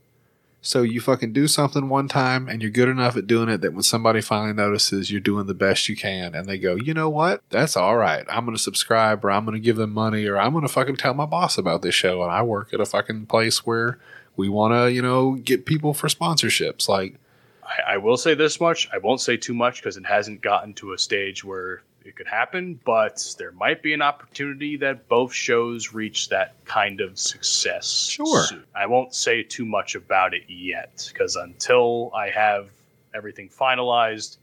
[0.65, 3.73] So you fucking do something one time and you're good enough at doing it that
[3.73, 7.11] when somebody finally notices you're doing the best you can and they go, you know
[7.11, 7.43] what?
[7.51, 8.25] That's all right.
[8.29, 10.73] I'm going to subscribe or I'm going to give them money or I'm going to
[10.73, 12.23] fucking tell my boss about this show.
[12.23, 13.99] And I work at a fucking place where
[14.37, 16.89] we want to, you know, get people for sponsorships.
[16.89, 17.17] Like,
[17.65, 18.89] I, I will say this much.
[18.93, 22.27] I won't say too much because it hasn't gotten to a stage where it could
[22.27, 28.09] happen, but there might be an opportunity that both shows reach that kind of success.
[28.09, 28.45] Sure.
[28.45, 28.65] soon.
[28.75, 32.69] I won't say too much about it yet because until I have
[33.15, 34.37] everything finalized,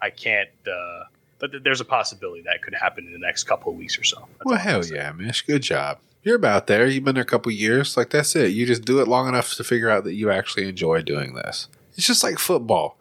[0.00, 0.50] I can't.
[0.66, 1.04] Uh,
[1.38, 4.04] but th- there's a possibility that could happen in the next couple of weeks or
[4.04, 4.26] so.
[4.38, 5.42] That's well, hell yeah, Mish.
[5.42, 5.98] Good job.
[6.22, 6.86] You're about there.
[6.86, 7.98] You've been there a couple years.
[7.98, 8.48] Like, that's it.
[8.48, 11.68] You just do it long enough to figure out that you actually enjoy doing this.
[11.96, 12.96] It's just like football.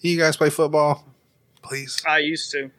[0.00, 1.04] You guys play football?
[1.62, 2.02] Please.
[2.06, 2.70] I used to.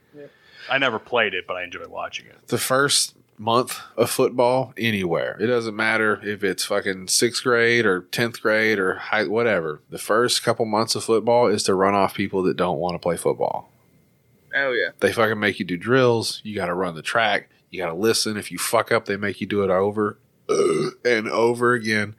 [0.68, 0.76] Yeah.
[0.76, 2.48] I never played it, but I enjoy watching it.
[2.48, 5.38] The first month of football anywhere.
[5.40, 9.82] It doesn't matter if it's fucking sixth grade or 10th grade or high, whatever.
[9.90, 13.00] The first couple months of football is to run off people that don't want to
[13.00, 13.70] play football.
[14.56, 14.90] Oh yeah.
[15.00, 16.42] They fucking make you do drills.
[16.44, 17.50] You got to run the track.
[17.70, 18.38] You got to listen.
[18.38, 20.18] If you fuck up, they make you do it over
[21.06, 22.16] and over again.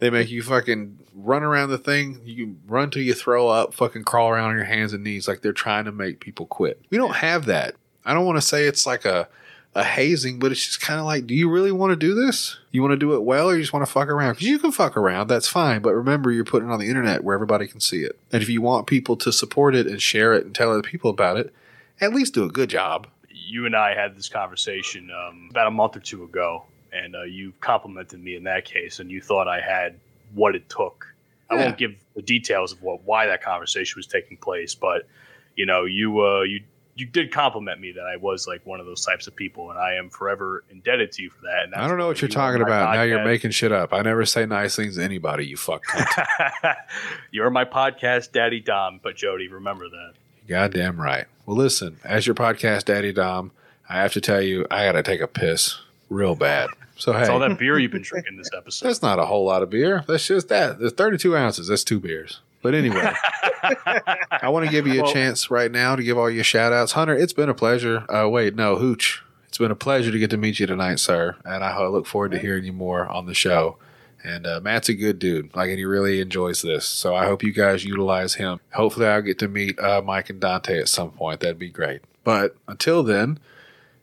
[0.00, 2.20] they make you fucking run around the thing.
[2.24, 5.42] You run till you throw up, fucking crawl around on your hands and knees like
[5.42, 6.80] they're trying to make people quit.
[6.90, 7.74] We don't have that.
[8.04, 9.28] I don't want to say it's like a,
[9.74, 12.58] a hazing, but it's just kind of like, do you really want to do this?
[12.70, 14.34] You want to do it well or you just want to fuck around?
[14.34, 15.82] Because you can fuck around, that's fine.
[15.82, 18.18] But remember, you're putting it on the internet where everybody can see it.
[18.32, 21.10] And if you want people to support it and share it and tell other people
[21.10, 21.52] about it,
[22.00, 23.08] at least do a good job.
[23.48, 27.22] you and I had this conversation um, about a month or two ago, and uh,
[27.22, 29.98] you complimented me in that case, and you thought I had
[30.34, 31.14] what it took.
[31.50, 35.06] I won't give the details of what why that conversation was taking place, but
[35.56, 36.60] you know, you uh, you
[36.94, 39.78] you did compliment me that I was like one of those types of people, and
[39.78, 41.64] I am forever indebted to you for that.
[41.64, 42.94] And I don't know what you're talking about.
[42.94, 43.92] Now you're making shit up.
[43.92, 45.84] I never say nice things to anybody, you fuck
[47.30, 49.00] you're my podcast daddy, Dom.
[49.02, 50.14] But Jody, remember that.
[50.48, 51.26] Goddamn right.
[51.46, 53.52] Well, listen, as your podcast daddy Dom,
[53.88, 55.78] I have to tell you, I got to take a piss
[56.10, 56.70] real bad.
[56.98, 58.86] So, hey, It's all that beer you've been drinking this episode.
[58.88, 60.04] that's not a whole lot of beer.
[60.06, 60.78] That's just that.
[60.78, 61.68] There's 32 ounces.
[61.68, 62.40] That's two beers.
[62.60, 63.12] But anyway,
[63.62, 66.72] I want to give you a Well- chance right now to give all your shout
[66.72, 66.92] outs.
[66.92, 68.04] Hunter, it's been a pleasure.
[68.12, 69.22] Uh, wait, no, Hooch.
[69.46, 71.36] It's been a pleasure to get to meet you tonight, sir.
[71.44, 73.76] And I look forward to hearing you more on the show.
[74.24, 75.54] And uh, Matt's a good dude.
[75.54, 76.84] Like, and he really enjoys this.
[76.84, 78.60] So I hope you guys utilize him.
[78.72, 81.40] Hopefully, I'll get to meet uh, Mike and Dante at some point.
[81.40, 82.00] That'd be great.
[82.24, 83.38] But until then,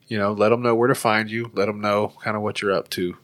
[0.08, 1.50] you know, let them know where to find you.
[1.54, 3.16] Let them know kind of what you're up to.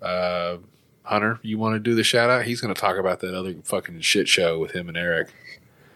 [0.00, 0.56] Uh,
[1.02, 2.44] Hunter, you want to do the shout out?
[2.44, 5.30] He's going to talk about that other fucking shit show with him and Eric.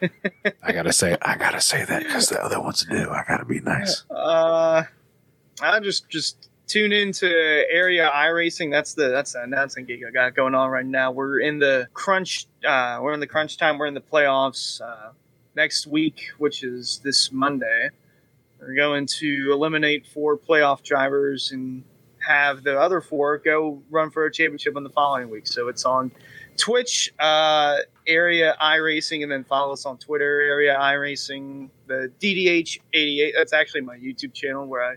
[0.62, 3.08] I gotta say, I gotta say that because the other one's new.
[3.08, 4.04] I gotta be nice.
[4.10, 4.82] Uh,
[5.62, 8.70] I just just tune into area iRacing.
[8.70, 11.12] That's the that's the announcing gig I got going on right now.
[11.12, 12.46] We're in the crunch.
[12.66, 13.78] Uh, we're in the crunch time.
[13.78, 15.12] We're in the playoffs uh,
[15.54, 17.90] next week, which is this Monday.
[18.66, 21.84] We're going to eliminate four playoff drivers and
[22.26, 25.46] have the other four go run for a championship in the following week.
[25.46, 26.10] So it's on
[26.56, 27.76] Twitch, uh,
[28.06, 33.32] area iRacing, and then follow us on Twitter, area iRacing, the DDH88.
[33.36, 34.94] That's actually my YouTube channel where I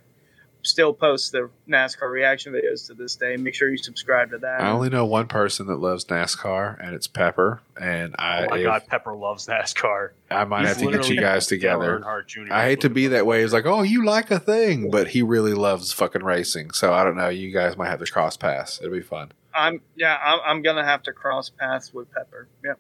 [0.68, 3.38] still post the NASCAR reaction videos to this day.
[3.38, 4.62] Make sure you subscribe to that.
[4.62, 7.62] I only know one person that loves NASCAR, and it's Pepper.
[7.80, 10.10] And I, Oh my if- God, Pepper loves NASCAR.
[10.30, 12.04] I might He's have to get you guys together.
[12.52, 13.42] I hate to be that way.
[13.42, 16.72] He's like, oh, you like a thing, but he really loves fucking racing.
[16.72, 17.30] So I don't know.
[17.30, 18.80] You guys might have to cross paths.
[18.82, 19.32] It'll be fun.
[19.56, 22.48] I'm yeah, I'm, I'm gonna have to cross paths with Pepper.
[22.64, 22.80] Yep.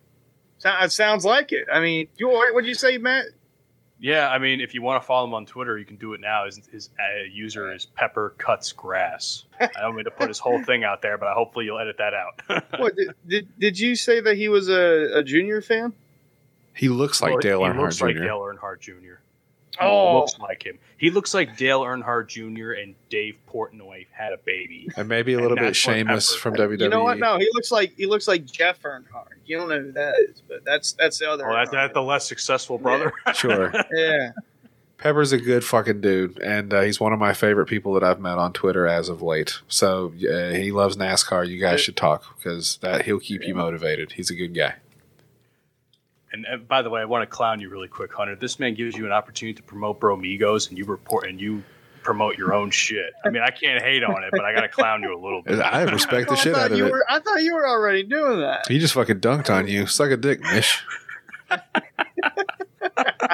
[0.59, 1.67] So, it sounds like it.
[1.71, 3.25] I mean, you what would you say, Matt?
[3.99, 6.21] Yeah, I mean, if you want to follow him on Twitter, you can do it
[6.21, 6.45] now.
[6.45, 9.45] His, his uh, user is Pepper Cuts Grass.
[9.59, 12.13] I don't mean to put his whole thing out there, but hopefully you'll edit that
[12.13, 12.63] out.
[12.79, 15.93] What did, did did you say that he was a, a junior fan?
[16.75, 18.05] He looks like Well, Dale he Earnhardt looks Jr.
[18.05, 18.93] like Dale Earnhardt Jr.
[19.79, 20.19] He Oh.
[20.19, 20.79] looks like him.
[20.97, 22.71] He looks like Dale Earnhardt Jr.
[22.71, 24.89] and Dave Portnoy had a baby.
[24.97, 26.55] and maybe a little bit that's what Sheamus from.
[26.55, 26.79] WWE.
[26.81, 27.19] You know what?
[27.19, 29.27] No, he looks like he looks like Jeff Earnhardt.
[29.45, 31.47] You don't know who that is, but that's that's the other.
[31.49, 33.13] Oh, that's that the less successful brother.
[33.35, 33.71] Sure.
[33.93, 34.31] yeah.
[34.97, 38.19] Pepper's a good fucking dude, and uh, he's one of my favorite people that I've
[38.19, 39.59] met on Twitter as of late.
[39.67, 41.47] So uh, he loves NASCAR.
[41.47, 44.13] You guys should talk because that he'll keep you motivated.
[44.13, 44.73] He's a good guy.
[46.37, 48.35] And, and by the way, I want to clown you really quick, Hunter.
[48.35, 51.63] This man gives you an opportunity to promote Bromigos, and you report and you
[52.03, 53.11] promote your own shit.
[53.25, 55.41] I mean, I can't hate on it, but I got to clown you a little
[55.41, 55.59] bit.
[55.59, 56.91] I respect the Oh, I shit out of you it.
[56.91, 57.03] were.
[57.09, 58.67] I thought you were already doing that.
[58.67, 59.87] He just fucking dunked on you.
[59.87, 60.83] Suck a dick, Mish.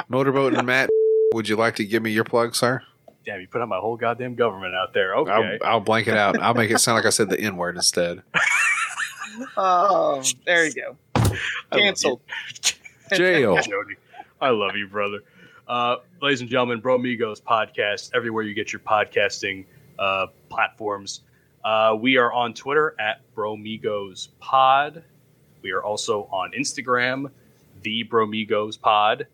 [0.08, 0.88] Motorboat and Matt,
[1.34, 2.82] would you like to give me your plug, sir?
[3.26, 5.14] Damn, you put out my whole goddamn government out there.
[5.16, 5.30] Okay.
[5.62, 6.38] I'll, I'll blank it out.
[6.40, 8.22] I'll make it sound like I said the N word instead.
[9.56, 10.96] Oh, there you go.
[11.16, 11.36] I.
[11.72, 12.20] Canceled.
[13.12, 13.56] Jail.
[13.56, 13.96] Jody.
[14.40, 15.20] I love you, brother.
[15.68, 19.64] Uh, ladies and gentlemen, Bro Bromigos podcast, everywhere you get your podcasting
[19.98, 21.20] uh, platforms.
[21.64, 25.02] Uh, we are on Twitter at Bro Bromigos Pod.
[25.62, 27.30] We are also on Instagram,
[27.82, 29.26] The Bromigos Pod.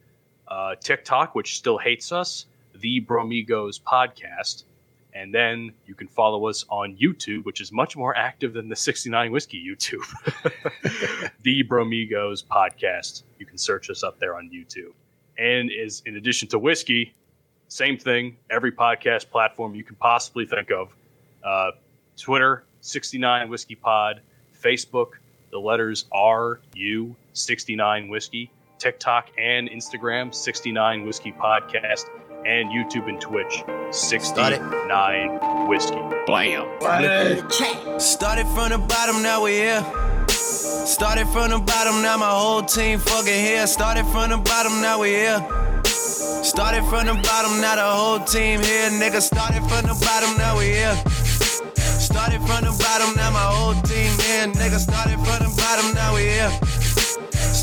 [0.48, 4.64] Uh, TikTok, which still hates us, The Bromigos Podcast.
[5.14, 8.76] And then you can follow us on YouTube, which is much more active than the
[8.76, 10.04] 69 Whiskey YouTube.
[11.42, 13.22] the Bromigos Podcast.
[13.38, 14.92] You can search us up there on YouTube.
[15.38, 17.14] And is in addition to whiskey,
[17.68, 20.88] same thing, every podcast platform you can possibly think of.
[21.42, 21.70] Uh,
[22.16, 24.20] Twitter, 69 Whiskey Pod,
[24.62, 25.12] Facebook,
[25.50, 32.06] the letters R U 69 Whiskey, TikTok and Instagram, 69 Whiskey Podcast,
[32.46, 36.00] and YouTube and Twitch, 69 Whiskey.
[36.26, 36.66] Blam.
[38.00, 40.28] Started from the bottom, now we're here.
[40.28, 43.66] Started from the bottom, now my whole team fucking here.
[43.66, 45.84] Started from the bottom, now we're here.
[45.84, 48.90] Started from the bottom, now the whole team here.
[48.90, 50.96] Nigga, started from the bottom, now we here.
[51.76, 54.46] Started from the bottom, now my whole team here.
[54.48, 56.69] Nigga, started from the bottom, now we here.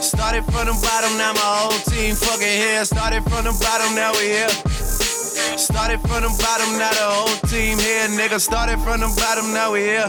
[0.00, 2.84] Started from the bottom, now my whole team fucking here.
[2.84, 4.48] Started from the bottom, now we here.
[5.56, 8.40] Started from the bottom, now the whole team here, nigga.
[8.40, 10.08] Started from the bottom, now we here.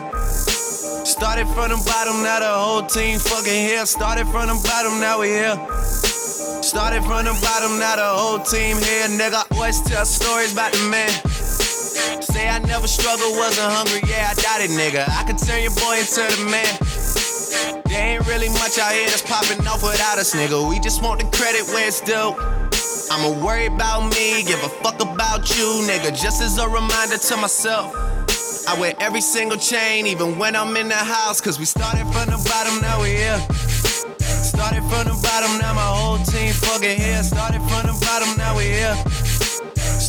[1.05, 3.85] Started from the bottom, now the whole team fucking here.
[3.85, 5.55] Started from the bottom, now we here.
[6.61, 9.45] Started from the bottom, now the whole team here, nigga.
[9.55, 11.09] Always tell stories about the man.
[12.21, 15.07] Say I never struggled, wasn't hungry, yeah, I doubt it, nigga.
[15.07, 16.96] I could turn your boy into the man.
[17.87, 20.69] There ain't really much out here that's popping off without us, nigga.
[20.69, 22.35] We just want the credit where it's due.
[23.09, 26.11] I'ma worry about me, give a fuck about you, nigga.
[26.11, 27.95] Just as a reminder to myself.
[28.67, 31.39] I wear every single chain, even when I'm in the house.
[31.39, 33.39] Cause we started from the bottom, now we here.
[34.19, 37.23] Started from the bottom, now my whole team fucking here.
[37.23, 39.26] Started from the bottom, now we here.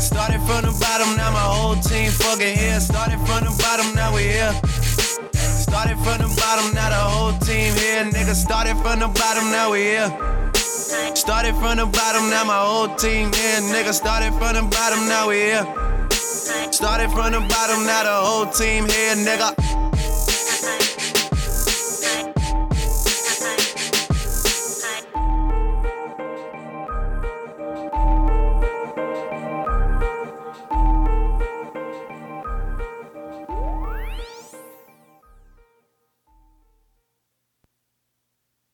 [0.00, 2.80] Started from the bottom, now my whole team fucking here.
[2.80, 4.52] Started from the bottom, now we here.
[5.32, 8.04] Started from the bottom, now the whole team here.
[8.04, 10.10] Nigga, started from the bottom, now we here.
[11.14, 13.60] Started from the bottom, now my whole team here.
[13.72, 15.66] Nigga, started from the bottom, now we here.
[16.70, 19.87] Started from the bottom, now the whole team here, nigga.